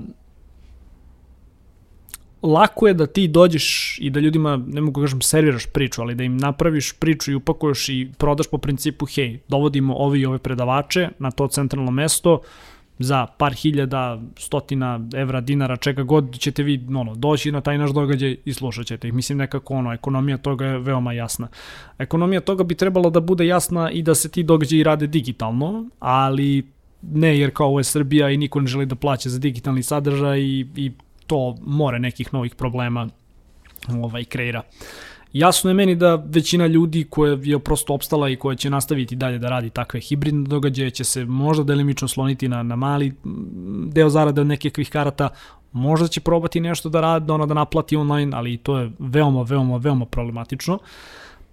lako 2.42 2.88
je 2.88 2.94
da 2.94 3.06
ti 3.06 3.28
dođeš 3.28 3.98
i 4.00 4.10
da 4.10 4.20
ljudima, 4.20 4.56
ne 4.66 4.80
mogu 4.80 5.00
da 5.00 5.04
kažem, 5.04 5.20
serviraš 5.20 5.66
priču, 5.66 6.02
ali 6.02 6.14
da 6.14 6.24
im 6.24 6.36
napraviš 6.36 6.92
priču 6.92 7.32
i 7.32 7.34
upakuješ 7.34 7.88
i 7.88 8.08
prodaš 8.18 8.46
po 8.50 8.58
principu, 8.58 9.06
hej, 9.06 9.40
dovodimo 9.48 9.94
ove 9.94 10.20
i 10.20 10.26
ove 10.26 10.38
predavače 10.38 11.08
na 11.18 11.30
to 11.30 11.48
centralno 11.48 11.90
mesto, 11.90 12.40
za 13.02 13.26
par 13.26 13.52
hiljada, 13.52 14.20
stotina 14.36 15.00
evra, 15.14 15.40
dinara, 15.40 15.76
čega 15.76 16.02
god 16.02 16.38
ćete 16.38 16.62
vi 16.62 16.86
ono, 16.96 17.14
doći 17.14 17.52
na 17.52 17.60
taj 17.60 17.78
naš 17.78 17.90
događaj 17.90 18.36
i 18.44 18.52
slušat 18.52 18.86
ćete 18.86 19.08
ih. 19.08 19.14
Mislim 19.14 19.38
nekako 19.38 19.74
ono, 19.74 19.92
ekonomija 19.92 20.36
toga 20.38 20.64
je 20.66 20.78
veoma 20.78 21.12
jasna. 21.12 21.48
Ekonomija 21.98 22.40
toga 22.40 22.64
bi 22.64 22.74
trebala 22.74 23.10
da 23.10 23.20
bude 23.20 23.46
jasna 23.46 23.90
i 23.90 24.02
da 24.02 24.14
se 24.14 24.28
ti 24.28 24.42
događaji 24.42 24.82
rade 24.82 25.06
digitalno, 25.06 25.84
ali 25.98 26.66
ne 27.02 27.38
jer 27.38 27.50
kao 27.50 27.66
ovo 27.66 27.80
je 27.80 27.84
Srbija 27.84 28.30
i 28.30 28.36
niko 28.36 28.60
ne 28.60 28.66
želi 28.66 28.86
da 28.86 28.94
plaća 28.94 29.28
za 29.28 29.38
digitalni 29.38 29.82
sadržaj 29.82 30.40
i, 30.40 30.66
i 30.76 30.92
to 31.26 31.56
more 31.66 31.98
nekih 31.98 32.34
novih 32.34 32.54
problema 32.54 33.08
ovaj, 33.88 34.24
kreira. 34.24 34.62
Jasno 35.32 35.70
je 35.70 35.74
meni 35.74 35.94
da 35.94 36.14
većina 36.14 36.66
ljudi 36.66 37.06
koja 37.10 37.38
je 37.42 37.58
prosto 37.58 37.94
opstala 37.94 38.28
i 38.28 38.36
koja 38.36 38.56
će 38.56 38.70
nastaviti 38.70 39.16
dalje 39.16 39.38
da 39.38 39.48
radi 39.48 39.70
takve 39.70 40.00
hibridne 40.00 40.48
događaje 40.48 40.90
će 40.90 41.04
se 41.04 41.24
možda 41.24 41.64
delimično 41.64 42.08
sloniti 42.08 42.48
na, 42.48 42.62
na 42.62 42.76
mali 42.76 43.12
deo 43.86 44.10
zarade 44.10 44.40
od 44.40 44.46
nekih 44.46 44.90
karata, 44.90 45.28
možda 45.72 46.08
će 46.08 46.20
probati 46.20 46.60
nešto 46.60 46.88
da 46.88 47.00
radi, 47.00 47.32
ono 47.32 47.46
da 47.46 47.54
naplati 47.54 47.96
online, 47.96 48.36
ali 48.36 48.56
to 48.56 48.78
je 48.78 48.90
veoma, 48.98 49.42
veoma, 49.42 49.76
veoma 49.76 50.06
problematično. 50.06 50.78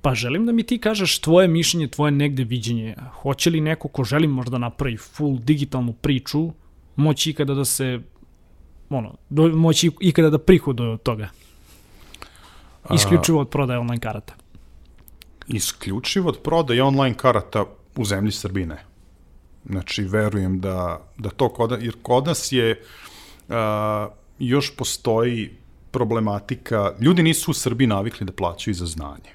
Pa 0.01 0.15
želim 0.15 0.45
da 0.45 0.51
mi 0.51 0.63
ti 0.63 0.77
kažeš 0.77 1.19
tvoje 1.19 1.47
mišljenje, 1.47 1.87
tvoje 1.87 2.11
negde 2.11 2.43
viđenje. 2.43 2.95
Hoće 3.21 3.49
li 3.49 3.61
neko 3.61 3.87
ko 3.87 4.03
želi 4.03 4.27
možda 4.27 4.57
napravi 4.57 4.97
full 4.97 5.39
digitalnu 5.39 5.93
priču, 5.93 6.51
moći 6.95 7.29
ikada 7.29 7.53
da 7.53 7.65
se 7.65 7.99
ono, 8.89 9.15
moći 9.53 9.91
ikada 9.99 10.29
da 10.29 10.37
prihoduje 10.37 10.89
od 10.89 11.01
toga? 11.01 11.29
Isključivo 12.93 13.41
od 13.41 13.49
prodaje 13.49 13.79
online 13.79 13.99
karata. 13.99 14.33
Isključivo 15.47 16.29
od 16.29 16.39
prodaje 16.43 16.83
online 16.83 17.17
karata 17.17 17.65
u 17.95 18.05
zemlji 18.05 18.31
Srbine. 18.31 18.83
Znači, 19.65 20.03
verujem 20.03 20.59
da, 20.59 21.01
da 21.17 21.29
to 21.29 21.49
kod, 21.49 21.71
jer 21.81 21.95
kod 22.01 22.27
nas 22.27 22.51
je 22.51 22.81
uh, 23.47 23.55
još 24.39 24.75
postoji 24.75 25.49
problematika, 25.91 26.93
ljudi 26.99 27.23
nisu 27.23 27.51
u 27.51 27.53
Srbiji 27.53 27.87
navikli 27.87 28.25
da 28.25 28.33
plaćaju 28.33 28.73
za 28.73 28.85
znanje, 28.85 29.31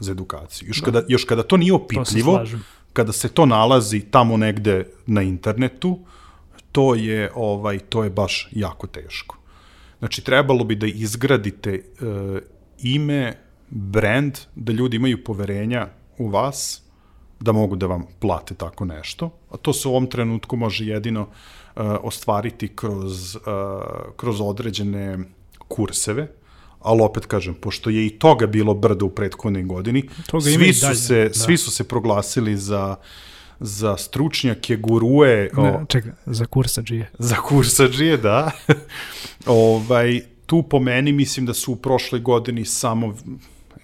za 0.00 0.12
edukaciju. 0.12 0.68
Još, 0.68 0.80
da. 0.80 0.84
kada, 0.84 1.02
još 1.08 1.24
kada 1.24 1.42
to 1.42 1.56
nije 1.56 1.72
opipljivo, 1.72 2.38
to 2.38 2.58
kada 2.92 3.12
se 3.12 3.28
to 3.28 3.46
nalazi 3.46 4.00
tamo 4.00 4.36
negde 4.36 4.86
na 5.06 5.22
internetu, 5.22 5.98
to 6.72 6.94
je 6.94 7.30
ovaj 7.34 7.78
to 7.78 8.04
je 8.04 8.10
baš 8.10 8.48
jako 8.50 8.86
teško. 8.86 9.36
Znači 9.98 10.24
trebalo 10.24 10.64
bi 10.64 10.74
da 10.74 10.86
izgradite 10.86 11.82
uh, 12.00 12.38
ime, 12.82 13.34
brand, 13.70 14.38
da 14.54 14.72
ljudi 14.72 14.96
imaju 14.96 15.24
poverenja 15.24 15.88
u 16.18 16.28
vas, 16.28 16.82
da 17.40 17.52
mogu 17.52 17.76
da 17.76 17.86
vam 17.86 18.04
plate 18.18 18.54
tako 18.54 18.84
nešto. 18.84 19.30
A 19.50 19.56
to 19.56 19.72
se 19.72 19.88
u 19.88 19.90
ovom 19.90 20.06
trenutku 20.06 20.56
može 20.56 20.84
jedino 20.84 21.22
uh, 21.22 21.82
ostvariti 22.02 22.68
kroz, 22.68 23.36
uh, 23.36 23.42
kroz 24.16 24.40
određene 24.40 25.18
kurseve, 25.68 26.28
ali 26.80 27.02
opet 27.02 27.26
kažem, 27.26 27.54
pošto 27.54 27.90
je 27.90 28.06
i 28.06 28.10
toga 28.10 28.46
bilo 28.46 28.74
brdo 28.74 29.06
u 29.06 29.10
prethodnoj 29.10 29.62
godini, 29.62 30.08
toga 30.26 30.44
svi, 30.44 30.72
su 30.72 30.86
dalje, 30.86 30.96
se, 30.96 31.24
da. 31.28 31.34
svi 31.34 31.56
su 31.56 31.70
se 31.70 31.88
proglasili 31.88 32.56
za 32.56 32.96
za 33.60 33.96
stručnjake, 33.96 34.76
gurue... 34.76 35.50
Ne, 35.52 35.70
o, 35.70 35.84
čekaj, 35.88 36.12
za 36.26 36.46
kursađije. 36.46 37.10
Za 37.18 37.36
kursađije, 37.36 38.16
da. 38.16 38.50
ovaj, 39.46 40.22
tu 40.48 40.62
po 40.62 40.78
meni 40.80 41.12
mislim 41.12 41.46
da 41.46 41.54
su 41.54 41.72
u 41.72 41.76
prošloj 41.76 42.20
godini 42.20 42.64
samo, 42.64 43.14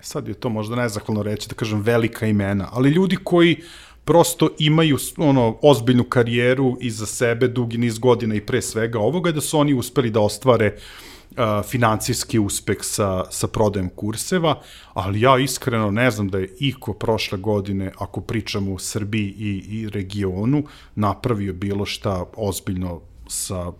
sad 0.00 0.28
je 0.28 0.34
to 0.34 0.48
možda 0.48 0.76
nezahvalno 0.76 1.22
reći, 1.22 1.48
da 1.48 1.54
kažem 1.54 1.80
velika 1.80 2.26
imena, 2.26 2.68
ali 2.72 2.90
ljudi 2.90 3.16
koji 3.24 3.56
prosto 4.04 4.48
imaju 4.58 4.98
ono 5.16 5.58
ozbiljnu 5.62 6.04
karijeru 6.04 6.76
iza 6.80 7.06
sebe 7.06 7.48
dugi 7.48 7.78
niz 7.78 7.98
godina 7.98 8.34
i 8.34 8.40
pre 8.40 8.62
svega 8.62 8.98
ovoga 8.98 9.32
da 9.32 9.40
su 9.40 9.58
oni 9.58 9.74
uspeli 9.74 10.10
da 10.10 10.20
ostvare 10.20 10.72
uh, 10.74 11.36
financijski 11.68 12.38
uspeh 12.38 12.78
sa, 12.80 13.24
sa 13.30 13.48
prodajem 13.48 13.88
kurseva, 13.88 14.60
ali 14.94 15.20
ja 15.20 15.38
iskreno 15.38 15.90
ne 15.90 16.10
znam 16.10 16.28
da 16.28 16.38
je 16.38 16.56
iko 16.60 16.92
prošle 16.92 17.38
godine, 17.38 17.92
ako 17.98 18.20
pričamo 18.20 18.72
u 18.72 18.78
Srbiji 18.78 19.34
i, 19.38 19.62
i 19.68 19.88
regionu, 19.88 20.64
napravio 20.94 21.52
bilo 21.52 21.84
šta 21.84 22.24
ozbiljno 22.36 23.00
sa 23.28 23.72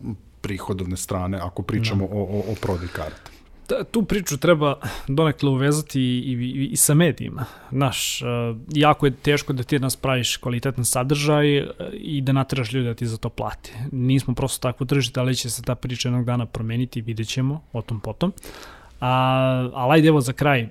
prihodovne 0.44 0.96
strane 0.96 1.38
ako 1.42 1.62
pričamo 1.62 2.04
no. 2.04 2.08
Da. 2.08 2.14
o, 2.14 2.22
o, 2.22 2.52
o 2.52 2.54
prodaj 2.60 2.88
karata. 2.88 3.30
Da, 3.68 3.84
tu 3.84 4.02
priču 4.04 4.36
treba 4.36 4.74
donekle 5.08 5.50
uvezati 5.50 6.00
i, 6.00 6.32
i, 6.32 6.68
i 6.72 6.76
sa 6.76 6.94
medijima. 6.94 7.44
Naš, 7.70 8.22
uh, 8.22 8.56
jako 8.68 9.06
je 9.06 9.14
teško 9.16 9.52
da 9.52 9.62
ti 9.62 9.78
nas 9.78 9.96
praviš 9.96 10.36
kvalitetan 10.36 10.84
sadržaj 10.84 11.60
uh, 11.60 11.70
i 11.92 12.20
da 12.20 12.32
nateraš 12.32 12.72
ljudi 12.72 12.88
da 12.88 12.94
ti 12.94 13.06
za 13.06 13.16
to 13.16 13.28
plate. 13.28 13.72
Nismo 13.92 14.34
prosto 14.34 14.68
takvo 14.68 14.86
tržište, 14.86 15.20
ali 15.20 15.36
će 15.36 15.50
se 15.50 15.62
ta 15.62 15.74
priča 15.74 16.08
jednog 16.08 16.26
dana 16.26 16.46
promeniti, 16.46 17.00
vidjet 17.00 17.28
ćemo 17.28 17.62
o 17.72 17.82
tom 17.82 18.00
potom. 18.00 18.32
A, 19.00 19.10
ali 19.74 19.94
ajde 19.94 20.08
evo 20.08 20.20
za 20.20 20.32
kraj, 20.32 20.68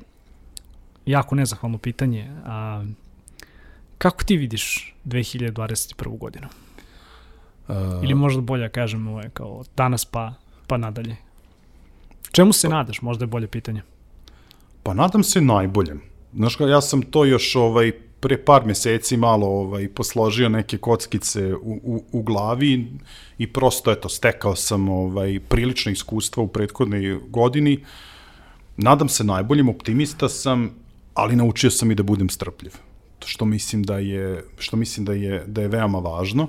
jako 1.06 1.36
nezahvalno 1.36 1.78
pitanje. 1.78 2.32
A, 2.46 2.86
kako 3.98 4.24
ti 4.24 4.38
vidiš 4.38 4.96
2021. 5.06 6.18
godinu? 6.18 6.48
Uh, 7.68 7.76
Ili 8.04 8.16
možda 8.16 8.42
bolje 8.42 8.70
kažem 8.70 9.08
ovaj, 9.08 9.30
kao 9.34 9.64
danas 9.78 10.06
pa, 10.06 10.34
pa 10.68 10.78
nadalje. 10.78 11.16
Čemu 12.32 12.54
se 12.54 12.70
pa, 12.70 12.76
nadaš? 12.76 13.02
Možda 13.02 13.24
je 13.24 13.28
bolje 13.28 13.48
pitanje. 13.48 13.82
Pa 14.84 14.94
nadam 14.94 15.24
se 15.24 15.42
najboljem. 15.42 16.02
Znaš 16.34 16.56
kao, 16.56 16.68
ja 16.68 16.82
sam 16.82 17.02
to 17.02 17.26
još 17.26 17.56
ovaj, 17.56 17.92
pre 18.20 18.38
par 18.46 18.66
meseci 18.66 19.18
malo 19.18 19.48
ovaj, 19.48 19.88
posložio 19.90 20.50
neke 20.50 20.78
kockice 20.78 21.54
u, 21.56 21.80
u, 21.84 22.04
u 22.12 22.22
glavi 22.24 22.88
i 23.38 23.48
prosto, 23.54 23.92
eto, 23.92 24.10
stekao 24.10 24.56
sam 24.56 24.90
ovaj, 24.90 25.40
prilično 25.50 25.92
iskustva 25.92 26.44
u 26.44 26.48
prethodnoj 26.48 27.20
godini. 27.28 27.84
Nadam 28.78 29.10
se 29.10 29.24
najboljim, 29.24 29.70
optimista 29.70 30.30
sam, 30.30 30.72
ali 31.14 31.36
naučio 31.36 31.72
sam 31.72 31.92
i 31.92 31.96
da 31.96 32.04
budem 32.04 32.30
strpljiv. 32.30 32.72
Što 33.26 33.46
mislim 33.46 33.84
da 33.84 33.98
je, 33.98 34.44
što 34.58 34.78
mislim 34.78 35.06
da 35.06 35.14
je, 35.14 35.44
da 35.48 35.62
je 35.62 35.68
veoma 35.68 36.00
važno. 36.00 36.48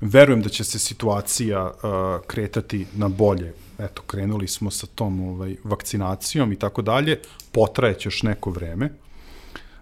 Verujem 0.00 0.42
da 0.42 0.48
će 0.48 0.64
se 0.64 0.78
situacija 0.78 1.64
uh, 1.64 2.26
kretati 2.26 2.86
na 2.94 3.08
bolje. 3.08 3.54
Eto, 3.78 4.02
krenuli 4.02 4.48
smo 4.48 4.70
sa 4.70 4.86
tom 4.86 5.28
ovaj, 5.28 5.56
vakcinacijom 5.64 6.52
i 6.52 6.56
tako 6.56 6.82
dalje. 6.82 7.20
Potrajeće 7.52 8.06
još 8.06 8.22
neko 8.22 8.50
vreme 8.50 8.90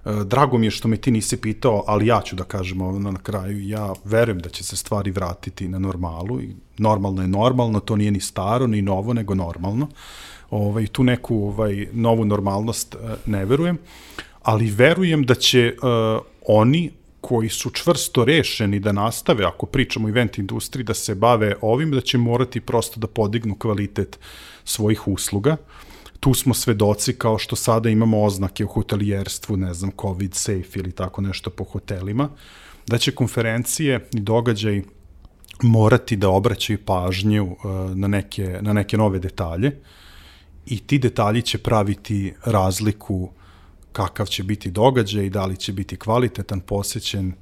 E, 0.05 0.25
drago 0.25 0.59
mi 0.59 0.67
je 0.67 0.71
što 0.71 0.89
me 0.89 0.97
ti 0.97 1.11
nisi 1.11 1.37
pitao, 1.37 1.85
ali 1.87 2.07
ja 2.07 2.21
ću 2.25 2.37
da 2.37 2.45
kažem 2.45 2.81
ovo 2.81 2.99
na 2.99 3.19
kraju. 3.19 3.69
Ja 3.69 3.93
verujem 4.05 4.39
da 4.39 4.49
će 4.49 4.65
se 4.65 4.77
stvari 4.77 5.11
vratiti 5.11 5.69
na 5.69 5.79
normalu. 5.79 6.41
I 6.41 6.55
normalno 6.79 7.23
je 7.23 7.29
normalno, 7.29 7.81
to 7.81 7.97
nije 7.97 8.11
ni 8.11 8.21
staro, 8.21 8.67
ni 8.67 8.83
novo, 8.83 9.13
nego 9.13 9.35
normalno. 9.35 9.89
Ovaj, 10.51 10.87
tu 10.87 11.05
neku 11.05 11.37
ovaj, 11.37 11.89
novu 11.93 12.25
normalnost 12.25 12.95
e, 12.95 12.99
ne 13.27 13.45
verujem, 13.45 13.79
ali 14.43 14.71
verujem 14.71 15.25
da 15.25 15.35
će 15.35 15.75
uh, 15.77 16.23
oni 16.47 16.91
koji 17.25 17.49
su 17.49 17.71
čvrsto 17.71 18.25
rešeni 18.25 18.81
da 18.81 18.93
nastave, 18.93 19.45
ako 19.45 19.67
pričamo 19.67 20.09
event 20.09 20.39
industriji, 20.39 20.85
da 20.85 20.95
se 20.95 21.15
bave 21.15 21.55
ovim, 21.61 21.91
da 21.91 22.01
će 22.01 22.19
morati 22.19 22.61
prosto 22.61 23.01
da 23.01 23.07
podignu 23.07 23.57
kvalitet 23.59 24.19
svojih 24.65 25.09
usluga. 25.09 25.57
Uh, 25.57 25.95
tu 26.25 26.35
smo 26.35 26.55
svedoci 26.55 27.13
kao 27.13 27.39
što 27.39 27.57
sada 27.57 27.91
imamo 27.91 28.23
oznake 28.23 28.65
u 28.65 28.69
hotelijerstvu, 28.69 29.57
ne 29.57 29.75
znam, 29.75 29.91
COVID 30.01 30.35
safe 30.35 30.79
ili 30.81 30.93
tako 30.93 31.21
nešto 31.21 31.51
po 31.51 31.65
hotelima, 31.65 32.29
da 32.87 32.99
će 32.99 33.13
konferencije 33.13 34.09
i 34.15 34.21
događaj 34.21 34.83
morati 35.63 36.17
da 36.17 36.29
obraćaju 36.29 36.79
pažnju 36.85 37.45
uh, 37.45 37.57
na 37.97 38.09
neke, 38.09 38.59
na 38.61 38.73
neke 38.73 38.97
nove 38.97 39.19
detalje 39.19 39.77
i 40.67 40.79
ti 40.81 40.99
detalji 40.99 41.43
će 41.43 41.59
praviti 41.59 42.33
razliku 42.45 43.31
kakav 43.95 44.27
će 44.27 44.43
biti 44.43 44.71
događaj, 44.71 45.31
da 45.31 45.47
li 45.47 45.57
će 45.57 45.73
biti 45.73 45.97
kvalitetan, 45.97 46.61
posećen 46.61 47.33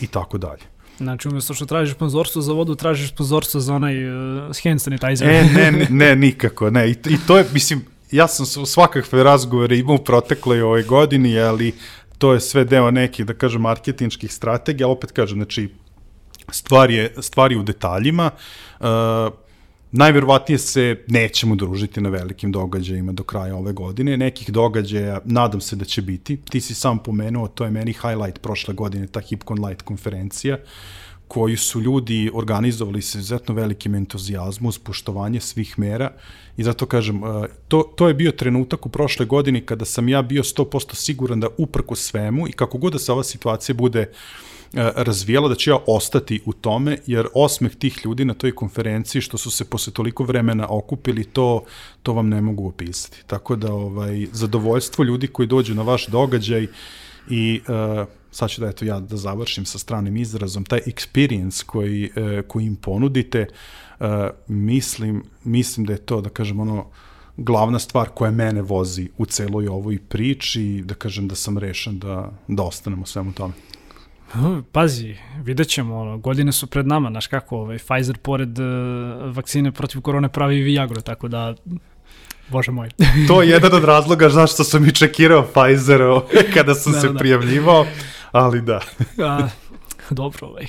i 0.00 0.06
tako 0.06 0.38
dalje. 0.38 0.62
Znači, 0.98 1.28
umjesto 1.28 1.54
što 1.54 1.66
tražiš 1.66 1.94
sponzorstvo 1.94 2.42
za 2.42 2.52
vodu, 2.52 2.74
tražiš 2.74 3.10
sponzorstvo 3.10 3.60
za 3.60 3.74
onaj 3.74 4.08
uh, 4.08 4.62
hand 4.62 4.82
sanitizer. 4.82 5.28
E, 5.28 5.42
ne, 5.42 5.72
ne, 5.78 5.86
ne, 5.90 6.16
nikako, 6.16 6.70
ne. 6.70 6.90
I, 6.90 6.96
I 7.08 7.18
to 7.26 7.38
je, 7.38 7.46
mislim, 7.52 7.84
ja 8.10 8.28
sam 8.28 8.46
svakakve 8.66 9.22
razgovore 9.22 9.78
imao 9.78 9.94
u 9.94 10.04
protekloj 10.04 10.62
ovoj 10.62 10.82
godini, 10.82 11.38
ali 11.40 11.72
to 12.18 12.32
je 12.32 12.40
sve 12.40 12.64
deo 12.64 12.90
nekih, 12.90 13.26
da 13.26 13.34
kažem, 13.34 13.60
marketinških 13.60 14.32
strategija, 14.32 14.88
opet 14.88 15.12
kažem, 15.12 15.38
znači, 15.38 15.68
stvar 16.50 16.90
je, 16.90 17.14
stvar 17.18 17.52
je 17.52 17.58
u 17.58 17.62
detaljima, 17.62 18.30
uh, 18.80 18.86
najverovatnije 19.92 20.58
se 20.58 21.04
nećemo 21.06 21.54
družiti 21.54 22.00
na 22.00 22.08
velikim 22.08 22.52
događajima 22.52 23.12
do 23.12 23.22
kraja 23.22 23.56
ove 23.56 23.72
godine. 23.72 24.16
Nekih 24.16 24.52
događaja 24.52 25.20
nadam 25.24 25.60
se 25.60 25.76
da 25.76 25.84
će 25.84 26.02
biti. 26.02 26.36
Ti 26.36 26.60
si 26.60 26.74
sam 26.74 26.98
pomenuo, 26.98 27.48
to 27.48 27.64
je 27.64 27.70
meni 27.70 27.92
highlight 27.92 28.42
prošle 28.42 28.74
godine, 28.74 29.06
ta 29.06 29.20
HipCon 29.20 29.64
Light 29.64 29.82
konferencija. 29.82 30.54
Uh, 30.54 30.68
koji 31.32 31.56
su 31.56 31.80
ljudi 31.80 32.30
organizovali 32.34 33.02
se 33.02 33.18
izuzetno 33.18 33.54
velikim 33.54 33.94
entuzijazmom 33.94 34.68
uz 34.68 34.78
poštovanje 34.78 35.40
svih 35.40 35.78
mera 35.78 36.10
i 36.56 36.62
zato 36.62 36.86
kažem, 36.86 37.24
e, 37.24 37.48
to, 37.68 37.82
to 37.96 38.08
je 38.08 38.14
bio 38.14 38.32
trenutak 38.32 38.86
u 38.86 38.88
prošle 38.88 39.26
godini 39.26 39.60
kada 39.60 39.84
sam 39.84 40.08
ja 40.08 40.22
bio 40.22 40.42
100% 40.42 40.94
siguran 40.94 41.40
da 41.40 41.48
uprko 41.58 41.96
svemu 41.96 42.48
i 42.48 42.52
kako 42.52 42.78
god 42.78 42.92
da 42.92 42.98
se 42.98 43.12
ova 43.12 43.24
situacija 43.24 43.74
bude 43.74 44.00
e, 44.00 44.12
razvijala, 44.74 45.48
da 45.48 45.54
će 45.54 45.70
ja 45.70 45.78
ostati 45.86 46.40
u 46.46 46.52
tome, 46.52 46.98
jer 47.06 47.26
osmeh 47.34 47.74
tih 47.74 48.00
ljudi 48.04 48.24
na 48.24 48.34
toj 48.34 48.54
konferenciji, 48.54 49.22
što 49.22 49.38
su 49.38 49.50
se 49.50 49.64
posle 49.64 49.92
toliko 49.92 50.24
vremena 50.24 50.66
okupili, 50.70 51.24
to, 51.24 51.64
to 52.02 52.12
vam 52.12 52.28
ne 52.28 52.40
mogu 52.40 52.68
opisati. 52.68 53.22
Tako 53.26 53.56
da, 53.56 53.72
ovaj, 53.72 54.26
zadovoljstvo 54.32 55.04
ljudi 55.04 55.26
koji 55.26 55.48
dođu 55.48 55.74
na 55.74 55.82
vaš 55.82 56.06
događaj 56.06 56.66
i 57.30 57.60
uh, 57.68 58.06
sad 58.30 58.50
ću 58.50 58.60
da 58.60 58.68
eto 58.68 58.84
ja 58.84 59.00
da 59.00 59.16
završim 59.16 59.64
sa 59.64 59.78
stranim 59.78 60.16
izrazom, 60.16 60.64
taj 60.64 60.80
experience 60.86 61.64
koji, 61.64 62.10
uh, 62.16 62.48
koji 62.48 62.66
im 62.66 62.76
ponudite, 62.76 63.46
uh, 64.00 64.06
mislim, 64.48 65.24
mislim 65.44 65.86
da 65.86 65.92
je 65.92 65.98
to, 65.98 66.20
da 66.20 66.30
kažem, 66.30 66.60
ono, 66.60 66.86
glavna 67.36 67.78
stvar 67.78 68.08
koja 68.08 68.30
mene 68.30 68.62
vozi 68.62 69.08
u 69.18 69.26
celoj 69.26 69.68
ovoj 69.68 69.98
priči 70.08 70.82
da 70.84 70.94
kažem 70.94 71.28
da 71.28 71.34
sam 71.34 71.58
rešen 71.58 71.98
da, 71.98 72.30
da 72.48 72.62
ostanemo 72.62 73.06
svemu 73.06 73.32
tome. 73.32 73.54
Pazi, 74.72 75.16
vidjet 75.44 75.68
ćemo, 75.68 76.00
ono, 76.00 76.18
godine 76.18 76.52
su 76.52 76.66
pred 76.66 76.86
nama, 76.86 77.10
znaš 77.10 77.26
kako, 77.26 77.56
ovaj, 77.56 77.78
Pfizer 77.78 78.18
pored 78.18 78.58
uh, 78.58 78.66
vakcine 79.36 79.72
protiv 79.72 80.00
korone 80.00 80.28
pravi 80.28 80.60
Viagra, 80.60 81.00
tako 81.00 81.28
da 81.28 81.54
Bože 82.48 82.70
moj. 82.70 82.90
to 83.28 83.42
je 83.42 83.48
jedan 83.48 83.74
od 83.74 83.84
razloga 83.84 84.28
zašto 84.28 84.64
sam 84.64 84.88
i 84.88 84.92
čekirao 84.94 85.42
Pfizer 85.42 86.00
kada 86.54 86.74
sam 86.74 86.92
da, 86.92 87.00
se 87.00 87.08
da. 87.08 87.18
prijavljivao, 87.18 87.86
ali 88.32 88.60
da. 88.60 88.80
A, 89.28 89.48
dobro, 90.10 90.46
ovaj. 90.46 90.66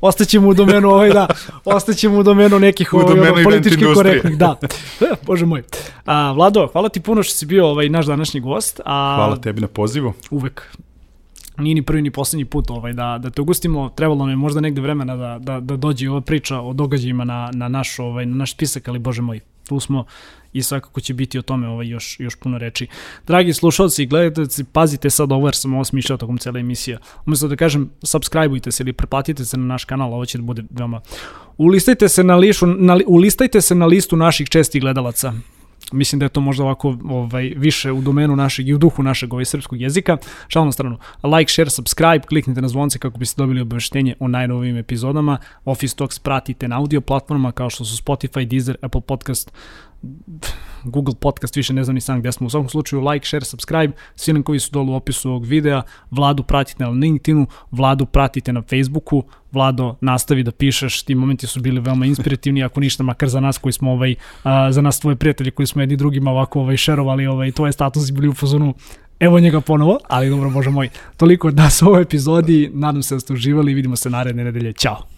Ostaćemo 0.00 0.48
u 0.48 0.54
domenu 0.54 0.90
ovaj, 0.90 1.10
da, 1.10 1.26
ostaćemo 1.64 2.18
u 2.18 2.22
domenu 2.22 2.58
nekih 2.58 2.94
u 2.94 2.96
ovaj, 2.96 3.14
domenu 3.16 3.44
političkih 3.44 3.86
korektnih, 3.94 4.38
da. 4.38 4.56
E, 5.00 5.04
Bože 5.22 5.46
moj. 5.46 5.62
A, 6.04 6.32
Vlado, 6.32 6.68
hvala 6.72 6.88
ti 6.88 7.00
puno 7.00 7.22
što 7.22 7.34
si 7.34 7.46
bio 7.46 7.66
ovaj, 7.66 7.88
naš 7.88 8.06
današnji 8.06 8.40
gost. 8.40 8.80
A, 8.84 9.14
hvala 9.16 9.36
tebi 9.36 9.60
na 9.60 9.66
pozivu. 9.66 10.12
Uvek 10.30 10.76
nije 11.58 11.74
ni 11.74 11.82
prvi 11.82 12.02
ni 12.02 12.10
poslednji 12.10 12.44
put 12.44 12.70
ovaj, 12.70 12.92
da, 12.92 13.18
da 13.22 13.30
te 13.30 13.40
ugustimo, 13.40 13.88
trebalo 13.88 14.18
nam 14.18 14.30
je 14.30 14.36
možda 14.36 14.60
negde 14.60 14.80
vremena 14.80 15.16
da, 15.16 15.38
da, 15.40 15.60
da 15.60 15.76
dođe 15.76 16.10
ova 16.10 16.20
priča 16.20 16.60
o 16.60 16.72
događajima 16.72 17.24
na, 17.24 17.50
na, 17.54 17.68
naš, 17.68 17.98
ovaj, 17.98 18.26
na 18.26 18.36
naš 18.36 18.52
spisak, 18.52 18.88
ali 18.88 18.98
bože 18.98 19.22
moj, 19.22 19.40
tu 19.68 19.80
smo 19.80 20.04
i 20.52 20.62
svakako 20.62 21.00
će 21.00 21.14
biti 21.14 21.38
o 21.38 21.42
tome 21.42 21.68
ovaj, 21.68 21.88
još, 21.88 22.20
još 22.20 22.36
puno 22.36 22.58
reči. 22.58 22.86
Dragi 23.26 23.52
slušalci 23.52 24.02
i 24.02 24.06
gledajte, 24.06 24.64
pazite 24.72 25.10
sad 25.10 25.32
ovo 25.32 25.46
jer 25.46 25.54
sam 25.54 25.74
ovo 25.74 25.84
smišljao 25.84 26.18
tokom 26.18 26.38
cele 26.38 26.60
emisije. 26.60 26.98
Umesto 27.26 27.48
da 27.48 27.56
kažem 27.56 27.90
subscribeujte 28.02 28.72
se 28.72 28.82
ili 28.82 28.92
preplatite 28.92 29.44
se 29.44 29.56
na 29.56 29.64
naš 29.64 29.84
kanal, 29.84 30.14
ovo 30.14 30.24
će 30.24 30.38
da 30.38 30.44
bude 30.44 30.64
veoma... 30.70 31.00
Ulistajte 31.56 32.08
se 32.08 32.24
na, 32.24 32.36
lišu, 32.36 32.66
na, 32.66 32.98
ulistajte 33.06 33.60
se 33.60 33.74
na 33.74 33.86
listu 33.86 34.16
naših 34.16 34.48
čestih 34.48 34.82
gledalaca 34.82 35.32
mislim 35.92 36.18
da 36.18 36.24
je 36.24 36.28
to 36.28 36.40
možda 36.40 36.64
ovako 36.64 36.96
ovaj, 37.08 37.52
više 37.56 37.92
u 37.92 38.00
domenu 38.00 38.36
našeg 38.36 38.68
i 38.68 38.74
u 38.74 38.78
duhu 38.78 39.02
našeg 39.02 39.32
ovaj, 39.32 39.44
srpskog 39.44 39.80
jezika. 39.80 40.16
Šalno 40.48 40.72
stranu, 40.72 40.98
like, 41.22 41.52
share, 41.52 41.70
subscribe, 41.70 42.26
kliknite 42.28 42.62
na 42.62 42.68
zvonce 42.68 42.98
kako 42.98 43.18
biste 43.18 43.42
dobili 43.42 43.60
obaveštenje 43.60 44.14
o 44.20 44.28
najnovijim 44.28 44.76
epizodama. 44.76 45.38
Office 45.64 45.96
Talks 45.96 46.18
pratite 46.18 46.68
na 46.68 46.78
audio 46.78 47.00
platformama 47.00 47.52
kao 47.52 47.70
što 47.70 47.84
su 47.84 48.02
Spotify, 48.02 48.44
Deezer, 48.44 48.76
Apple 48.82 49.00
Podcast, 49.00 49.52
Google 50.84 51.14
podcast, 51.20 51.56
više 51.56 51.72
ne 51.72 51.84
znam 51.84 51.94
ni 51.94 52.00
sam 52.00 52.20
gde 52.20 52.32
smo. 52.32 52.46
U 52.46 52.50
svakom 52.50 52.68
slučaju 52.68 53.02
like, 53.02 53.26
share, 53.26 53.44
subscribe, 53.44 53.92
svi 54.14 54.42
koji 54.42 54.60
su 54.60 54.70
dolu 54.72 54.92
u 54.92 54.96
opisu 54.96 55.30
ovog 55.30 55.44
videa, 55.44 55.82
Vladu 56.10 56.42
pratite 56.42 56.84
na 56.84 56.90
LinkedInu, 56.90 57.46
Vladu 57.70 58.06
pratite 58.06 58.52
na 58.52 58.62
Facebooku, 58.62 59.22
Vlado 59.56 59.94
nastavi 60.00 60.42
da 60.42 60.52
pišeš, 60.52 61.02
ti 61.02 61.14
momenti 61.14 61.46
su 61.46 61.60
bili 61.60 61.80
veoma 61.80 62.06
inspirativni, 62.06 62.64
ako 62.64 62.80
ništa, 62.80 63.02
makar 63.02 63.28
za 63.28 63.40
nas 63.40 63.58
koji 63.58 63.72
smo 63.72 63.92
ovaj, 63.92 64.14
a, 64.44 64.72
za 64.72 64.82
nas 64.82 65.00
tvoje 65.00 65.16
prijatelji 65.16 65.50
koji 65.50 65.66
smo 65.66 65.82
jedni 65.82 65.96
drugima 65.96 66.30
ovako 66.30 66.60
ovaj, 66.60 66.76
šerovali 66.76 67.26
ovaj, 67.26 67.52
tvoje 67.52 67.72
statusi 67.72 68.12
bili 68.12 68.28
u 68.28 68.34
fazonu 68.34 68.74
Evo 69.20 69.40
njega 69.40 69.60
ponovo, 69.60 69.98
ali 70.08 70.30
dobro, 70.30 70.50
bože 70.50 70.70
moj. 70.70 70.88
Toliko 71.16 71.50
da 71.50 71.70
su 71.70 71.86
u 71.86 71.88
ovoj 71.88 72.02
epizodi, 72.02 72.70
nadam 72.74 73.02
se 73.02 73.14
da 73.14 73.20
ste 73.20 73.32
uživali 73.32 73.74
vidimo 73.74 73.96
se 73.96 74.10
naredne 74.10 74.44
nedelje. 74.44 74.72
Ćao! 74.72 75.15